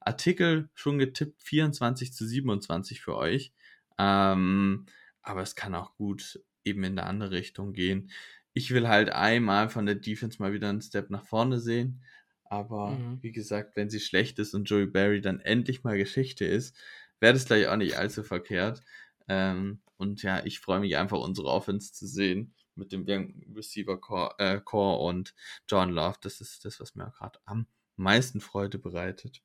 Artikel 0.00 0.70
schon 0.74 0.98
getippt 0.98 1.42
24 1.42 2.12
zu 2.12 2.26
27 2.26 3.00
für 3.00 3.16
euch. 3.16 3.52
Ähm, 3.98 4.86
aber 5.22 5.42
es 5.42 5.54
kann 5.54 5.74
auch 5.74 5.94
gut 5.96 6.40
eben 6.64 6.84
in 6.84 6.98
eine 6.98 7.08
andere 7.08 7.30
Richtung 7.32 7.72
gehen. 7.72 8.10
Ich 8.52 8.72
will 8.72 8.88
halt 8.88 9.10
einmal 9.10 9.68
von 9.68 9.86
der 9.86 9.94
Defense 9.94 10.40
mal 10.40 10.52
wieder 10.52 10.68
einen 10.68 10.82
Step 10.82 11.10
nach 11.10 11.24
vorne 11.24 11.60
sehen. 11.60 12.02
Aber 12.50 13.04
Mhm. 13.04 13.20
wie 13.20 13.32
gesagt, 13.32 13.76
wenn 13.76 13.90
sie 13.90 14.00
schlecht 14.00 14.38
ist 14.38 14.54
und 14.54 14.64
Joey 14.64 14.86
Barry 14.86 15.20
dann 15.20 15.40
endlich 15.40 15.84
mal 15.84 15.98
Geschichte 15.98 16.44
ist, 16.44 16.76
wäre 17.20 17.32
das 17.34 17.46
gleich 17.46 17.66
auch 17.68 17.76
nicht 17.76 17.96
allzu 17.96 18.22
verkehrt. 18.22 18.82
Ähm, 19.28 19.82
und 19.96 20.22
ja, 20.22 20.44
ich 20.44 20.60
freue 20.60 20.80
mich 20.80 20.96
einfach, 20.96 21.18
unsere 21.18 21.48
Offense 21.48 21.92
zu 21.92 22.06
sehen 22.06 22.54
mit 22.74 22.92
dem 22.92 23.04
Young 23.06 23.42
Receiver 23.54 24.00
Core, 24.00 24.34
äh, 24.38 24.60
Core 24.60 25.00
und 25.08 25.34
John 25.68 25.90
Love. 25.90 26.18
Das 26.22 26.40
ist 26.40 26.64
das, 26.64 26.80
was 26.80 26.94
mir 26.94 27.10
gerade 27.10 27.40
am 27.44 27.66
meisten 27.96 28.40
Freude 28.40 28.78
bereitet. 28.78 29.42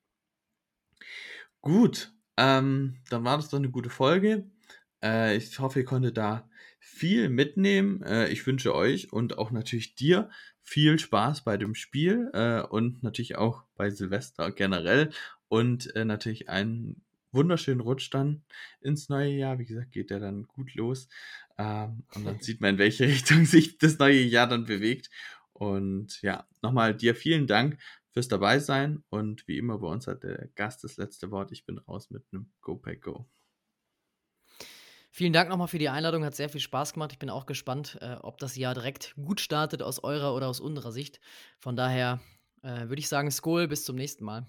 Gut, 1.61 2.13
ähm, 2.37 2.97
dann 3.09 3.23
war 3.23 3.37
das 3.37 3.49
doch 3.49 3.57
eine 3.57 3.69
gute 3.71 3.89
Folge. 3.89 4.49
Äh, 5.03 5.37
ich 5.37 5.59
hoffe, 5.59 5.79
ihr 5.79 5.85
konntet 5.85 6.17
da 6.17 6.49
viel 6.79 7.29
mitnehmen. 7.29 8.01
Äh, 8.03 8.29
ich 8.29 8.45
wünsche 8.45 8.75
euch 8.75 9.13
und 9.13 9.37
auch 9.37 9.51
natürlich 9.51 9.95
dir 9.95 10.29
viel 10.63 10.97
Spaß 10.97 11.43
bei 11.43 11.57
dem 11.57 11.75
Spiel 11.75 12.31
äh, 12.33 12.61
und 12.61 13.03
natürlich 13.03 13.35
auch 13.35 13.63
bei 13.75 13.89
Silvester 13.89 14.51
generell 14.51 15.11
und 15.49 15.95
äh, 15.95 16.05
natürlich 16.05 16.49
einen 16.49 17.03
wunderschönen 17.31 17.81
Rutsch 17.81 18.09
dann 18.11 18.43
ins 18.81 19.09
neue 19.09 19.31
Jahr. 19.31 19.59
Wie 19.59 19.65
gesagt, 19.65 19.91
geht 19.91 20.09
der 20.09 20.19
dann 20.19 20.43
gut 20.47 20.73
los. 20.75 21.09
Ähm, 21.57 22.03
und 22.15 22.25
dann 22.25 22.39
sieht 22.39 22.61
man, 22.61 22.71
in 22.71 22.77
welche 22.77 23.05
Richtung 23.07 23.45
sich 23.45 23.77
das 23.77 23.99
neue 23.99 24.21
Jahr 24.21 24.47
dann 24.47 24.65
bewegt. 24.65 25.09
Und 25.51 26.21
ja, 26.21 26.47
nochmal 26.61 26.95
dir 26.95 27.15
vielen 27.15 27.47
Dank 27.47 27.77
fürs 28.11 28.27
dabei 28.27 28.59
sein. 28.59 29.03
Und 29.09 29.47
wie 29.47 29.57
immer 29.57 29.79
bei 29.79 29.87
uns 29.87 30.07
hat 30.07 30.23
der 30.23 30.49
Gast 30.55 30.83
das 30.83 30.97
letzte 30.97 31.31
Wort. 31.31 31.51
Ich 31.51 31.65
bin 31.65 31.77
raus 31.79 32.09
mit 32.09 32.23
einem 32.31 32.51
Go 32.61 32.75
Pack 32.75 33.01
Go. 33.01 33.25
Vielen 35.15 35.31
Dank 35.31 35.47
nochmal 35.47 35.67
für 35.67 35.77
die 35.77 35.89
Einladung, 35.89 36.25
hat 36.25 36.33
sehr 36.33 36.49
viel 36.49 36.59
Spaß 36.59 36.93
gemacht. 36.93 37.11
Ich 37.11 37.19
bin 37.19 37.29
auch 37.29 37.45
gespannt, 37.45 37.99
äh, 38.01 38.15
ob 38.23 38.39
das 38.39 38.55
Jahr 38.55 38.73
direkt 38.73 39.13
gut 39.15 39.41
startet 39.41 39.83
aus 39.83 40.03
eurer 40.03 40.33
oder 40.33 40.47
aus 40.47 40.59
unserer 40.59 40.91
Sicht. 40.91 41.19
Von 41.59 41.75
daher 41.75 42.19
äh, 42.63 42.89
würde 42.89 42.97
ich 42.97 43.07
sagen, 43.07 43.29
Skol, 43.29 43.67
bis 43.67 43.85
zum 43.85 43.95
nächsten 43.95 44.25
Mal. 44.25 44.47